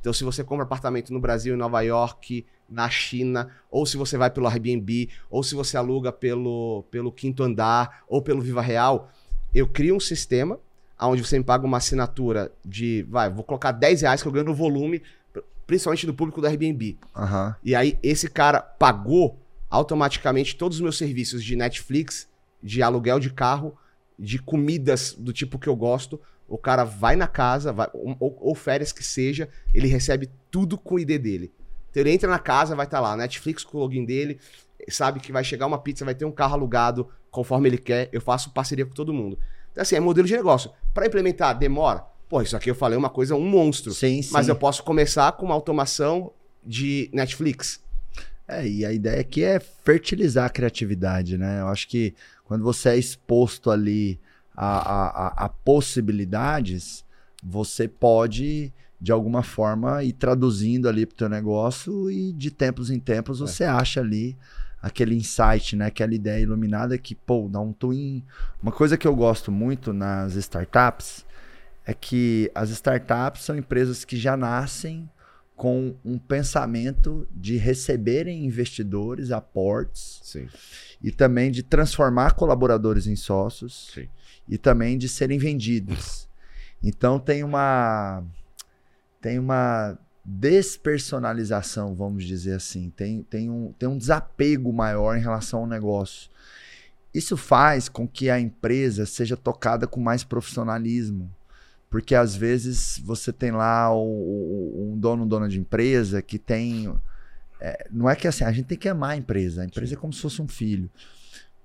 Então, 0.00 0.12
se 0.12 0.24
você 0.24 0.44
compra 0.44 0.64
apartamento 0.64 1.12
no 1.12 1.20
Brasil, 1.20 1.54
em 1.54 1.58
Nova 1.58 1.80
York, 1.82 2.44
na 2.68 2.88
China, 2.90 3.48
ou 3.70 3.86
se 3.86 3.96
você 3.96 4.16
vai 4.16 4.30
pelo 4.30 4.48
Airbnb, 4.48 5.08
ou 5.30 5.42
se 5.42 5.54
você 5.54 5.76
aluga 5.76 6.12
pelo, 6.12 6.84
pelo 6.90 7.12
Quinto 7.12 7.42
Andar, 7.42 8.04
ou 8.08 8.20
pelo 8.20 8.40
Viva 8.40 8.60
Real, 8.60 9.10
eu 9.54 9.66
crio 9.68 9.96
um 9.96 10.00
sistema 10.00 10.58
onde 11.00 11.24
você 11.24 11.38
me 11.38 11.44
paga 11.44 11.66
uma 11.66 11.76
assinatura 11.76 12.50
de, 12.64 13.06
vai, 13.08 13.28
vou 13.28 13.44
colocar 13.44 13.72
10 13.72 14.02
reais 14.02 14.22
que 14.22 14.28
eu 14.28 14.32
ganho 14.32 14.46
no 14.46 14.54
volume, 14.54 15.02
principalmente 15.66 16.06
do 16.06 16.14
público 16.14 16.40
do 16.40 16.46
Airbnb. 16.46 16.96
Aham. 17.14 17.54
E 17.62 17.74
aí, 17.74 17.98
esse 18.02 18.30
cara 18.30 18.60
pagou 18.60 19.38
automaticamente 19.68 20.56
todos 20.56 20.78
os 20.78 20.82
meus 20.82 20.96
serviços 20.96 21.44
de 21.44 21.56
Netflix, 21.56 22.28
de 22.62 22.82
aluguel 22.82 23.20
de 23.20 23.30
carro, 23.30 23.76
de 24.18 24.38
comidas 24.38 25.14
do 25.18 25.32
tipo 25.32 25.58
que 25.58 25.68
eu 25.68 25.76
gosto. 25.76 26.20
O 26.48 26.56
cara 26.56 26.84
vai 26.84 27.16
na 27.16 27.26
casa, 27.26 27.72
vai, 27.72 27.88
ou, 27.92 28.38
ou 28.40 28.54
férias 28.54 28.92
que 28.92 29.04
seja, 29.04 29.48
ele 29.74 29.88
recebe 29.88 30.30
tudo 30.50 30.78
com 30.78 30.94
o 30.94 30.98
ID 30.98 31.20
dele. 31.20 31.52
Então 31.96 32.02
ele 32.02 32.10
entra 32.10 32.28
na 32.28 32.38
casa, 32.38 32.76
vai 32.76 32.84
estar 32.84 33.00
lá, 33.00 33.16
Netflix 33.16 33.64
com 33.64 33.78
o 33.78 33.80
login 33.80 34.04
dele, 34.04 34.38
sabe 34.86 35.18
que 35.18 35.32
vai 35.32 35.42
chegar 35.42 35.66
uma 35.66 35.78
pizza, 35.78 36.04
vai 36.04 36.14
ter 36.14 36.26
um 36.26 36.30
carro 36.30 36.52
alugado 36.52 37.08
conforme 37.30 37.70
ele 37.70 37.78
quer, 37.78 38.10
eu 38.12 38.20
faço 38.20 38.50
parceria 38.50 38.84
com 38.84 38.92
todo 38.92 39.14
mundo. 39.14 39.38
Então, 39.72 39.80
assim, 39.80 39.96
é 39.96 40.00
modelo 40.00 40.28
de 40.28 40.36
negócio. 40.36 40.70
Para 40.92 41.06
implementar, 41.06 41.58
demora? 41.58 42.04
Pô, 42.28 42.42
isso 42.42 42.54
aqui 42.54 42.70
eu 42.70 42.74
falei 42.74 42.98
uma 42.98 43.08
coisa, 43.08 43.34
um 43.34 43.48
monstro. 43.48 43.94
Sim, 43.94 44.20
sim. 44.20 44.30
Mas 44.30 44.46
eu 44.46 44.54
posso 44.56 44.82
começar 44.82 45.32
com 45.32 45.46
uma 45.46 45.54
automação 45.54 46.32
de 46.62 47.08
Netflix. 47.14 47.80
É, 48.46 48.68
e 48.68 48.84
a 48.84 48.92
ideia 48.92 49.22
aqui 49.22 49.42
é 49.42 49.58
fertilizar 49.58 50.44
a 50.44 50.50
criatividade, 50.50 51.38
né? 51.38 51.62
Eu 51.62 51.68
acho 51.68 51.88
que 51.88 52.14
quando 52.44 52.62
você 52.62 52.90
é 52.90 52.96
exposto 52.98 53.70
ali 53.70 54.20
a, 54.54 55.44
a, 55.44 55.44
a 55.46 55.48
possibilidades, 55.48 57.06
você 57.42 57.88
pode, 57.88 58.70
de 59.00 59.12
alguma 59.12 59.42
forma, 59.42 60.02
ir 60.02 60.12
traduzindo 60.12 60.88
ali 60.88 61.04
para 61.04 61.14
o 61.14 61.16
teu 61.18 61.28
negócio 61.28 62.10
e 62.10 62.32
de 62.32 62.50
tempos 62.50 62.90
em 62.90 62.98
tempos 62.98 63.40
você 63.40 63.64
é. 63.64 63.68
acha 63.68 64.00
ali 64.00 64.36
aquele 64.80 65.14
insight, 65.14 65.76
né? 65.76 65.86
Aquela 65.86 66.14
ideia 66.14 66.42
iluminada 66.42 66.96
que, 66.96 67.14
pô, 67.14 67.48
dá 67.50 67.60
um 67.60 67.72
twin. 67.72 68.24
Uma 68.62 68.72
coisa 68.72 68.96
que 68.96 69.06
eu 69.06 69.14
gosto 69.14 69.50
muito 69.50 69.92
nas 69.92 70.34
startups 70.34 71.26
é 71.84 71.92
que 71.92 72.50
as 72.54 72.70
startups 72.70 73.42
são 73.42 73.56
empresas 73.56 74.04
que 74.04 74.16
já 74.16 74.36
nascem 74.36 75.08
com 75.56 75.94
um 76.04 76.18
pensamento 76.18 77.26
de 77.30 77.56
receberem 77.56 78.44
investidores, 78.44 79.30
aportes, 79.30 80.20
Sim. 80.22 80.48
e 81.02 81.10
também 81.10 81.50
de 81.50 81.62
transformar 81.62 82.34
colaboradores 82.34 83.06
em 83.06 83.16
sócios, 83.16 83.90
Sim. 83.94 84.08
e 84.46 84.58
também 84.58 84.98
de 84.98 85.08
serem 85.08 85.38
vendidos. 85.38 86.26
Então 86.82 87.18
tem 87.18 87.42
uma 87.42 88.22
tem 89.26 89.40
uma 89.40 89.98
despersonalização, 90.24 91.96
vamos 91.96 92.24
dizer 92.24 92.52
assim, 92.52 92.90
tem, 92.90 93.24
tem, 93.24 93.50
um, 93.50 93.72
tem 93.76 93.88
um 93.88 93.98
desapego 93.98 94.72
maior 94.72 95.16
em 95.16 95.20
relação 95.20 95.60
ao 95.60 95.66
negócio. 95.66 96.30
Isso 97.12 97.36
faz 97.36 97.88
com 97.88 98.06
que 98.06 98.30
a 98.30 98.38
empresa 98.38 99.04
seja 99.04 99.36
tocada 99.36 99.84
com 99.84 99.98
mais 99.98 100.22
profissionalismo. 100.22 101.28
Porque 101.90 102.14
às 102.14 102.36
vezes 102.36 103.00
você 103.04 103.32
tem 103.32 103.50
lá 103.50 103.92
o, 103.92 103.98
o, 103.98 104.92
um 104.92 104.96
dono, 104.96 105.26
dona 105.26 105.48
de 105.48 105.58
empresa 105.58 106.22
que 106.22 106.38
tem. 106.38 106.94
É, 107.60 107.88
não 107.90 108.08
é 108.08 108.14
que 108.14 108.28
assim, 108.28 108.44
a 108.44 108.52
gente 108.52 108.66
tem 108.66 108.78
que 108.78 108.88
amar 108.88 109.10
a 109.10 109.16
empresa. 109.16 109.62
A 109.62 109.64
empresa 109.64 109.94
é 109.94 109.96
como 109.96 110.12
se 110.12 110.22
fosse 110.22 110.40
um 110.40 110.46
filho. 110.46 110.88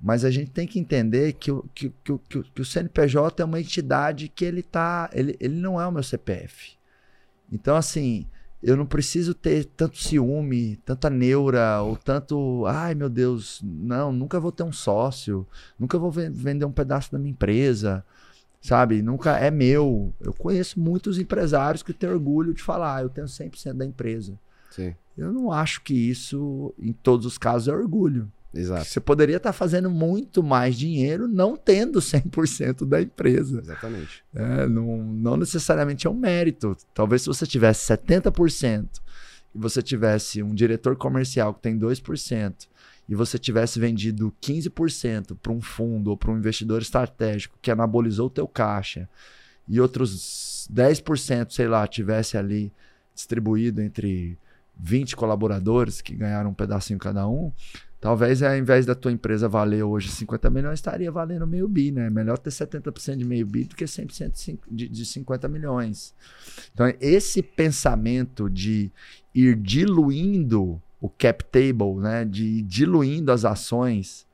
Mas 0.01 0.25
a 0.25 0.31
gente 0.31 0.49
tem 0.49 0.65
que 0.65 0.79
entender 0.79 1.33
que 1.33 1.51
o, 1.51 1.63
que, 1.75 1.93
que, 2.03 2.17
que, 2.27 2.43
que 2.43 2.61
o 2.61 2.65
CNPJ 2.65 3.43
é 3.43 3.45
uma 3.45 3.61
entidade 3.61 4.29
que 4.29 4.43
ele 4.43 4.63
tá. 4.63 5.11
Ele, 5.13 5.37
ele 5.39 5.57
não 5.57 5.79
é 5.79 5.85
o 5.85 5.91
meu 5.91 6.01
CPF. 6.01 6.80
Então, 7.51 7.75
assim, 7.75 8.25
eu 8.61 8.77
não 8.77 8.85
preciso 8.85 9.33
ter 9.33 9.65
tanto 9.65 9.97
ciúme, 9.97 10.77
tanta 10.85 11.09
neura, 11.09 11.81
ou 11.81 11.97
tanto. 11.97 12.65
Ai, 12.65 12.95
meu 12.95 13.09
Deus, 13.09 13.61
não, 13.63 14.11
nunca 14.11 14.39
vou 14.39 14.51
ter 14.51 14.63
um 14.63 14.71
sócio, 14.71 15.45
nunca 15.77 15.97
vou 15.97 16.11
vender 16.11 16.65
um 16.65 16.71
pedaço 16.71 17.11
da 17.11 17.19
minha 17.19 17.31
empresa 17.31 18.05
sabe? 18.61 19.01
Nunca 19.01 19.37
é 19.37 19.49
meu. 19.49 20.13
Eu 20.19 20.33
conheço 20.33 20.79
muitos 20.79 21.17
empresários 21.17 21.81
que 21.81 21.93
têm 21.93 22.09
orgulho 22.09 22.53
de 22.53 22.61
falar, 22.61 22.97
ah, 22.97 23.01
eu 23.01 23.09
tenho 23.09 23.27
100% 23.27 23.73
da 23.73 23.85
empresa. 23.85 24.39
Sim. 24.69 24.95
Eu 25.17 25.33
não 25.33 25.51
acho 25.51 25.81
que 25.81 25.93
isso, 25.93 26.73
em 26.79 26.93
todos 26.93 27.25
os 27.25 27.37
casos, 27.37 27.67
é 27.67 27.73
orgulho. 27.73 28.31
Exato. 28.53 28.85
Você 28.85 28.99
poderia 28.99 29.37
estar 29.37 29.53
fazendo 29.53 29.89
muito 29.89 30.43
mais 30.43 30.77
dinheiro 30.77 31.27
não 31.27 31.55
tendo 31.55 31.99
100% 31.99 32.85
da 32.85 33.01
empresa. 33.01 33.59
Exatamente. 33.59 34.23
É, 34.35 34.67
não, 34.67 34.97
não 34.97 35.37
necessariamente 35.37 36.05
é 36.05 36.09
um 36.09 36.15
mérito. 36.15 36.75
Talvez 36.93 37.21
se 37.21 37.27
você 37.27 37.45
tivesse 37.45 37.91
70% 37.93 38.87
e 39.55 39.57
você 39.57 39.81
tivesse 39.81 40.43
um 40.43 40.53
diretor 40.53 40.95
comercial 40.95 41.53
que 41.53 41.61
tem 41.61 41.77
2%, 41.77 42.67
e 43.11 43.15
você 43.15 43.37
tivesse 43.37 43.77
vendido 43.77 44.33
15% 44.41 45.35
para 45.35 45.51
um 45.51 45.59
fundo 45.59 46.11
ou 46.11 46.15
para 46.15 46.31
um 46.31 46.37
investidor 46.37 46.81
estratégico 46.81 47.57
que 47.61 47.69
anabolizou 47.69 48.27
o 48.27 48.29
teu 48.29 48.47
caixa 48.47 49.09
e 49.67 49.81
outros 49.81 50.65
10%, 50.73 51.51
sei 51.51 51.67
lá, 51.67 51.85
tivesse 51.85 52.37
ali 52.37 52.71
distribuído 53.13 53.81
entre 53.81 54.37
20 54.77 55.15
colaboradores 55.17 56.01
que 56.01 56.15
ganharam 56.15 56.51
um 56.51 56.53
pedacinho 56.53 56.97
cada 56.97 57.27
um, 57.27 57.51
talvez 58.01 58.41
ao 58.41 58.57
invés 58.57 58.85
da 58.85 58.95
tua 58.95 59.11
empresa 59.11 59.47
valer 59.47 59.83
hoje 59.83 60.09
50 60.09 60.49
milhões, 60.49 60.79
estaria 60.79 61.11
valendo 61.11 61.45
meio 61.45 61.67
bi, 61.67 61.91
né? 61.91 62.09
Melhor 62.09 62.37
ter 62.39 62.49
70% 62.49 63.17
de 63.17 63.23
meio 63.23 63.45
bi 63.45 63.63
do 63.63 63.75
que 63.75 63.85
100% 63.85 64.59
de, 64.69 64.89
de 64.89 65.05
50 65.05 65.47
milhões. 65.47 66.13
Então, 66.73 66.91
esse 66.99 67.43
pensamento 67.43 68.49
de 68.49 68.91
ir 69.33 69.55
diluindo 69.55 70.81
o 70.99 71.07
cap 71.09 71.45
table, 71.45 71.95
né, 71.99 72.25
de 72.25 72.61
diluindo 72.63 73.31
as 73.31 73.45
ações, 73.45 74.25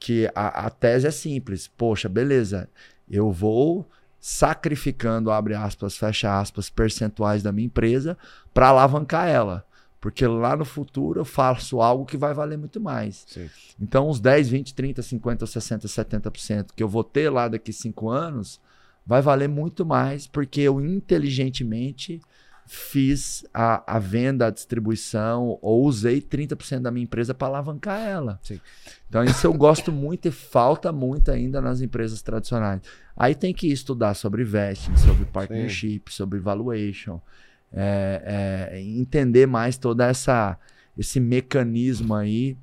que 0.00 0.30
a, 0.34 0.66
a 0.66 0.70
tese 0.70 1.06
é 1.06 1.10
simples. 1.10 1.68
Poxa, 1.68 2.08
beleza, 2.08 2.68
eu 3.10 3.30
vou 3.30 3.88
sacrificando, 4.20 5.30
abre 5.30 5.54
aspas, 5.54 5.96
fecha 5.96 6.40
aspas, 6.40 6.68
percentuais 6.68 7.42
da 7.42 7.52
minha 7.52 7.66
empresa 7.66 8.16
para 8.52 8.68
alavancar 8.68 9.28
ela. 9.28 9.64
Porque 10.00 10.26
lá 10.26 10.56
no 10.56 10.64
futuro 10.64 11.20
eu 11.20 11.24
faço 11.24 11.80
algo 11.80 12.06
que 12.06 12.16
vai 12.16 12.32
valer 12.32 12.56
muito 12.56 12.80
mais. 12.80 13.24
Sim. 13.26 13.50
Então, 13.80 14.08
os 14.08 14.20
10, 14.20 14.48
20, 14.48 14.74
30, 14.74 15.02
50, 15.02 15.46
60, 15.46 15.88
70% 15.88 16.66
que 16.74 16.82
eu 16.82 16.88
vou 16.88 17.02
ter 17.02 17.28
lá 17.30 17.48
daqui 17.48 17.72
5 17.72 18.08
anos 18.08 18.60
vai 19.04 19.22
valer 19.22 19.48
muito 19.48 19.84
mais, 19.84 20.26
porque 20.26 20.60
eu 20.60 20.80
inteligentemente 20.80 22.20
fiz 22.68 23.46
a, 23.52 23.96
a 23.96 23.98
venda, 23.98 24.46
a 24.46 24.50
distribuição, 24.50 25.58
ou 25.62 25.86
usei 25.86 26.20
30% 26.20 26.80
da 26.80 26.90
minha 26.90 27.04
empresa 27.04 27.32
para 27.32 27.48
alavancar 27.48 27.98
ela. 27.98 28.38
Sim. 28.42 28.60
Então, 29.08 29.24
isso 29.24 29.46
eu 29.46 29.54
gosto 29.54 29.90
muito 29.90 30.28
e 30.28 30.30
falta 30.30 30.92
muito 30.92 31.30
ainda 31.30 31.62
nas 31.62 31.80
empresas 31.80 32.20
tradicionais. 32.20 32.82
Aí 33.16 33.34
tem 33.34 33.54
que 33.54 33.66
estudar 33.68 34.12
sobre 34.12 34.44
vesting, 34.44 34.94
sobre 34.98 35.24
partnership, 35.24 36.02
Sim. 36.10 36.16
sobre 36.16 36.38
valuation, 36.38 37.18
é, 37.72 38.70
é, 38.72 38.80
entender 38.80 39.46
mais 39.46 39.76
toda 39.76 40.06
essa 40.06 40.58
esse 40.96 41.20
mecanismo 41.20 42.12
aí 42.12 42.56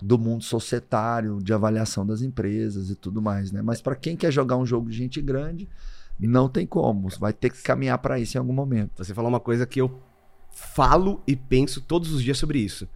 do 0.00 0.16
mundo 0.18 0.44
societário, 0.44 1.38
de 1.42 1.52
avaliação 1.52 2.06
das 2.06 2.22
empresas 2.22 2.90
e 2.90 2.94
tudo 2.94 3.20
mais, 3.20 3.50
né? 3.50 3.60
Mas 3.60 3.80
para 3.80 3.96
quem 3.96 4.16
quer 4.16 4.32
jogar 4.32 4.56
um 4.56 4.66
jogo 4.66 4.88
de 4.88 4.96
gente 4.96 5.20
grande, 5.20 5.68
não 6.18 6.48
tem 6.48 6.66
como. 6.66 7.08
Vai 7.18 7.32
ter 7.32 7.50
que 7.50 7.62
caminhar 7.62 7.98
para 7.98 8.18
isso 8.18 8.36
em 8.36 8.40
algum 8.40 8.52
momento. 8.52 9.04
Você 9.04 9.14
falou 9.14 9.28
uma 9.28 9.40
coisa 9.40 9.66
que 9.66 9.80
eu 9.80 10.00
falo 10.50 11.22
e 11.26 11.34
penso 11.34 11.80
todos 11.80 12.12
os 12.12 12.22
dias 12.22 12.38
sobre 12.38 12.58
isso. 12.58 12.88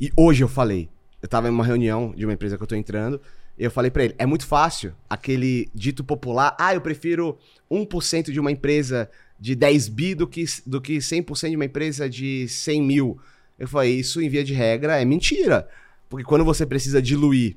E 0.00 0.10
hoje 0.16 0.42
eu 0.42 0.48
falei. 0.48 0.88
Eu 1.22 1.26
estava 1.26 1.48
em 1.48 1.50
uma 1.50 1.64
reunião 1.64 2.12
de 2.14 2.24
uma 2.24 2.34
empresa 2.34 2.56
que 2.56 2.62
eu 2.62 2.66
estou 2.66 2.78
entrando. 2.78 3.20
E 3.58 3.64
eu 3.64 3.70
falei 3.70 3.90
para 3.90 4.04
ele: 4.04 4.14
é 4.18 4.26
muito 4.26 4.46
fácil 4.46 4.94
aquele 5.08 5.70
dito 5.74 6.04
popular. 6.04 6.54
Ah, 6.58 6.74
eu 6.74 6.80
prefiro 6.80 7.38
1% 7.70 8.30
de 8.30 8.38
uma 8.38 8.52
empresa 8.52 9.10
de 9.38 9.54
10 9.54 9.88
bi 9.88 10.14
do 10.14 10.26
que, 10.26 10.44
do 10.66 10.80
que 10.80 10.98
100% 10.98 11.50
de 11.50 11.56
uma 11.56 11.64
empresa 11.64 12.08
de 12.08 12.48
100 12.48 12.82
mil. 12.82 13.20
Eu 13.58 13.68
falei: 13.68 13.94
isso, 13.94 14.20
em 14.20 14.28
via 14.28 14.44
de 14.44 14.54
regra, 14.54 15.00
é 15.00 15.04
mentira. 15.04 15.68
Porque 16.08 16.24
quando 16.24 16.44
você 16.44 16.64
precisa 16.64 17.02
diluir, 17.02 17.54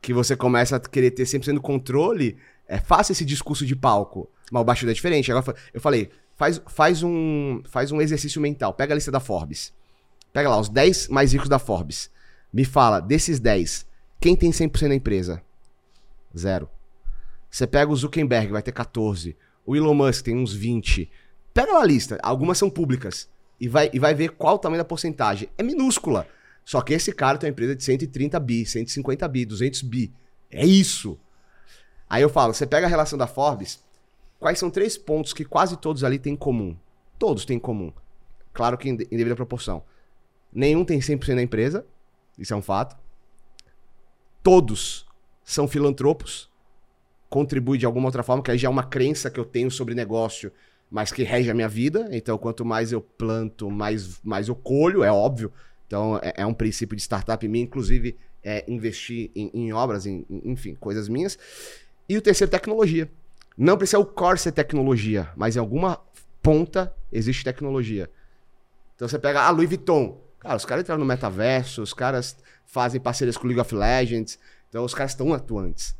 que 0.00 0.12
você 0.12 0.36
começa 0.36 0.76
a 0.76 0.80
querer 0.80 1.10
ter 1.10 1.24
100% 1.24 1.54
do 1.54 1.60
controle, 1.60 2.36
é 2.66 2.78
fácil 2.78 3.12
esse 3.12 3.24
discurso 3.24 3.66
de 3.66 3.76
palco. 3.76 4.30
Mas 4.50 4.62
o 4.62 4.64
baixo 4.64 4.88
é 4.88 4.92
diferente. 4.92 5.30
Agora 5.30 5.54
eu 5.72 5.80
falei, 5.80 6.10
faz, 6.36 6.60
faz, 6.68 7.02
um, 7.02 7.62
faz 7.68 7.92
um 7.92 8.00
exercício 8.00 8.40
mental. 8.40 8.72
Pega 8.74 8.94
a 8.94 8.96
lista 8.96 9.10
da 9.10 9.20
Forbes. 9.20 9.72
Pega 10.32 10.48
lá, 10.48 10.58
os 10.58 10.68
10 10.68 11.08
mais 11.08 11.32
ricos 11.32 11.48
da 11.48 11.58
Forbes. 11.58 12.10
Me 12.52 12.64
fala, 12.64 13.00
desses 13.00 13.38
10, 13.38 13.86
quem 14.20 14.34
tem 14.34 14.50
100% 14.50 14.88
da 14.88 14.94
empresa? 14.94 15.42
Zero. 16.36 16.68
Você 17.50 17.66
pega 17.66 17.90
o 17.90 17.96
Zuckerberg, 17.96 18.52
vai 18.52 18.62
ter 18.62 18.72
14. 18.72 19.36
O 19.64 19.76
Elon 19.76 19.94
Musk 19.94 20.24
tem 20.24 20.36
uns 20.36 20.52
20. 20.52 21.10
Pega 21.52 21.72
lá 21.72 21.82
a 21.82 21.86
lista, 21.86 22.18
algumas 22.22 22.58
são 22.58 22.70
públicas. 22.70 23.28
E 23.60 23.68
vai, 23.68 23.90
e 23.92 23.98
vai 23.98 24.14
ver 24.14 24.30
qual 24.30 24.54
o 24.54 24.58
tamanho 24.58 24.80
da 24.82 24.84
porcentagem. 24.84 25.48
É 25.58 25.62
minúscula. 25.62 26.26
Só 26.64 26.80
que 26.80 26.94
esse 26.94 27.12
cara 27.12 27.36
tem 27.38 27.48
uma 27.48 27.52
empresa 27.52 27.76
de 27.76 27.82
130 27.84 28.38
bi, 28.40 28.64
150 28.64 29.28
bi, 29.28 29.44
200 29.44 29.82
bi. 29.82 30.12
É 30.50 30.64
isso. 30.64 31.18
Aí 32.08 32.22
eu 32.22 32.28
falo, 32.28 32.54
você 32.54 32.66
pega 32.66 32.86
a 32.86 32.88
relação 32.90 33.18
da 33.18 33.26
Forbes, 33.26 33.80
Quais 34.40 34.58
são 34.58 34.70
três 34.70 34.96
pontos 34.96 35.34
que 35.34 35.44
quase 35.44 35.76
todos 35.76 36.02
ali 36.02 36.18
têm 36.18 36.32
em 36.32 36.36
comum? 36.36 36.74
Todos 37.18 37.44
têm 37.44 37.58
em 37.58 37.60
comum. 37.60 37.92
Claro 38.54 38.78
que 38.78 38.88
em 38.88 38.96
devida 38.96 39.36
proporção. 39.36 39.84
Nenhum 40.50 40.82
tem 40.82 40.98
100% 40.98 41.36
da 41.36 41.42
empresa, 41.42 41.86
isso 42.38 42.54
é 42.54 42.56
um 42.56 42.62
fato. 42.62 42.96
Todos 44.42 45.06
são 45.44 45.68
filantropos, 45.68 46.49
contribuem 47.30 47.78
de 47.78 47.86
alguma 47.86 48.08
outra 48.08 48.22
forma, 48.22 48.42
que 48.42 48.50
aí 48.50 48.58
já 48.58 48.68
é 48.68 48.70
uma 48.70 48.82
crença 48.82 49.30
que 49.30 49.40
eu 49.40 49.44
tenho 49.44 49.70
sobre 49.70 49.94
negócio, 49.94 50.52
mas 50.90 51.12
que 51.12 51.22
rege 51.22 51.48
a 51.50 51.54
minha 51.54 51.68
vida. 51.68 52.08
Então, 52.10 52.36
quanto 52.36 52.64
mais 52.64 52.90
eu 52.92 53.00
planto, 53.00 53.70
mais, 53.70 54.20
mais 54.22 54.48
eu 54.48 54.54
colho, 54.54 55.04
é 55.04 55.10
óbvio. 55.10 55.52
Então, 55.86 56.18
é, 56.22 56.34
é 56.38 56.46
um 56.46 56.52
princípio 56.52 56.96
de 56.96 57.02
startup 57.02 57.46
minha, 57.48 57.64
inclusive, 57.64 58.18
é 58.42 58.64
investir 58.68 59.30
em, 59.34 59.50
em 59.54 59.72
obras, 59.72 60.04
em, 60.06 60.26
enfim, 60.44 60.74
coisas 60.74 61.08
minhas. 61.08 61.38
E 62.08 62.18
o 62.18 62.20
terceiro, 62.20 62.50
tecnologia. 62.50 63.08
Não 63.56 63.76
precisa 63.76 63.98
o 63.98 64.06
core 64.06 64.38
ser 64.38 64.52
tecnologia, 64.52 65.28
mas 65.36 65.54
em 65.54 65.60
alguma 65.60 66.00
ponta 66.42 66.94
existe 67.12 67.44
tecnologia. 67.44 68.10
Então 68.96 69.08
você 69.08 69.18
pega 69.18 69.42
a 69.42 69.50
Louis 69.50 69.68
Vuitton. 69.68 70.20
Cara, 70.38 70.56
os 70.56 70.64
caras 70.64 70.82
entraram 70.82 71.00
no 71.00 71.06
metaverso, 71.06 71.82
os 71.82 71.92
caras 71.92 72.36
fazem 72.64 73.00
parcerias 73.00 73.36
com 73.36 73.46
League 73.46 73.60
of 73.60 73.74
Legends, 73.74 74.38
então 74.68 74.84
os 74.84 74.94
caras 74.94 75.12
estão 75.12 75.34
atuantes. 75.34 75.94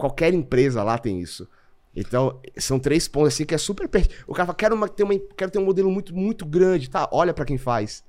Qualquer 0.00 0.32
empresa 0.32 0.82
lá 0.82 0.96
tem 0.96 1.20
isso. 1.20 1.46
Então, 1.94 2.40
são 2.56 2.78
três 2.78 3.06
pontos 3.06 3.34
assim 3.34 3.44
que 3.44 3.54
é 3.54 3.58
super. 3.58 3.86
Per... 3.86 4.08
O 4.26 4.32
cara 4.32 4.46
fala, 4.46 4.56
quero, 4.56 4.74
uma, 4.74 4.88
ter 4.88 5.02
uma, 5.02 5.12
quero 5.36 5.50
ter 5.50 5.58
um 5.58 5.64
modelo 5.66 5.90
muito, 5.90 6.16
muito 6.16 6.46
grande, 6.46 6.88
tá? 6.88 7.06
Olha 7.12 7.34
para 7.34 7.44
quem 7.44 7.58
faz. 7.58 8.02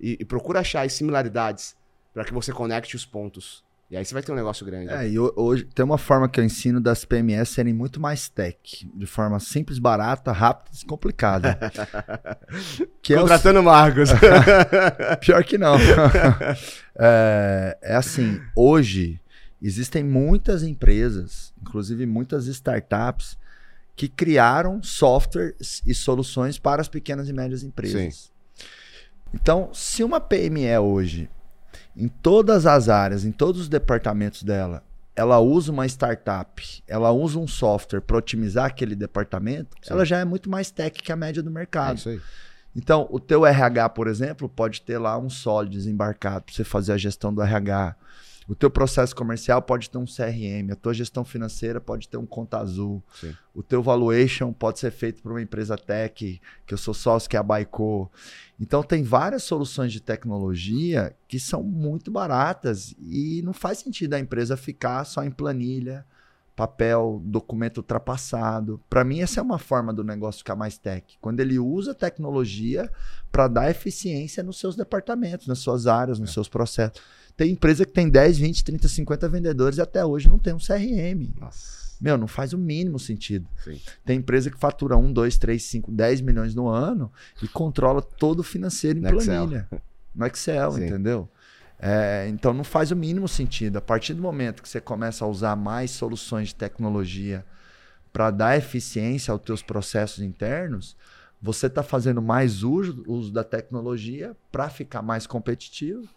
E, 0.00 0.16
e, 0.18 0.24
procura 0.24 0.60
achar 0.60 0.86
as 0.86 0.94
similaridades 0.94 1.76
para 2.14 2.24
que 2.24 2.32
você 2.32 2.50
conecte 2.50 2.96
os 2.96 3.04
pontos. 3.04 3.62
E 3.90 3.96
aí 3.96 4.02
você 4.02 4.14
vai 4.14 4.22
ter 4.22 4.32
um 4.32 4.34
negócio 4.34 4.64
grande. 4.64 4.90
É, 4.90 5.06
e 5.06 5.18
hoje 5.18 5.64
tem 5.64 5.84
uma 5.84 5.98
forma 5.98 6.30
que 6.30 6.40
eu 6.40 6.44
ensino 6.44 6.80
das 6.80 7.04
PMS 7.04 7.50
serem 7.50 7.74
muito 7.74 8.00
mais 8.00 8.26
tech, 8.26 8.90
de 8.94 9.06
forma 9.06 9.38
simples, 9.38 9.78
barata, 9.78 10.32
rápida 10.32 10.70
e 10.70 10.72
descomplicada. 10.72 11.58
que 13.02 13.14
Contratando 13.14 13.58
é 13.58 13.60
o... 13.60 13.64
Marcos. 13.64 14.08
Pior 15.20 15.44
que 15.44 15.58
não. 15.58 15.76
é, 16.98 17.78
é 17.82 17.94
assim, 17.94 18.40
hoje 18.56 19.20
existem 19.66 20.04
muitas 20.04 20.62
empresas, 20.62 21.52
inclusive 21.60 22.06
muitas 22.06 22.46
startups, 22.46 23.38
que 23.96 24.08
criaram 24.08 24.82
softwares 24.82 25.82
e 25.86 25.94
soluções 25.94 26.58
para 26.58 26.82
as 26.82 26.88
pequenas 26.88 27.28
e 27.28 27.32
médias 27.32 27.62
empresas. 27.62 28.14
Sim. 28.14 28.30
Então, 29.32 29.70
se 29.72 30.02
uma 30.04 30.20
PME 30.20 30.78
hoje 30.78 31.28
em 31.96 32.08
todas 32.08 32.66
as 32.66 32.88
áreas, 32.88 33.24
em 33.24 33.32
todos 33.32 33.62
os 33.62 33.68
departamentos 33.68 34.42
dela, 34.42 34.82
ela 35.16 35.38
usa 35.38 35.70
uma 35.70 35.86
startup, 35.86 36.82
ela 36.88 37.10
usa 37.12 37.38
um 37.38 37.46
software 37.46 38.00
para 38.00 38.16
otimizar 38.16 38.66
aquele 38.66 38.96
departamento, 38.96 39.76
Sim. 39.80 39.92
ela 39.92 40.04
já 40.04 40.18
é 40.18 40.24
muito 40.24 40.50
mais 40.50 40.70
tech 40.70 41.00
que 41.00 41.12
a 41.12 41.16
média 41.16 41.42
do 41.42 41.50
mercado. 41.50 41.92
É 41.92 41.94
isso 41.94 42.08
aí. 42.08 42.20
Então, 42.76 43.06
o 43.10 43.20
teu 43.20 43.46
RH, 43.46 43.88
por 43.90 44.08
exemplo, 44.08 44.48
pode 44.48 44.82
ter 44.82 44.98
lá 44.98 45.16
um 45.16 45.30
sólido 45.30 45.72
desembarcado 45.72 46.46
para 46.46 46.54
você 46.54 46.64
fazer 46.64 46.92
a 46.92 46.96
gestão 46.96 47.32
do 47.32 47.40
RH. 47.40 47.94
O 48.46 48.54
teu 48.54 48.70
processo 48.70 49.16
comercial 49.16 49.62
pode 49.62 49.88
ter 49.88 49.96
um 49.96 50.04
CRM, 50.04 50.70
a 50.70 50.76
tua 50.76 50.92
gestão 50.92 51.24
financeira 51.24 51.80
pode 51.80 52.08
ter 52.08 52.18
um 52.18 52.26
conta 52.26 52.58
azul. 52.58 53.02
Sim. 53.18 53.34
O 53.54 53.62
teu 53.62 53.82
valuation 53.82 54.52
pode 54.52 54.78
ser 54.78 54.90
feito 54.90 55.22
por 55.22 55.32
uma 55.32 55.40
empresa 55.40 55.78
tech, 55.78 56.40
que 56.66 56.74
eu 56.74 56.78
sou 56.78 56.92
sócio, 56.92 57.28
que 57.28 57.36
é 57.36 57.40
a 57.40 57.42
Baico. 57.42 58.10
Então 58.60 58.82
tem 58.82 59.02
várias 59.02 59.44
soluções 59.44 59.92
de 59.92 60.00
tecnologia 60.00 61.16
que 61.26 61.40
são 61.40 61.62
muito 61.62 62.10
baratas 62.10 62.94
e 62.98 63.40
não 63.42 63.54
faz 63.54 63.78
sentido 63.78 64.14
a 64.14 64.20
empresa 64.20 64.56
ficar 64.56 65.04
só 65.04 65.24
em 65.24 65.30
planilha, 65.30 66.04
papel, 66.56 67.20
documento 67.24 67.78
ultrapassado. 67.78 68.80
Para 68.88 69.04
mim 69.04 69.20
essa 69.20 69.40
é 69.40 69.42
uma 69.42 69.58
forma 69.58 69.92
do 69.92 70.04
negócio 70.04 70.38
ficar 70.38 70.56
mais 70.56 70.78
tech, 70.78 71.16
quando 71.20 71.40
ele 71.40 71.58
usa 71.58 71.94
tecnologia 71.94 72.90
para 73.30 73.48
dar 73.48 73.70
eficiência 73.70 74.42
nos 74.42 74.58
seus 74.58 74.76
departamentos, 74.76 75.46
nas 75.46 75.58
suas 75.58 75.86
áreas, 75.86 76.18
nos 76.18 76.30
é. 76.30 76.32
seus 76.32 76.48
processos. 76.48 77.02
Tem 77.36 77.50
empresa 77.50 77.84
que 77.84 77.92
tem 77.92 78.08
10, 78.08 78.38
20, 78.38 78.64
30, 78.64 78.88
50 78.88 79.28
vendedores 79.28 79.78
e 79.78 79.82
até 79.82 80.04
hoje 80.04 80.28
não 80.28 80.38
tem 80.38 80.54
um 80.54 80.58
CRM. 80.58 81.34
Nossa. 81.40 81.84
Meu, 82.00 82.16
não 82.18 82.28
faz 82.28 82.52
o 82.52 82.58
mínimo 82.58 82.98
sentido. 82.98 83.48
Sim. 83.62 83.80
Tem 84.04 84.18
empresa 84.18 84.50
que 84.50 84.58
fatura 84.58 84.96
1, 84.96 85.12
2, 85.12 85.38
3, 85.38 85.62
5, 85.62 85.92
10 85.92 86.20
milhões 86.20 86.54
no 86.54 86.68
ano 86.68 87.10
e 87.42 87.48
controla 87.48 88.02
todo 88.02 88.40
o 88.40 88.42
financeiro 88.42 88.98
em 88.98 89.02
no 89.02 89.08
planilha. 89.10 89.68
Excel. 89.70 89.82
No 90.14 90.26
Excel, 90.26 90.72
Sim. 90.78 90.84
entendeu? 90.86 91.28
É, 91.78 92.26
então 92.28 92.52
não 92.52 92.64
faz 92.64 92.90
o 92.90 92.96
mínimo 92.96 93.28
sentido. 93.28 93.76
A 93.76 93.80
partir 93.80 94.14
do 94.14 94.22
momento 94.22 94.62
que 94.62 94.68
você 94.68 94.80
começa 94.80 95.24
a 95.24 95.28
usar 95.28 95.56
mais 95.56 95.90
soluções 95.90 96.48
de 96.48 96.54
tecnologia 96.54 97.44
para 98.12 98.30
dar 98.30 98.56
eficiência 98.56 99.32
aos 99.32 99.42
teus 99.42 99.62
processos 99.62 100.22
internos, 100.22 100.96
você 101.42 101.66
está 101.66 101.82
fazendo 101.82 102.22
mais 102.22 102.62
uso, 102.62 103.04
uso 103.06 103.32
da 103.32 103.44
tecnologia 103.44 104.36
para 104.50 104.68
ficar 104.70 105.02
mais 105.02 105.26
competitivo 105.26 106.08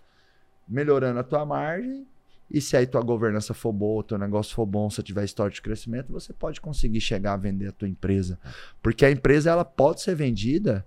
melhorando 0.67 1.19
a 1.19 1.23
tua 1.23 1.45
margem. 1.45 2.05
E 2.49 2.61
se 2.61 2.77
aí 2.77 2.87
tua 2.87 3.01
governança 3.01 3.53
for 3.53 3.73
boa, 3.73 4.03
teu 4.03 4.17
negócio 4.17 4.55
for 4.55 4.65
bom, 4.65 4.89
se 4.89 5.03
tiver 5.03 5.25
história 5.25 5.53
de 5.53 5.61
crescimento, 5.61 6.13
você 6.13 6.31
pode 6.31 6.61
conseguir 6.61 7.01
chegar 7.01 7.33
a 7.33 7.37
vender 7.37 7.67
a 7.67 7.71
tua 7.71 7.89
empresa. 7.89 8.39
Porque 8.81 9.05
a 9.05 9.11
empresa 9.11 9.49
ela 9.49 9.65
pode 9.65 10.01
ser 10.01 10.15
vendida, 10.15 10.85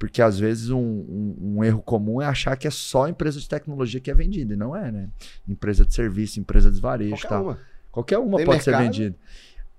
porque 0.00 0.22
às 0.22 0.38
vezes 0.38 0.70
um, 0.70 0.78
um, 0.80 1.36
um 1.40 1.64
erro 1.64 1.82
comum 1.82 2.22
é 2.22 2.24
achar 2.24 2.56
que 2.56 2.66
é 2.66 2.70
só 2.70 3.06
empresa 3.06 3.38
de 3.38 3.46
tecnologia 3.46 4.00
que 4.00 4.10
é 4.10 4.14
vendida, 4.14 4.54
e 4.54 4.56
não 4.56 4.74
é, 4.74 4.90
né? 4.90 5.10
Empresa 5.46 5.84
de 5.84 5.92
serviço, 5.92 6.40
empresa 6.40 6.70
de 6.70 6.80
varejo, 6.80 7.10
Qualquer 7.10 7.28
tal. 7.28 7.42
Uma. 7.44 7.58
Qualquer 7.92 8.18
uma 8.18 8.38
Tem 8.38 8.46
pode 8.46 8.58
mercado? 8.64 8.76
ser 8.78 8.82
vendida. 8.82 9.16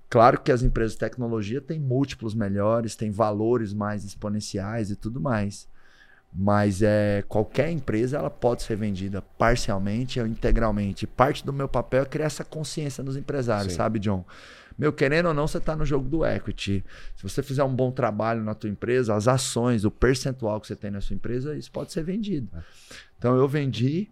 Claro 0.08 0.40
que 0.40 0.52
as 0.52 0.62
empresas 0.62 0.92
de 0.92 1.00
tecnologia 1.00 1.60
têm 1.60 1.80
múltiplos 1.80 2.36
melhores, 2.36 2.94
têm 2.94 3.10
valores 3.10 3.74
mais 3.74 4.04
exponenciais 4.04 4.92
e 4.92 4.96
tudo 4.96 5.20
mais. 5.20 5.66
Mas 6.32 6.82
é, 6.82 7.24
qualquer 7.26 7.72
empresa 7.72 8.16
ela 8.16 8.30
pode 8.30 8.62
ser 8.62 8.76
vendida 8.76 9.22
parcialmente 9.36 10.20
ou 10.20 10.26
integralmente. 10.26 11.04
Parte 11.04 11.44
do 11.44 11.52
meu 11.52 11.68
papel 11.68 12.02
é 12.02 12.06
criar 12.06 12.26
essa 12.26 12.44
consciência 12.44 13.02
nos 13.02 13.16
empresários, 13.16 13.72
Sim. 13.72 13.76
sabe, 13.76 13.98
John? 13.98 14.24
Meu, 14.78 14.92
querendo 14.92 15.26
ou 15.26 15.34
não, 15.34 15.46
você 15.46 15.58
está 15.58 15.76
no 15.76 15.84
jogo 15.84 16.08
do 16.08 16.24
equity. 16.24 16.84
Se 17.16 17.22
você 17.22 17.42
fizer 17.42 17.64
um 17.64 17.74
bom 17.74 17.90
trabalho 17.90 18.42
na 18.42 18.54
tua 18.54 18.70
empresa, 18.70 19.14
as 19.14 19.28
ações, 19.28 19.84
o 19.84 19.90
percentual 19.90 20.60
que 20.60 20.66
você 20.66 20.76
tem 20.76 20.90
na 20.90 21.00
sua 21.00 21.14
empresa, 21.14 21.56
isso 21.56 21.70
pode 21.70 21.92
ser 21.92 22.02
vendido. 22.02 22.48
É. 22.54 22.62
Então 23.18 23.36
eu 23.36 23.46
vendi 23.48 24.10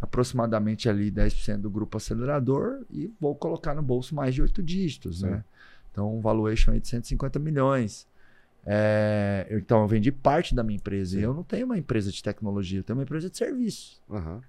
aproximadamente 0.00 0.88
ali 0.88 1.10
10% 1.10 1.58
do 1.58 1.70
grupo 1.70 1.96
acelerador 1.96 2.84
e 2.90 3.12
vou 3.20 3.34
colocar 3.34 3.74
no 3.74 3.82
bolso 3.82 4.14
mais 4.14 4.34
de 4.34 4.42
oito 4.42 4.62
dígitos, 4.62 5.22
né? 5.22 5.42
Então 5.90 6.14
um 6.14 6.20
valuation 6.20 6.72
aí 6.72 6.80
de 6.80 6.88
150 6.88 7.38
milhões. 7.38 8.06
É, 8.68 9.46
então, 9.48 9.82
eu 9.82 9.86
vendi 9.86 10.10
parte 10.10 10.52
da 10.52 10.64
minha 10.64 10.76
empresa. 10.76 11.12
Sim. 11.12 11.20
E 11.20 11.22
eu 11.22 11.32
não 11.32 11.44
tenho 11.44 11.66
uma 11.66 11.78
empresa 11.78 12.10
de 12.10 12.20
tecnologia, 12.20 12.80
eu 12.80 12.82
tenho 12.82 12.98
uma 12.98 13.04
empresa 13.04 13.30
de 13.30 13.36
serviço. 13.36 14.02
Uhum. 14.08 14.40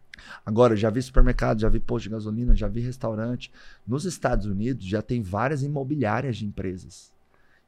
Agora, 0.46 0.76
já 0.76 0.90
vi 0.90 1.02
supermercado, 1.02 1.62
já 1.62 1.70
vi 1.70 1.80
posto 1.80 2.04
de 2.04 2.10
gasolina, 2.10 2.56
já 2.56 2.68
vi 2.68 2.82
restaurante. 2.82 3.52
Nos 3.86 4.06
Estados 4.06 4.46
Unidos 4.46 4.86
já 4.86 5.02
tem 5.02 5.22
várias 5.22 5.64
imobiliárias 5.64 6.38
de 6.38 6.46
empresas. 6.46 7.12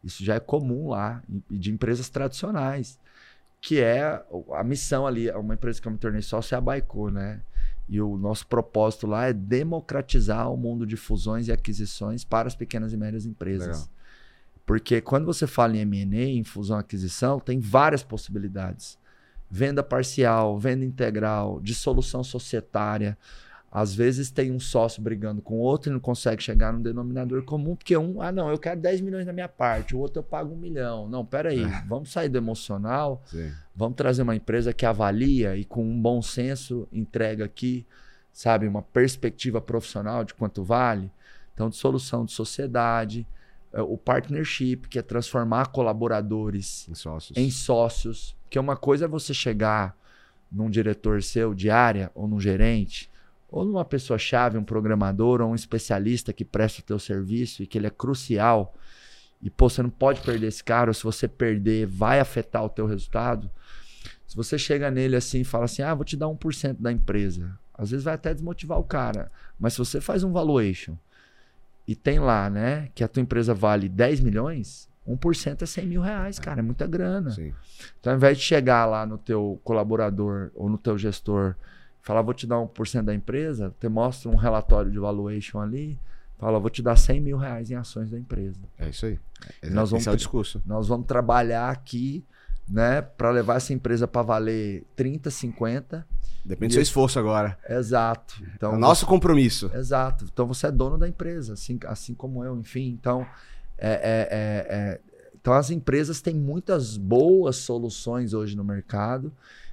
Isso 0.03 0.23
já 0.23 0.35
é 0.35 0.39
comum 0.39 0.89
lá, 0.89 1.21
de 1.49 1.71
empresas 1.71 2.09
tradicionais. 2.09 2.99
Que 3.61 3.81
é 3.81 4.23
a 4.53 4.63
missão 4.63 5.05
ali, 5.05 5.29
uma 5.31 5.53
empresa 5.53 5.81
que 5.81 5.87
eu 5.87 5.91
me 5.91 5.97
tornei 5.97 6.21
sócio 6.21 6.55
é 6.55 6.57
a 6.57 6.61
Baico, 6.61 7.09
né? 7.09 7.41
E 7.89 7.99
o 7.99 8.17
nosso 8.17 8.45
propósito 8.45 9.07
lá 9.07 9.25
é 9.25 9.33
democratizar 9.33 10.49
o 10.51 10.55
mundo 10.55 10.85
de 10.85 10.95
fusões 10.95 11.47
e 11.47 11.51
aquisições 11.51 12.23
para 12.23 12.47
as 12.47 12.55
pequenas 12.55 12.93
e 12.93 12.97
médias 12.97 13.25
empresas. 13.25 13.67
Legal. 13.67 13.89
Porque 14.63 15.01
quando 15.01 15.25
você 15.25 15.47
fala 15.47 15.75
em 15.75 15.79
M&A, 15.79 16.25
em 16.25 16.43
fusão 16.43 16.77
aquisição, 16.77 17.39
tem 17.39 17.59
várias 17.59 18.03
possibilidades. 18.03 18.98
Venda 19.49 19.81
parcial, 19.81 20.57
venda 20.57 20.85
integral, 20.85 21.59
dissolução 21.61 22.23
societária. 22.23 23.17
Às 23.71 23.93
vezes 23.93 24.31
tem 24.31 24.51
um 24.51 24.59
sócio 24.59 25.01
brigando 25.01 25.41
com 25.41 25.55
o 25.55 25.59
outro 25.59 25.91
e 25.91 25.93
não 25.93 25.99
consegue 25.99 26.41
chegar 26.41 26.73
num 26.73 26.81
denominador 26.81 27.43
comum, 27.43 27.75
porque 27.75 27.95
um, 27.95 28.19
ah, 28.19 28.31
não, 28.31 28.49
eu 28.49 28.57
quero 28.57 28.79
10 28.79 29.01
milhões 29.01 29.27
na 29.27 29.33
minha 29.33 29.47
parte, 29.47 29.95
o 29.95 29.99
outro 29.99 30.19
eu 30.19 30.23
pago 30.23 30.53
um 30.53 30.57
milhão. 30.57 31.07
Não, 31.07 31.23
peraí, 31.23 31.63
é. 31.63 31.83
vamos 31.87 32.11
sair 32.11 32.29
do 32.29 32.37
emocional, 32.37 33.21
Sim. 33.27 33.51
vamos 33.75 33.95
trazer 33.95 34.23
uma 34.23 34.35
empresa 34.35 34.73
que 34.73 34.85
avalia 34.85 35.55
e 35.55 35.63
com 35.63 35.83
um 35.83 36.01
bom 36.01 36.19
senso 36.19 36.87
entrega 36.91 37.45
aqui, 37.45 37.85
sabe, 38.33 38.67
uma 38.67 38.81
perspectiva 38.81 39.61
profissional 39.61 40.23
de 40.23 40.33
quanto 40.33 40.63
vale. 40.63 41.11
Então, 41.53 41.69
dissolução 41.69 42.25
de 42.25 42.31
sociedade, 42.31 43.27
é, 43.71 43.81
o 43.81 43.97
partnership, 43.97 44.87
que 44.89 44.97
é 44.97 45.01
transformar 45.01 45.67
colaboradores 45.67 46.87
em 46.89 46.95
sócios. 46.95 47.37
em 47.37 47.51
sócios. 47.51 48.35
Que 48.49 48.59
uma 48.59 48.75
coisa 48.75 49.05
é 49.05 49.07
você 49.07 49.33
chegar 49.33 49.95
num 50.51 50.69
diretor 50.69 51.21
seu 51.21 51.53
de 51.53 51.69
área, 51.69 52.11
ou 52.15 52.27
num 52.27 52.39
gerente, 52.39 53.09
ou 53.47 53.65
numa 53.65 53.85
pessoa-chave, 53.85 54.57
um 54.57 54.63
programador, 54.63 55.41
ou 55.41 55.51
um 55.51 55.55
especialista 55.55 56.33
que 56.33 56.45
presta 56.45 56.81
o 56.81 56.83
teu 56.83 56.99
serviço 56.99 57.63
e 57.63 57.67
que 57.67 57.77
ele 57.77 57.87
é 57.87 57.91
crucial. 57.91 58.75
E, 59.41 59.49
pô, 59.49 59.69
você 59.69 59.81
não 59.81 59.89
pode 59.89 60.21
perder 60.21 60.47
esse 60.47 60.63
cara, 60.63 60.89
ou 60.89 60.93
se 60.93 61.03
você 61.03 61.27
perder, 61.27 61.85
vai 61.87 62.19
afetar 62.19 62.63
o 62.63 62.69
teu 62.69 62.85
resultado. 62.85 63.49
Se 64.27 64.35
você 64.35 64.57
chega 64.57 64.91
nele 64.91 65.15
assim 65.15 65.41
e 65.41 65.45
fala 65.45 65.65
assim, 65.65 65.81
ah, 65.81 65.93
vou 65.93 66.05
te 66.05 66.17
dar 66.17 66.27
1% 66.27 66.77
da 66.79 66.91
empresa. 66.91 67.57
Às 67.73 67.91
vezes 67.91 68.03
vai 68.03 68.15
até 68.15 68.33
desmotivar 68.33 68.77
o 68.77 68.83
cara. 68.83 69.31
Mas 69.57 69.73
se 69.73 69.79
você 69.79 70.01
faz 70.01 70.23
um 70.23 70.31
valuation 70.31 70.97
e 71.87 71.95
tem 71.95 72.19
lá, 72.19 72.49
né, 72.49 72.89
que 72.93 73.03
a 73.03 73.07
tua 73.07 73.21
empresa 73.21 73.53
vale 73.53 73.87
10 73.87 74.19
milhões, 74.19 74.88
1% 75.07 75.61
é 75.61 75.65
100 75.65 75.85
mil 75.85 76.01
reais, 76.01 76.39
cara, 76.39 76.59
é 76.59 76.63
muita 76.63 76.85
grana. 76.85 77.31
Sim. 77.31 77.53
Então, 77.99 78.11
ao 78.11 78.17
invés 78.17 78.37
de 78.37 78.43
chegar 78.43 78.85
lá 78.85 79.05
no 79.05 79.17
teu 79.17 79.59
colaborador 79.63 80.51
ou 80.53 80.69
no 80.69 80.77
teu 80.77 80.97
gestor, 80.97 81.55
falar, 82.01 82.21
vou 82.21 82.33
te 82.33 82.45
dar 82.45 82.57
1% 82.57 83.03
da 83.03 83.13
empresa, 83.13 83.73
você 83.79 83.89
mostra 83.89 84.29
um 84.29 84.35
relatório 84.35 84.91
de 84.91 84.99
valuation 84.99 85.59
ali, 85.59 85.99
fala, 86.37 86.59
vou 86.59 86.69
te 86.69 86.81
dar 86.81 86.95
100 86.95 87.21
mil 87.21 87.37
reais 87.37 87.71
em 87.71 87.75
ações 87.75 88.11
da 88.11 88.19
empresa. 88.19 88.59
É 88.77 88.89
isso 88.89 89.05
aí. 89.05 89.19
É, 89.61 89.69
nós 89.69 89.89
vamos, 89.89 90.03
Esse 90.03 90.09
é 90.09 90.11
o 90.11 90.17
discurso. 90.17 90.61
Nós 90.65 90.87
vamos 90.87 91.07
trabalhar 91.07 91.69
aqui, 91.69 92.23
né, 92.67 93.01
para 93.01 93.31
levar 93.31 93.55
essa 93.55 93.73
empresa 93.73 94.07
para 94.07 94.21
valer 94.21 94.83
30, 94.95 95.31
50 95.31 96.05
Depende 96.43 96.71
do 96.71 96.73
seu 96.73 96.81
esforço 96.81 97.19
agora. 97.19 97.57
Exato. 97.67 98.41
Então, 98.55 98.73
é 98.73 98.75
o 98.75 98.79
nosso 98.79 99.05
compromisso. 99.05 99.69
Exato. 99.73 100.25
Então 100.31 100.47
você 100.47 100.67
é 100.67 100.71
dono 100.71 100.97
da 100.97 101.07
empresa, 101.07 101.53
assim, 101.53 101.77
assim 101.85 102.13
como 102.13 102.43
eu, 102.43 102.57
enfim. 102.57 102.87
Então, 102.89 103.25
é, 103.79 103.91
é, 103.91 104.27
é, 104.31 104.75
é, 104.75 104.99
então 105.39 105.53
as 105.53 105.69
empresas 105.69 106.21
têm 106.21 106.35
muitas 106.35 106.97
boas 106.97 107.57
soluções 107.57 108.33
hoje 108.33 108.55
no 108.55 108.63
mercado. 108.63 109.31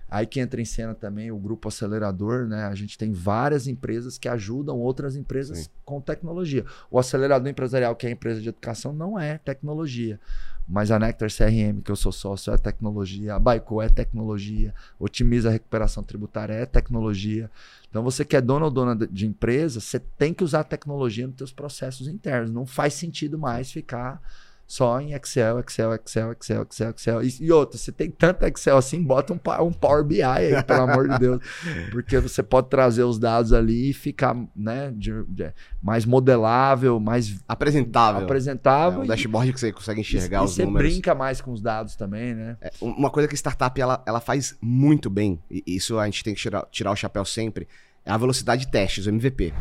Aí 0.08 0.24
que 0.24 0.38
entra 0.38 0.60
em 0.60 0.64
cena 0.64 0.94
também 0.94 1.32
o 1.32 1.36
grupo 1.36 1.66
acelerador, 1.66 2.46
né? 2.46 2.64
A 2.66 2.74
gente 2.76 2.96
tem 2.96 3.12
várias 3.12 3.66
empresas 3.66 4.16
que 4.16 4.28
ajudam 4.28 4.78
outras 4.78 5.16
empresas 5.16 5.58
Sim. 5.58 5.70
com 5.84 6.00
tecnologia. 6.00 6.64
O 6.88 6.98
acelerador 6.98 7.48
empresarial, 7.48 7.96
que 7.96 8.06
é 8.06 8.10
a 8.10 8.12
empresa 8.12 8.40
de 8.40 8.48
educação, 8.48 8.92
não 8.92 9.18
é 9.18 9.38
tecnologia. 9.38 10.20
Mas 10.68 10.90
a 10.90 10.98
Nectar 10.98 11.28
CRM, 11.28 11.80
que 11.80 11.90
eu 11.90 11.96
sou 11.96 12.10
sócio, 12.10 12.52
é 12.52 12.58
tecnologia. 12.58 13.34
A 13.34 13.38
Baico 13.38 13.80
é 13.80 13.88
tecnologia. 13.88 14.74
Otimiza 14.98 15.48
a 15.48 15.52
recuperação 15.52 16.02
tributária 16.02 16.54
é 16.54 16.66
tecnologia. 16.66 17.50
Então, 17.88 18.02
você 18.02 18.24
que 18.24 18.36
é 18.36 18.40
dono 18.40 18.64
ou 18.64 18.70
dona 18.70 18.94
de 18.94 19.26
empresa, 19.26 19.80
você 19.80 20.00
tem 20.00 20.34
que 20.34 20.42
usar 20.42 20.60
a 20.60 20.64
tecnologia 20.64 21.26
nos 21.26 21.36
seus 21.36 21.52
processos 21.52 22.08
internos. 22.08 22.50
Não 22.50 22.66
faz 22.66 22.94
sentido 22.94 23.38
mais 23.38 23.70
ficar 23.70 24.20
só 24.66 25.00
em 25.00 25.12
Excel, 25.12 25.60
Excel, 25.60 25.94
Excel, 25.94 26.32
Excel, 26.32 26.62
Excel, 26.62 26.90
Excel. 26.90 27.22
E, 27.22 27.36
e 27.40 27.52
outra, 27.52 27.78
você 27.78 27.92
tem 27.92 28.10
tanto 28.10 28.44
Excel 28.44 28.76
assim, 28.76 29.00
bota 29.00 29.32
um, 29.32 29.38
um 29.64 29.72
Power 29.72 30.02
BI 30.02 30.22
aí, 30.22 30.60
pelo 30.64 30.82
amor 30.82 31.08
de 31.08 31.18
Deus. 31.18 31.40
Porque 31.92 32.18
você 32.18 32.42
pode 32.42 32.68
trazer 32.68 33.04
os 33.04 33.18
dados 33.18 33.52
ali 33.52 33.90
e 33.90 33.92
ficar 33.92 34.36
né, 34.56 34.92
de, 34.94 35.22
de, 35.28 35.52
mais 35.80 36.04
modelável, 36.04 36.98
mais 36.98 37.38
apresentável. 37.46 38.24
apresentável. 38.24 39.02
É, 39.02 39.04
um 39.04 39.06
dashboard 39.06 39.52
que 39.52 39.60
você 39.60 39.72
consegue 39.72 40.00
enxergar 40.00 40.42
e, 40.42 40.44
os 40.44 40.58
e 40.58 40.64
números. 40.64 40.88
você 40.88 40.94
brinca 40.94 41.14
mais 41.14 41.40
com 41.40 41.52
os 41.52 41.60
dados 41.60 41.94
também, 41.94 42.34
né? 42.34 42.56
É, 42.60 42.70
uma 42.80 43.10
coisa 43.10 43.28
que 43.28 43.36
startup 43.36 43.80
ela, 43.80 44.02
ela 44.04 44.20
faz 44.20 44.56
muito 44.60 45.08
bem, 45.08 45.40
e 45.48 45.62
isso 45.66 45.98
a 45.98 46.06
gente 46.06 46.24
tem 46.24 46.34
que 46.34 46.40
tirar, 46.40 46.66
tirar 46.72 46.90
o 46.90 46.96
chapéu 46.96 47.24
sempre, 47.24 47.68
é 48.04 48.10
a 48.10 48.16
velocidade 48.16 48.64
de 48.64 48.70
testes, 48.70 49.06
o 49.06 49.10
MVP, 49.10 49.52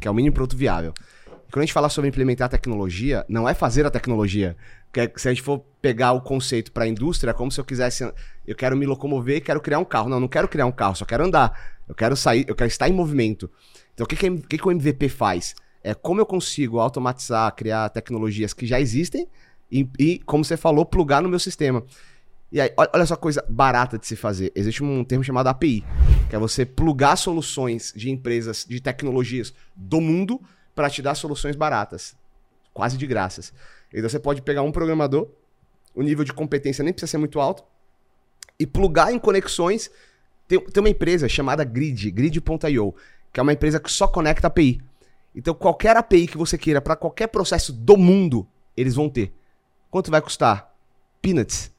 que 0.00 0.08
é 0.08 0.10
o 0.10 0.14
mínimo 0.14 0.34
produto 0.34 0.56
viável. 0.56 0.94
Quando 1.54 1.62
a 1.62 1.66
gente 1.66 1.72
fala 1.72 1.88
sobre 1.88 2.08
implementar 2.08 2.48
tecnologia, 2.48 3.24
não 3.28 3.48
é 3.48 3.54
fazer 3.54 3.86
a 3.86 3.90
tecnologia. 3.90 4.56
Porque 4.90 5.12
se 5.16 5.28
a 5.28 5.32
gente 5.32 5.40
for 5.40 5.60
pegar 5.80 6.10
o 6.10 6.20
conceito 6.20 6.72
para 6.72 6.82
a 6.82 6.88
indústria, 6.88 7.30
é 7.30 7.32
como 7.32 7.48
se 7.52 7.60
eu 7.60 7.64
quisesse. 7.64 8.12
Eu 8.44 8.56
quero 8.56 8.76
me 8.76 8.84
locomover 8.84 9.36
e 9.36 9.40
quero 9.40 9.60
criar 9.60 9.78
um 9.78 9.84
carro. 9.84 10.08
Não, 10.08 10.18
não 10.18 10.26
quero 10.26 10.48
criar 10.48 10.66
um 10.66 10.72
carro, 10.72 10.96
só 10.96 11.04
quero 11.04 11.24
andar. 11.24 11.56
Eu 11.88 11.94
quero 11.94 12.16
sair, 12.16 12.44
eu 12.48 12.56
quero 12.56 12.66
estar 12.66 12.88
em 12.88 12.92
movimento. 12.92 13.48
Então, 13.94 14.02
o 14.02 14.08
que, 14.08 14.16
que, 14.16 14.36
que, 14.36 14.58
que 14.58 14.66
o 14.66 14.72
MVP 14.72 15.08
faz? 15.08 15.54
É 15.80 15.94
como 15.94 16.20
eu 16.20 16.26
consigo 16.26 16.80
automatizar, 16.80 17.54
criar 17.54 17.88
tecnologias 17.90 18.52
que 18.52 18.66
já 18.66 18.80
existem 18.80 19.28
e, 19.70 19.88
e, 19.96 20.18
como 20.26 20.44
você 20.44 20.56
falou, 20.56 20.84
plugar 20.84 21.22
no 21.22 21.28
meu 21.28 21.38
sistema. 21.38 21.84
E 22.50 22.60
aí, 22.60 22.72
olha 22.76 23.06
só 23.06 23.14
coisa 23.14 23.44
barata 23.48 23.96
de 23.96 24.08
se 24.08 24.16
fazer. 24.16 24.50
Existe 24.56 24.82
um 24.82 25.04
termo 25.04 25.22
chamado 25.22 25.46
API, 25.46 25.84
que 26.28 26.34
é 26.34 26.38
você 26.38 26.66
plugar 26.66 27.14
soluções 27.14 27.92
de 27.94 28.10
empresas 28.10 28.66
de 28.68 28.80
tecnologias 28.80 29.54
do 29.76 30.00
mundo 30.00 30.40
para 30.74 30.90
te 30.90 31.00
dar 31.00 31.14
soluções 31.14 31.56
baratas, 31.56 32.16
quase 32.72 32.96
de 32.96 33.06
graças. 33.06 33.52
Então 33.92 34.08
você 34.08 34.18
pode 34.18 34.42
pegar 34.42 34.62
um 34.62 34.72
programador, 34.72 35.28
o 35.94 36.02
nível 36.02 36.24
de 36.24 36.32
competência 36.32 36.82
nem 36.82 36.92
precisa 36.92 37.10
ser 37.10 37.18
muito 37.18 37.40
alto, 37.40 37.64
e 38.58 38.66
plugar 38.66 39.12
em 39.12 39.18
conexões. 39.18 39.90
Tem, 40.46 40.60
tem 40.60 40.82
uma 40.82 40.90
empresa 40.90 41.28
chamada 41.28 41.64
Grid, 41.64 42.10
Grid.io, 42.10 42.94
que 43.32 43.40
é 43.40 43.42
uma 43.42 43.52
empresa 43.52 43.80
que 43.80 43.90
só 43.90 44.06
conecta 44.06 44.48
API. 44.48 44.80
Então 45.34 45.54
qualquer 45.54 45.96
API 45.96 46.26
que 46.26 46.36
você 46.36 46.58
queira 46.58 46.80
para 46.80 46.96
qualquer 46.96 47.28
processo 47.28 47.72
do 47.72 47.96
mundo, 47.96 48.46
eles 48.76 48.94
vão 48.94 49.08
ter. 49.08 49.32
Quanto 49.90 50.10
vai 50.10 50.20
custar? 50.20 50.72
Peanuts. 51.22 51.72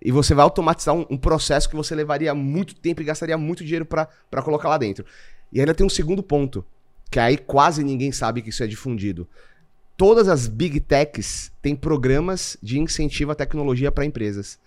E 0.00 0.12
você 0.12 0.34
vai 0.34 0.42
automatizar 0.42 0.94
um, 0.94 1.06
um 1.08 1.16
processo 1.16 1.68
que 1.68 1.76
você 1.76 1.94
levaria 1.94 2.34
muito 2.34 2.74
tempo 2.74 3.00
e 3.00 3.04
gastaria 3.04 3.38
muito 3.38 3.64
dinheiro 3.64 3.86
para 3.86 4.42
colocar 4.42 4.68
lá 4.68 4.76
dentro. 4.76 5.04
E 5.50 5.60
ainda 5.60 5.74
tem 5.74 5.86
um 5.86 5.90
segundo 5.90 6.22
ponto 6.22 6.64
que 7.10 7.18
aí 7.18 7.36
quase 7.36 7.84
ninguém 7.84 8.12
sabe 8.12 8.42
que 8.42 8.50
isso 8.50 8.62
é 8.62 8.66
difundido. 8.66 9.28
Todas 9.96 10.28
as 10.28 10.48
big 10.48 10.80
techs 10.80 11.52
têm 11.62 11.76
programas 11.76 12.56
de 12.62 12.80
incentivo 12.80 13.30
à 13.30 13.34
tecnologia 13.34 13.92
para 13.92 14.04
empresas. 14.04 14.58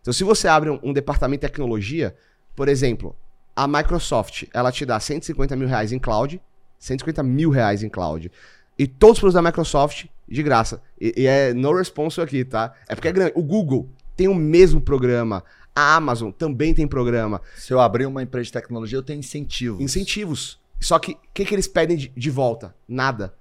Então, 0.00 0.12
se 0.12 0.22
você 0.22 0.46
abre 0.46 0.70
um, 0.70 0.78
um, 0.82 0.92
departamento 0.92 1.40
de 1.40 1.50
tecnologia, 1.50 2.14
por 2.54 2.68
exemplo, 2.68 3.16
a 3.56 3.66
Microsoft, 3.66 4.44
ela 4.54 4.70
te 4.70 4.86
dá 4.86 5.00
150 5.00 5.56
mil 5.56 5.66
reais 5.66 5.90
em 5.90 5.98
cloud, 5.98 6.40
150 6.78 7.22
mil 7.24 7.50
reais 7.50 7.82
em 7.82 7.88
cloud. 7.88 8.30
E 8.78 8.86
todos 8.86 9.16
os 9.16 9.20
produtos 9.20 9.42
da 9.42 9.42
Microsoft 9.42 10.06
de 10.28 10.42
graça. 10.42 10.80
E, 11.00 11.12
e 11.16 11.26
é 11.26 11.52
no 11.52 11.72
response 11.76 12.20
aqui, 12.20 12.44
tá? 12.44 12.72
É 12.88 12.94
porque 12.94 13.08
é 13.08 13.12
grande. 13.12 13.32
O 13.34 13.42
Google 13.42 13.88
tem 14.16 14.28
o 14.28 14.34
mesmo 14.34 14.80
programa. 14.80 15.42
A 15.74 15.96
Amazon 15.96 16.30
também 16.30 16.72
tem 16.72 16.86
programa. 16.86 17.40
Se 17.56 17.72
eu 17.72 17.80
abrir 17.80 18.06
uma 18.06 18.22
empresa 18.22 18.44
de 18.44 18.52
tecnologia, 18.52 18.98
eu 18.98 19.02
tenho 19.02 19.18
incentivos. 19.18 19.80
Incentivos. 19.80 20.58
Só 20.80 20.98
que 20.98 21.12
o 21.12 21.18
que, 21.32 21.44
que 21.44 21.54
eles 21.54 21.66
pedem 21.66 21.96
de, 21.96 22.08
de 22.08 22.30
volta? 22.30 22.74
Nada. 22.86 23.34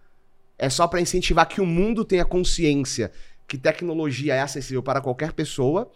É 0.58 0.70
só 0.70 0.88
para 0.88 1.02
incentivar 1.02 1.48
que 1.48 1.60
o 1.62 1.66
mundo 1.66 2.06
tenha 2.06 2.26
consciência 2.26 3.12
que 3.48 3.58
tecnologia 3.58 4.34
é 4.34 4.42
acessível 4.42 4.82
para 4.82 5.02
qualquer 5.02 5.34
pessoa. 5.34 5.92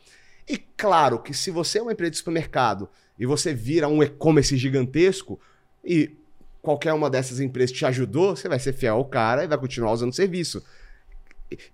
E 0.48 0.58
claro 0.58 1.20
que 1.20 1.34
se 1.34 1.50
você 1.52 1.80
é 1.80 1.82
uma 1.82 1.92
empresa 1.92 2.12
de 2.12 2.18
supermercado 2.18 2.90
e 3.18 3.26
você 3.26 3.54
vira 3.54 3.88
um 3.88 4.04
e-commerce 4.04 4.56
gigantesco 4.58 5.40
e 5.84 6.18
qualquer 6.62 6.94
uma 6.94 7.10
dessas 7.10 7.40
empresas 7.40 7.76
te 7.76 7.86
ajudou, 7.86 8.36
você 8.36 8.50
vai 8.50 8.60
ser 8.60 8.74
fiel 8.74 8.96
ao 8.96 9.06
cara 9.06 9.44
e 9.44 9.48
vai 9.48 9.58
continuar 9.58 9.94
usando 9.94 10.12
o 10.12 10.16
serviço. 10.16 10.64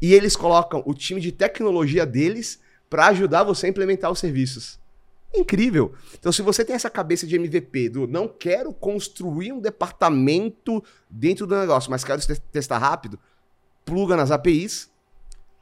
E 0.01 0.13
eles 0.13 0.35
colocam 0.35 0.83
o 0.85 0.93
time 0.93 1.19
de 1.19 1.31
tecnologia 1.31 2.05
deles 2.05 2.59
para 2.89 3.07
ajudar 3.07 3.43
você 3.43 3.65
a 3.65 3.69
implementar 3.69 4.11
os 4.11 4.19
serviços 4.19 4.79
incrível. 5.37 5.93
Então, 6.17 6.31
se 6.31 6.41
você 6.41 6.63
tem 6.63 6.75
essa 6.75 6.89
cabeça 6.89 7.25
de 7.25 7.35
MVP 7.35 7.89
do 7.89 8.07
não 8.07 8.27
quero 8.27 8.73
construir 8.73 9.51
um 9.51 9.59
departamento 9.59 10.83
dentro 11.09 11.45
do 11.45 11.55
negócio, 11.55 11.91
mas 11.91 12.03
quero 12.03 12.21
testar 12.51 12.77
rápido, 12.77 13.19
pluga 13.83 14.15
nas 14.15 14.31
APIs, 14.31 14.91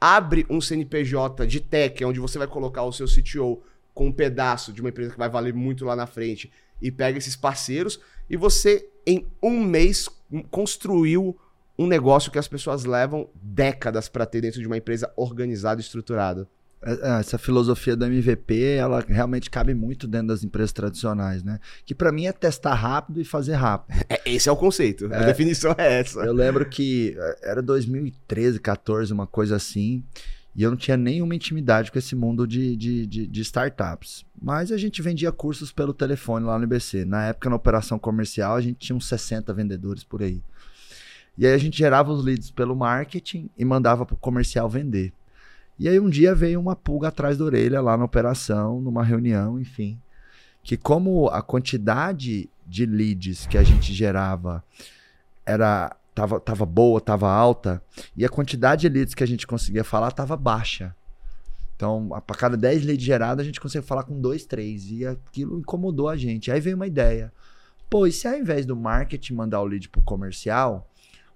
abre 0.00 0.46
um 0.50 0.60
CNPJ 0.60 1.46
de 1.46 1.60
tech, 1.60 2.04
onde 2.04 2.20
você 2.20 2.38
vai 2.38 2.46
colocar 2.46 2.82
o 2.82 2.92
seu 2.92 3.06
CTO 3.06 3.62
com 3.92 4.08
um 4.08 4.12
pedaço 4.12 4.72
de 4.72 4.80
uma 4.80 4.90
empresa 4.90 5.12
que 5.12 5.18
vai 5.18 5.28
valer 5.28 5.54
muito 5.54 5.84
lá 5.84 5.94
na 5.94 6.06
frente 6.06 6.50
e 6.82 6.90
pega 6.90 7.16
esses 7.16 7.36
parceiros 7.36 8.00
e 8.28 8.36
você, 8.36 8.88
em 9.06 9.26
um 9.42 9.62
mês, 9.62 10.08
construiu 10.50 11.38
um 11.78 11.86
negócio 11.86 12.30
que 12.30 12.38
as 12.38 12.48
pessoas 12.48 12.84
levam 12.84 13.28
décadas 13.34 14.08
para 14.08 14.26
ter 14.26 14.40
dentro 14.40 14.60
de 14.60 14.66
uma 14.66 14.76
empresa 14.76 15.12
organizada 15.16 15.80
e 15.80 15.84
estruturada. 15.84 16.48
É, 16.84 16.92
é, 16.92 17.20
essa 17.20 17.38
filosofia 17.38 17.96
do 17.96 18.04
MVP, 18.04 18.74
ela 18.74 19.04
realmente 19.06 19.50
cabe 19.50 19.72
muito 19.72 20.06
dentro 20.06 20.28
das 20.28 20.44
empresas 20.44 20.72
tradicionais, 20.72 21.42
né? 21.42 21.58
Que 21.84 21.94
para 21.94 22.12
mim 22.12 22.26
é 22.26 22.32
testar 22.32 22.74
rápido 22.74 23.20
e 23.20 23.24
fazer 23.24 23.54
rápido. 23.54 23.98
É, 24.08 24.20
esse 24.26 24.48
é 24.48 24.52
o 24.52 24.56
conceito, 24.56 25.12
é, 25.12 25.16
a 25.16 25.22
definição 25.24 25.74
é 25.78 26.00
essa. 26.00 26.20
Eu 26.20 26.32
lembro 26.32 26.68
que 26.68 27.16
era 27.42 27.62
2013, 27.62 28.60
14, 28.60 29.12
uma 29.12 29.26
coisa 29.26 29.56
assim, 29.56 30.04
e 30.54 30.62
eu 30.62 30.70
não 30.70 30.76
tinha 30.76 30.96
nenhuma 30.96 31.34
intimidade 31.34 31.90
com 31.90 31.98
esse 31.98 32.14
mundo 32.14 32.46
de, 32.46 32.76
de, 32.76 33.06
de, 33.06 33.26
de 33.26 33.40
startups. 33.40 34.24
Mas 34.40 34.70
a 34.70 34.76
gente 34.76 35.02
vendia 35.02 35.32
cursos 35.32 35.72
pelo 35.72 35.92
telefone 35.92 36.46
lá 36.46 36.56
no 36.58 36.64
IBC. 36.64 37.04
Na 37.04 37.24
época, 37.26 37.50
na 37.50 37.56
operação 37.56 37.98
comercial, 37.98 38.54
a 38.54 38.60
gente 38.60 38.76
tinha 38.76 38.94
uns 38.94 39.08
60 39.08 39.52
vendedores 39.52 40.04
por 40.04 40.22
aí. 40.22 40.40
E 41.36 41.44
aí 41.44 41.52
a 41.52 41.58
gente 41.58 41.76
gerava 41.76 42.12
os 42.12 42.24
leads 42.24 42.50
pelo 42.50 42.76
marketing 42.76 43.50
e 43.58 43.64
mandava 43.64 44.06
para 44.06 44.14
o 44.14 44.18
comercial 44.18 44.68
vender. 44.68 45.12
E 45.78 45.88
aí 45.88 45.98
um 45.98 46.08
dia 46.08 46.34
veio 46.34 46.60
uma 46.60 46.76
pulga 46.76 47.08
atrás 47.08 47.38
da 47.38 47.44
orelha 47.44 47.80
lá 47.80 47.96
na 47.96 48.04
operação, 48.04 48.80
numa 48.80 49.02
reunião, 49.02 49.60
enfim. 49.60 49.98
Que 50.62 50.76
como 50.76 51.28
a 51.28 51.42
quantidade 51.42 52.48
de 52.66 52.86
leads 52.86 53.46
que 53.46 53.58
a 53.58 53.62
gente 53.62 53.92
gerava 53.92 54.64
era 55.44 55.94
tava, 56.14 56.40
tava 56.40 56.64
boa, 56.64 57.00
tava 57.00 57.30
alta, 57.30 57.82
e 58.16 58.24
a 58.24 58.28
quantidade 58.28 58.82
de 58.82 58.88
leads 58.88 59.14
que 59.14 59.24
a 59.24 59.26
gente 59.26 59.46
conseguia 59.46 59.82
falar 59.82 60.12
tava 60.12 60.36
baixa. 60.36 60.94
Então, 61.76 62.08
para 62.24 62.36
cada 62.36 62.56
10 62.56 62.84
leads 62.84 63.04
gerados, 63.04 63.42
a 63.42 63.44
gente 63.44 63.60
conseguia 63.60 63.82
falar 63.82 64.04
com 64.04 64.20
2, 64.20 64.46
3. 64.46 64.90
E 64.92 65.06
aquilo 65.06 65.58
incomodou 65.58 66.08
a 66.08 66.16
gente. 66.16 66.50
Aí 66.50 66.60
veio 66.60 66.76
uma 66.76 66.86
ideia. 66.86 67.32
Pô, 67.90 68.06
e 68.06 68.12
se 68.12 68.28
ao 68.28 68.34
invés 68.34 68.64
do 68.64 68.76
marketing 68.76 69.34
mandar 69.34 69.60
o 69.60 69.66
lead 69.66 69.88
pro 69.88 70.00
comercial, 70.00 70.88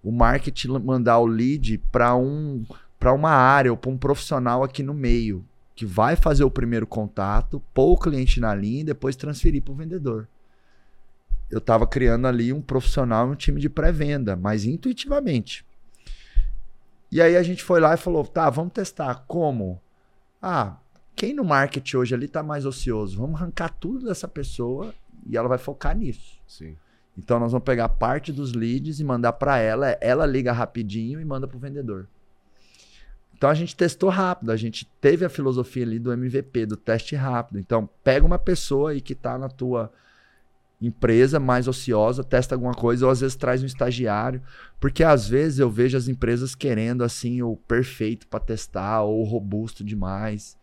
o 0.03 0.12
marketing 0.12 0.68
mandar 0.78 1.18
o 1.18 1.26
lead 1.26 1.78
para 1.91 2.14
um 2.14 2.64
para 2.99 3.13
uma 3.13 3.31
área 3.31 3.71
ou 3.71 3.77
para 3.77 3.91
um 3.91 3.99
profissional 3.99 4.65
aqui 4.65 4.83
no 4.83 4.95
meio, 4.95 5.45
que 5.75 5.87
vai 5.87 6.17
fazer 6.17 6.45
o 6.45 6.51
primeiro 6.51 6.87
contato, 6.87 7.63
pôr 7.73 7.93
o 7.93 7.99
cliente 7.99 8.41
na 8.41 8.55
linha 8.55 8.81
e 8.81 8.85
depois 8.85 9.15
transferir 9.15 9.63
para 9.63 9.73
o 9.73 9.77
vendedor. 9.77 10.29
Eu 11.51 11.59
estava 11.59 11.87
criando 11.87 12.27
ali 12.27 12.53
um 12.53 12.61
profissional, 12.61 13.29
um 13.29 13.35
time 13.35 13.61
de 13.61 13.69
pré-venda, 13.69 14.37
mas 14.37 14.65
intuitivamente. 14.65 15.65
E 17.11 17.23
aí 17.23 17.37
a 17.37 17.43
gente 17.43 17.63
foi 17.63 17.81
lá 17.81 17.95
e 17.95 17.97
falou: 17.97 18.25
tá, 18.27 18.51
vamos 18.51 18.73
testar. 18.73 19.25
Como? 19.27 19.81
Ah, 20.43 20.77
quem 21.17 21.33
no 21.33 21.45
marketing 21.45 21.97
hoje 21.97 22.15
ali 22.15 22.27
está 22.27 22.43
mais 22.43 22.67
ocioso? 22.67 23.17
Vamos 23.17 23.41
arrancar 23.41 23.71
tudo 23.71 24.07
dessa 24.07 24.29
pessoa 24.29 24.95
e 25.27 25.37
ela 25.37 25.49
vai 25.49 25.59
focar 25.59 25.97
nisso. 25.97 26.39
Sim. 26.47 26.77
Então 27.17 27.41
nós 27.41 27.51
vamos 27.51 27.65
pegar 27.65 27.89
parte 27.89 28.33
dos 28.33 28.53
leads 28.53 29.01
e 29.01 29.05
mandar 29.05 29.33
para 29.33 29.59
ela, 29.59 29.97
ela 30.01 30.27
liga 30.27 30.53
rapidinho 30.53 31.21
e 31.21 31.25
manda 31.25 31.49
para 31.49 31.57
o 31.57 31.61
vendedor. 31.61 32.07
Então 33.39 33.49
a 33.49 33.55
gente 33.55 33.76
testou 33.76 34.11
rápido, 34.11 34.51
a 34.51 34.57
gente 34.57 34.84
teve 35.01 35.24
a 35.24 35.28
filosofia 35.28 35.84
ali 35.84 36.01
do 36.01 36.12
MVP, 36.12 36.66
do 36.66 36.76
teste 36.76 37.14
rápido. 37.14 37.61
Então 37.61 37.89
pega 38.03 38.26
uma 38.26 38.39
pessoa 38.39 38.91
aí 38.91 39.01
que 39.01 39.12
está 39.12 39.39
na 39.39 39.49
tua 39.49 39.93
empresa 40.82 41.39
mais 41.39 41.68
ociosa, 41.68 42.24
testa 42.24 42.57
alguma 42.57 42.74
coisa, 42.74 43.07
ou 43.07 43.12
às 43.12 43.20
vezes 43.20 43.36
traz 43.36 43.62
um 43.62 43.66
estagiário, 43.66 44.43
porque 44.80 45.05
às 45.05 45.28
vezes 45.28 45.61
eu 45.61 45.70
vejo 45.70 45.97
as 45.97 46.09
empresas 46.09 46.57
querendo 46.57 47.05
assim 47.05 47.41
o 47.41 47.57
perfeito 47.57 48.26
para 48.26 48.41
testar 48.41 49.03
ou 49.03 49.20
o 49.20 49.24
robusto 49.24 49.84
demais. 49.84 50.59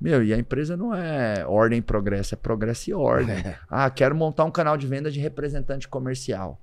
Meu, 0.00 0.22
e 0.24 0.34
a 0.34 0.38
empresa 0.38 0.76
não 0.76 0.92
é 0.92 1.46
ordem 1.46 1.78
e 1.78 1.82
progresso, 1.82 2.34
é 2.34 2.36
progresso 2.36 2.90
e 2.90 2.94
ordem. 2.94 3.36
Ah, 3.70 3.88
quero 3.88 4.14
montar 4.16 4.44
um 4.44 4.50
canal 4.50 4.76
de 4.76 4.88
venda 4.88 5.08
de 5.08 5.20
representante 5.20 5.86
comercial. 5.86 6.60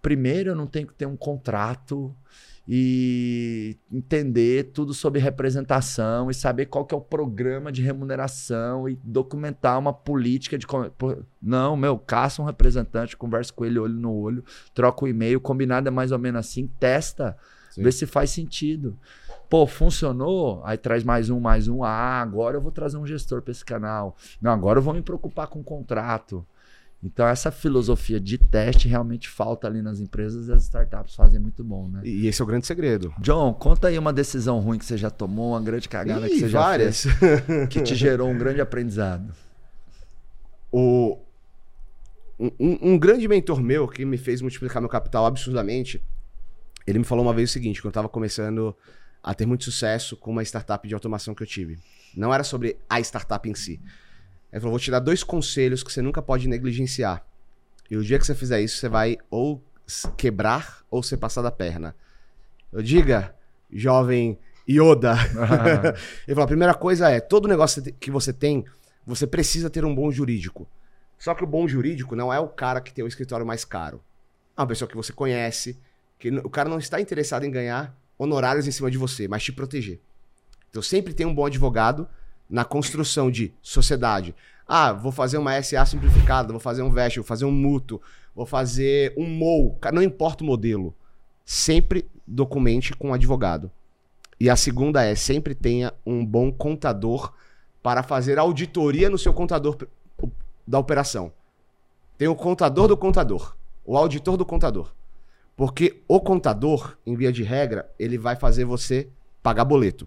Primeiro, 0.00 0.50
eu 0.50 0.54
não 0.54 0.66
tenho 0.66 0.86
que 0.86 0.94
ter 0.94 1.06
um 1.06 1.16
contrato 1.16 2.14
e 2.70 3.78
entender 3.90 4.72
tudo 4.74 4.92
sobre 4.92 5.18
representação 5.18 6.30
e 6.30 6.34
saber 6.34 6.66
qual 6.66 6.84
que 6.84 6.94
é 6.94 6.98
o 6.98 7.00
programa 7.00 7.72
de 7.72 7.80
remuneração 7.80 8.86
e 8.86 8.98
documentar 9.02 9.78
uma 9.78 9.92
política 9.92 10.58
de... 10.58 10.66
Não, 11.40 11.74
meu, 11.76 11.98
caça 11.98 12.42
um 12.42 12.44
representante, 12.44 13.16
conversa 13.16 13.52
com 13.54 13.64
ele 13.64 13.78
olho 13.78 13.94
no 13.94 14.12
olho, 14.12 14.44
troca 14.74 15.06
o 15.06 15.08
e-mail, 15.08 15.40
combinado 15.40 15.88
é 15.88 15.90
mais 15.90 16.12
ou 16.12 16.18
menos 16.18 16.40
assim, 16.40 16.66
testa, 16.78 17.38
Sim. 17.70 17.82
vê 17.82 17.90
se 17.90 18.06
faz 18.06 18.30
sentido. 18.30 18.98
Pô, 19.48 19.66
funcionou? 19.66 20.60
Aí 20.62 20.76
traz 20.76 21.02
mais 21.02 21.30
um, 21.30 21.40
mais 21.40 21.68
um. 21.68 21.82
Ah, 21.82 22.20
agora 22.20 22.58
eu 22.58 22.60
vou 22.60 22.70
trazer 22.70 22.98
um 22.98 23.06
gestor 23.06 23.40
para 23.40 23.52
esse 23.52 23.64
canal. 23.64 24.14
Não, 24.42 24.52
agora 24.52 24.78
eu 24.78 24.82
vou 24.82 24.92
me 24.92 25.00
preocupar 25.00 25.46
com 25.46 25.60
o 25.60 25.64
contrato. 25.64 26.46
Então, 27.02 27.26
essa 27.28 27.52
filosofia 27.52 28.18
de 28.18 28.36
teste 28.38 28.88
realmente 28.88 29.28
falta 29.28 29.68
ali 29.68 29.80
nas 29.80 30.00
empresas 30.00 30.48
e 30.48 30.52
as 30.52 30.64
startups 30.64 31.14
fazem 31.14 31.38
muito 31.38 31.62
bom, 31.62 31.86
né? 31.88 32.00
E 32.04 32.26
esse 32.26 32.40
é 32.40 32.44
o 32.44 32.46
grande 32.46 32.66
segredo. 32.66 33.14
John, 33.20 33.54
conta 33.54 33.86
aí 33.86 33.96
uma 33.96 34.12
decisão 34.12 34.58
ruim 34.58 34.78
que 34.78 34.84
você 34.84 34.96
já 34.96 35.08
tomou, 35.08 35.50
uma 35.52 35.60
grande 35.60 35.88
cagada 35.88 36.28
que 36.28 36.34
Ih, 36.34 36.40
você 36.40 36.48
já 36.48 36.60
várias. 36.60 37.02
fez, 37.04 37.68
que 37.70 37.80
te 37.82 37.94
gerou 37.94 38.28
um 38.28 38.36
grande 38.36 38.60
aprendizado. 38.60 39.32
o, 40.72 41.18
um, 42.38 42.50
um- 42.94 42.98
grande 42.98 43.26
mentor 43.28 43.60
meu 43.62 43.86
que 43.88 44.04
me 44.04 44.16
fez 44.18 44.40
multiplicar 44.42 44.80
meu 44.82 44.88
capital 44.88 45.24
absurdamente, 45.26 46.02
ele 46.86 46.98
me 46.98 47.04
falou 47.04 47.24
uma 47.24 47.32
vez 47.32 47.50
o 47.50 47.52
seguinte, 47.52 47.80
quando 47.80 47.86
eu 47.86 47.90
estava 47.90 48.08
começando 48.08 48.74
a 49.22 49.34
ter 49.34 49.46
muito 49.46 49.64
sucesso 49.64 50.16
com 50.16 50.30
uma 50.30 50.42
startup 50.42 50.86
de 50.86 50.94
automação 50.94 51.34
que 51.34 51.42
eu 51.42 51.46
tive. 51.46 51.78
Não 52.16 52.32
era 52.34 52.42
sobre 52.44 52.76
a 52.88 53.00
startup 53.00 53.48
em 53.48 53.54
si. 53.54 53.80
Ele 54.52 54.60
falou, 54.60 54.72
vou 54.72 54.80
te 54.80 54.90
dar 54.90 55.00
dois 55.00 55.22
conselhos 55.22 55.82
que 55.82 55.92
você 55.92 56.00
nunca 56.00 56.22
pode 56.22 56.48
negligenciar. 56.48 57.24
E 57.90 57.96
o 57.96 58.04
dia 58.04 58.18
que 58.18 58.26
você 58.26 58.34
fizer 58.34 58.60
isso, 58.60 58.78
você 58.78 58.88
vai 58.88 59.18
ou 59.30 59.62
quebrar 60.16 60.82
ou 60.90 61.02
ser 61.02 61.16
passar 61.16 61.42
da 61.42 61.50
perna. 61.50 61.94
Eu 62.72 62.82
diga, 62.82 63.34
jovem 63.70 64.38
Yoda. 64.68 65.14
Ele 66.26 66.34
falou: 66.34 66.44
a 66.44 66.48
primeira 66.48 66.74
coisa 66.74 67.10
é: 67.10 67.20
todo 67.20 67.48
negócio 67.48 67.82
que 67.94 68.10
você 68.10 68.32
tem, 68.32 68.64
você 69.06 69.26
precisa 69.26 69.70
ter 69.70 69.84
um 69.84 69.94
bom 69.94 70.10
jurídico. 70.10 70.68
Só 71.18 71.34
que 71.34 71.42
o 71.42 71.46
bom 71.46 71.66
jurídico 71.66 72.14
não 72.14 72.32
é 72.32 72.38
o 72.38 72.48
cara 72.48 72.80
que 72.80 72.92
tem 72.92 73.04
o 73.04 73.08
escritório 73.08 73.46
mais 73.46 73.64
caro. 73.64 74.02
É 74.56 74.60
uma 74.60 74.66
pessoa 74.66 74.88
que 74.88 74.96
você 74.96 75.12
conhece, 75.12 75.78
que 76.18 76.30
o 76.30 76.50
cara 76.50 76.68
não 76.68 76.78
está 76.78 77.00
interessado 77.00 77.44
em 77.44 77.50
ganhar 77.50 77.96
honorários 78.18 78.66
em 78.66 78.70
cima 78.70 78.90
de 78.90 78.98
você, 78.98 79.26
mas 79.26 79.42
te 79.42 79.52
proteger. 79.52 80.00
Então 80.70 80.82
sempre 80.82 81.14
tem 81.14 81.26
um 81.26 81.34
bom 81.34 81.46
advogado 81.46 82.08
na 82.48 82.64
construção 82.64 83.30
de 83.30 83.52
sociedade. 83.60 84.34
Ah, 84.66 84.92
vou 84.92 85.12
fazer 85.12 85.38
uma 85.38 85.60
SA 85.62 85.84
simplificada, 85.84 86.52
vou 86.52 86.60
fazer 86.60 86.82
um 86.82 86.90
VEST, 86.90 87.18
vou 87.18 87.26
fazer 87.26 87.44
um 87.44 87.50
mútuo, 87.50 88.00
vou 88.34 88.46
fazer 88.46 89.14
um 89.16 89.26
MOU. 89.26 89.78
Não 89.92 90.02
importa 90.02 90.44
o 90.44 90.46
modelo. 90.46 90.94
Sempre 91.44 92.06
documente 92.26 92.94
com 92.94 93.08
um 93.08 93.14
advogado. 93.14 93.70
E 94.38 94.48
a 94.48 94.56
segunda 94.56 95.02
é, 95.02 95.14
sempre 95.14 95.54
tenha 95.54 95.92
um 96.06 96.24
bom 96.24 96.52
contador 96.52 97.32
para 97.82 98.02
fazer 98.02 98.38
auditoria 98.38 99.08
no 99.10 99.18
seu 99.18 99.32
contador 99.32 99.76
da 100.66 100.78
operação. 100.78 101.32
Tem 102.16 102.28
o 102.28 102.36
contador 102.36 102.88
do 102.88 102.96
contador, 102.96 103.56
o 103.84 103.96
auditor 103.96 104.36
do 104.36 104.44
contador. 104.44 104.92
Porque 105.56 106.02
o 106.06 106.20
contador, 106.20 106.96
em 107.04 107.16
via 107.16 107.32
de 107.32 107.42
regra, 107.42 107.90
ele 107.98 108.18
vai 108.18 108.36
fazer 108.36 108.64
você 108.64 109.08
pagar 109.42 109.64
boleto. 109.64 110.06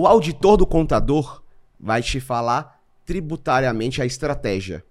O 0.00 0.06
auditor 0.06 0.56
do 0.56 0.64
contador 0.64 1.42
vai 1.80 2.00
te 2.00 2.20
falar 2.20 2.80
tributariamente 3.04 4.00
a 4.00 4.06
estratégia 4.06 4.84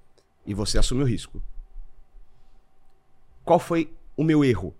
e 0.45 0.53
você 0.53 0.77
assume 0.77 1.01
o 1.01 1.05
risco. 1.05 1.41
Qual 3.45 3.57
foi 3.57 3.89
o 4.17 4.23
meu 4.25 4.43
erro? 4.43 4.75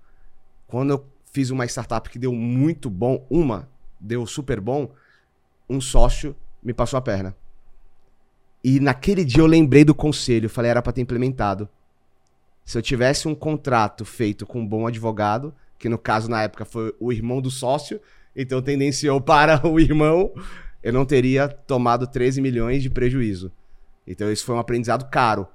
Quando 0.68 0.90
eu 0.90 1.06
fiz 1.32 1.50
uma 1.50 1.66
startup 1.66 2.10
que 2.10 2.20
deu 2.20 2.34
muito 2.34 2.90
bom, 2.90 3.26
uma 3.30 3.70
deu 3.98 4.26
super 4.26 4.60
bom, 4.60 4.92
um 5.70 5.80
sócio 5.80 6.36
me 6.62 6.74
passou 6.74 6.98
a 6.98 7.02
perna. 7.02 7.34
E 8.62 8.82
naquele 8.82 9.24
dia 9.24 9.42
eu 9.42 9.48
lembrei 9.48 9.86
do 9.86 9.96
conselho, 9.96 10.50
falei, 10.50 10.72
era 10.72 10.82
para 10.82 10.92
ter 10.92 11.00
implementado. 11.00 11.70
Se 12.66 12.78
eu 12.78 12.82
tivesse 12.82 13.30
um 13.30 13.34
contrato 13.34 14.04
feito 14.04 14.46
com 14.46 14.60
um 14.60 14.68
bom 14.68 14.88
advogado, 14.88 15.56
que 15.80 15.88
no 15.88 15.98
caso 15.98 16.30
na 16.30 16.44
época 16.44 16.66
foi 16.66 16.94
o 17.00 17.14
irmão 17.14 17.40
do 17.40 17.50
sócio, 17.50 18.02
então 18.38 18.62
tendenciou 18.62 19.20
para 19.20 19.60
o 19.68 19.80
irmão, 19.80 20.32
eu 20.84 20.94
não 20.94 21.04
teria 21.06 21.48
tomado 21.50 22.06
13 22.06 22.40
milhões 22.40 22.84
de 22.84 22.90
prejuízo. 22.90 23.52
Então 24.06 24.32
isso 24.32 24.46
foi 24.46 24.56
um 24.56 24.60
aprendizado 24.60 25.10
caro. 25.10 25.48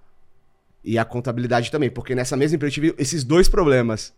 E 0.84 0.98
a 0.98 1.04
contabilidade 1.04 1.70
também, 1.70 1.88
porque 1.88 2.12
nessa 2.14 2.36
mesma 2.36 2.56
empresa 2.56 2.70
eu 2.70 2.74
tive 2.74 2.94
esses 2.98 3.22
dois 3.22 3.48
problemas. 3.48 4.12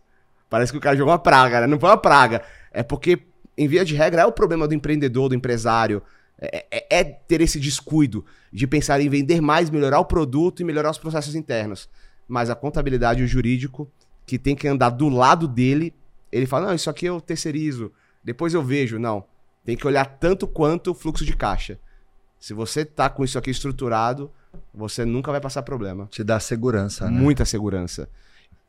Parece 0.49 0.71
que 0.71 0.77
o 0.77 0.81
cara 0.81 0.97
jogou 0.97 1.11
uma 1.11 1.19
praga, 1.19 1.61
né? 1.61 1.67
Não 1.67 1.79
foi 1.79 1.89
uma 1.89 1.97
praga. 1.97 2.41
É 2.71 2.81
porque, 2.81 3.19
em 3.55 3.67
via 3.67 3.85
de 3.85 3.93
regra, 3.93 4.23
é 4.23 4.25
o 4.25 4.31
problema 4.31 4.67
do 4.67 4.73
empreendedor, 4.73 5.29
do 5.29 5.35
empresário. 5.35 6.01
É, 6.39 6.65
é- 6.71 6.99
é 6.99 7.03
ter 7.03 7.39
esse 7.39 7.59
descuido 7.59 8.25
de 8.51 8.65
pensar 8.65 8.99
em 8.99 9.07
vender 9.07 9.41
mais, 9.41 9.69
melhorar 9.69 9.99
o 9.99 10.05
produto 10.05 10.61
e 10.61 10.65
melhorar 10.65 10.89
os 10.89 10.97
processos 10.97 11.35
internos. 11.35 11.87
Mas 12.27 12.49
a 12.49 12.55
contabilidade 12.55 13.23
o 13.23 13.27
jurídico, 13.27 13.89
que 14.25 14.39
tem 14.39 14.55
que 14.55 14.67
andar 14.67 14.89
do 14.89 15.07
lado 15.07 15.47
dele, 15.47 15.93
ele 16.31 16.45
fala: 16.47 16.67
não, 16.67 16.73
isso 16.73 16.89
aqui 16.89 17.05
eu 17.05 17.21
terceirizo, 17.21 17.91
depois 18.25 18.53
eu 18.53 18.63
vejo. 18.63 18.99
Não. 18.99 19.23
Tem 19.63 19.77
que 19.77 19.87
olhar 19.87 20.05
tanto 20.05 20.45
quanto 20.47 20.91
o 20.91 20.93
fluxo 20.93 21.23
de 21.23 21.35
caixa. 21.35 21.79
Se 22.39 22.53
você 22.53 22.83
tá 22.83 23.09
com 23.09 23.23
isso 23.23 23.37
aqui 23.37 23.49
estruturado, 23.49 24.29
você 24.73 25.05
nunca 25.05 25.31
vai 25.31 25.39
passar 25.39 25.63
problema. 25.63 26.07
Te 26.11 26.23
dá 26.23 26.39
segurança, 26.39 27.05
né? 27.09 27.11
Muita 27.11 27.45
segurança. 27.45 28.09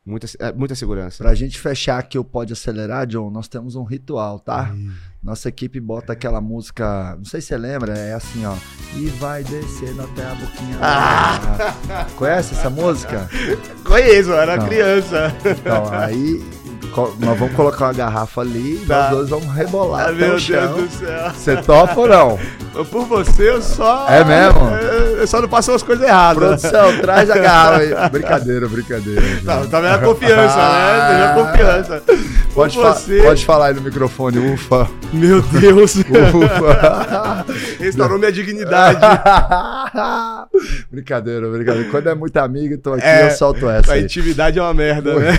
Muita, 0.05 0.29
é, 0.39 0.53
muita 0.53 0.75
segurança. 0.77 1.25
Pra 1.25 1.35
gente 1.35 1.59
fechar 1.59 1.99
aqui 1.99 2.17
o 2.17 2.23
Pode 2.23 2.53
Acelerar, 2.53 3.09
John, 3.09 3.29
nós 3.29 3.49
temos 3.49 3.75
um 3.75 3.83
ritual, 3.83 4.39
tá? 4.39 4.73
Nossa 5.21 5.49
equipe 5.49 5.81
bota 5.81 6.13
aquela 6.13 6.41
música, 6.41 7.17
não 7.17 7.25
sei 7.25 7.41
se 7.41 7.49
você 7.49 7.59
lembra, 7.59 7.99
é 7.99 8.15
assim, 8.15 8.47
ó. 8.47 8.55
E 8.95 9.07
vai 9.19 9.43
descendo 9.43 10.03
até 10.03 10.25
a 10.25 10.35
boquinha. 10.37 10.79
Ah! 10.81 12.07
Conhece 12.17 12.55
essa 12.55 12.71
música? 12.71 13.29
Conheço, 13.85 14.31
eu 14.31 14.39
era 14.41 14.57
Não. 14.57 14.69
criança. 14.69 15.35
Então, 15.45 15.93
aí 15.93 16.41
nós 17.19 17.39
vamos 17.39 17.55
colocar 17.55 17.87
uma 17.87 17.93
garrafa 17.93 18.41
ali 18.41 18.83
e 18.83 18.87
Tá. 18.87 19.03
nós 19.03 19.11
dois 19.11 19.29
vamos 19.29 19.55
rebolar 19.55 20.09
Ah, 20.09 20.13
meu 20.13 20.27
o 20.27 20.31
Deus 20.31 20.43
chão. 20.43 20.73
do 20.75 20.89
céu. 20.91 21.31
Você 21.35 21.57
topa 21.59 22.01
ou 22.01 22.09
não? 22.09 22.39
Por 22.91 23.07
você, 23.07 23.51
eu 23.51 23.63
só. 23.63 24.07
É 24.09 24.23
mesmo? 24.25 24.61
Eu, 24.69 25.17
eu 25.19 25.27
só 25.27 25.41
não 25.41 25.49
passo 25.49 25.73
as 25.73 25.83
coisas 25.83 26.07
erradas. 26.07 26.37
Produção, 26.61 26.99
traz 27.01 27.31
a 27.31 27.39
garrafa 27.39 27.79
aí. 27.79 27.95
Brincadeira, 28.11 28.69
brincadeira. 28.69 29.23
Tá, 29.45 29.57
John. 29.61 29.69
tá 29.69 29.81
vendo 29.81 29.95
a 29.95 29.99
confiança, 29.99 30.57
né? 30.57 31.09
Seja 31.11 31.35
confiança. 31.35 32.03
Por 32.07 32.55
Pode, 32.55 32.77
fa- 32.77 32.93
você. 32.93 33.23
pode 33.23 33.45
falar 33.47 33.67
aí 33.69 33.75
no 33.75 33.81
microfone, 33.81 34.39
ufa. 34.55 34.89
Meu 35.13 35.41
Deus. 35.43 35.97
Ufa. 36.05 37.45
Restaurou 37.81 38.19
minha 38.19 38.33
dignidade. 38.33 38.99
brincadeira, 40.91 41.49
brincadeira. 41.49 41.89
Quando 41.91 42.09
é 42.09 42.15
muito 42.15 42.37
amigo, 42.39 42.75
então 42.75 42.95
aqui 42.95 43.05
É, 43.07 43.27
eu 43.27 43.31
solto 43.31 43.69
essa. 43.69 43.93
A 43.95 43.99
intimidade 43.99 44.59
é 44.59 44.63
uma 44.63 44.75
merda, 44.75 45.15
né? 45.15 45.39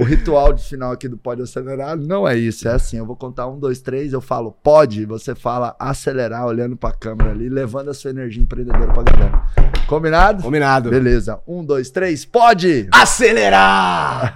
O 0.00 0.04
ritual 0.04 0.52
de 0.52 0.62
final 0.62 0.92
aqui 0.92 1.06
do 1.06 1.18
Pode 1.18 1.42
Acelerar 1.42 1.96
não 1.96 2.26
é 2.26 2.36
isso. 2.36 2.66
É 2.66 2.72
assim: 2.72 2.96
eu 2.96 3.06
vou 3.06 3.16
contar 3.16 3.46
um, 3.46 3.58
dois, 3.58 3.80
três, 3.80 4.12
eu 4.12 4.20
falo 4.20 4.50
pode, 4.50 5.04
você 5.04 5.34
fala 5.34 5.76
acelerar, 5.78 6.46
olhando 6.46 6.76
pra 6.76 6.92
câmera 6.92 7.30
ali, 7.30 7.48
levando 7.48 7.90
a 7.90 7.94
sua 7.94 8.10
energia 8.10 8.42
empreendedora 8.42 8.92
pra 8.92 9.02
galera. 9.02 9.42
Combinado? 9.86 10.42
Combinado. 10.42 10.90
Beleza. 10.90 11.40
Um, 11.46 11.64
dois, 11.64 11.90
três, 11.90 12.24
pode! 12.24 12.88
Acelerar! 12.92 14.30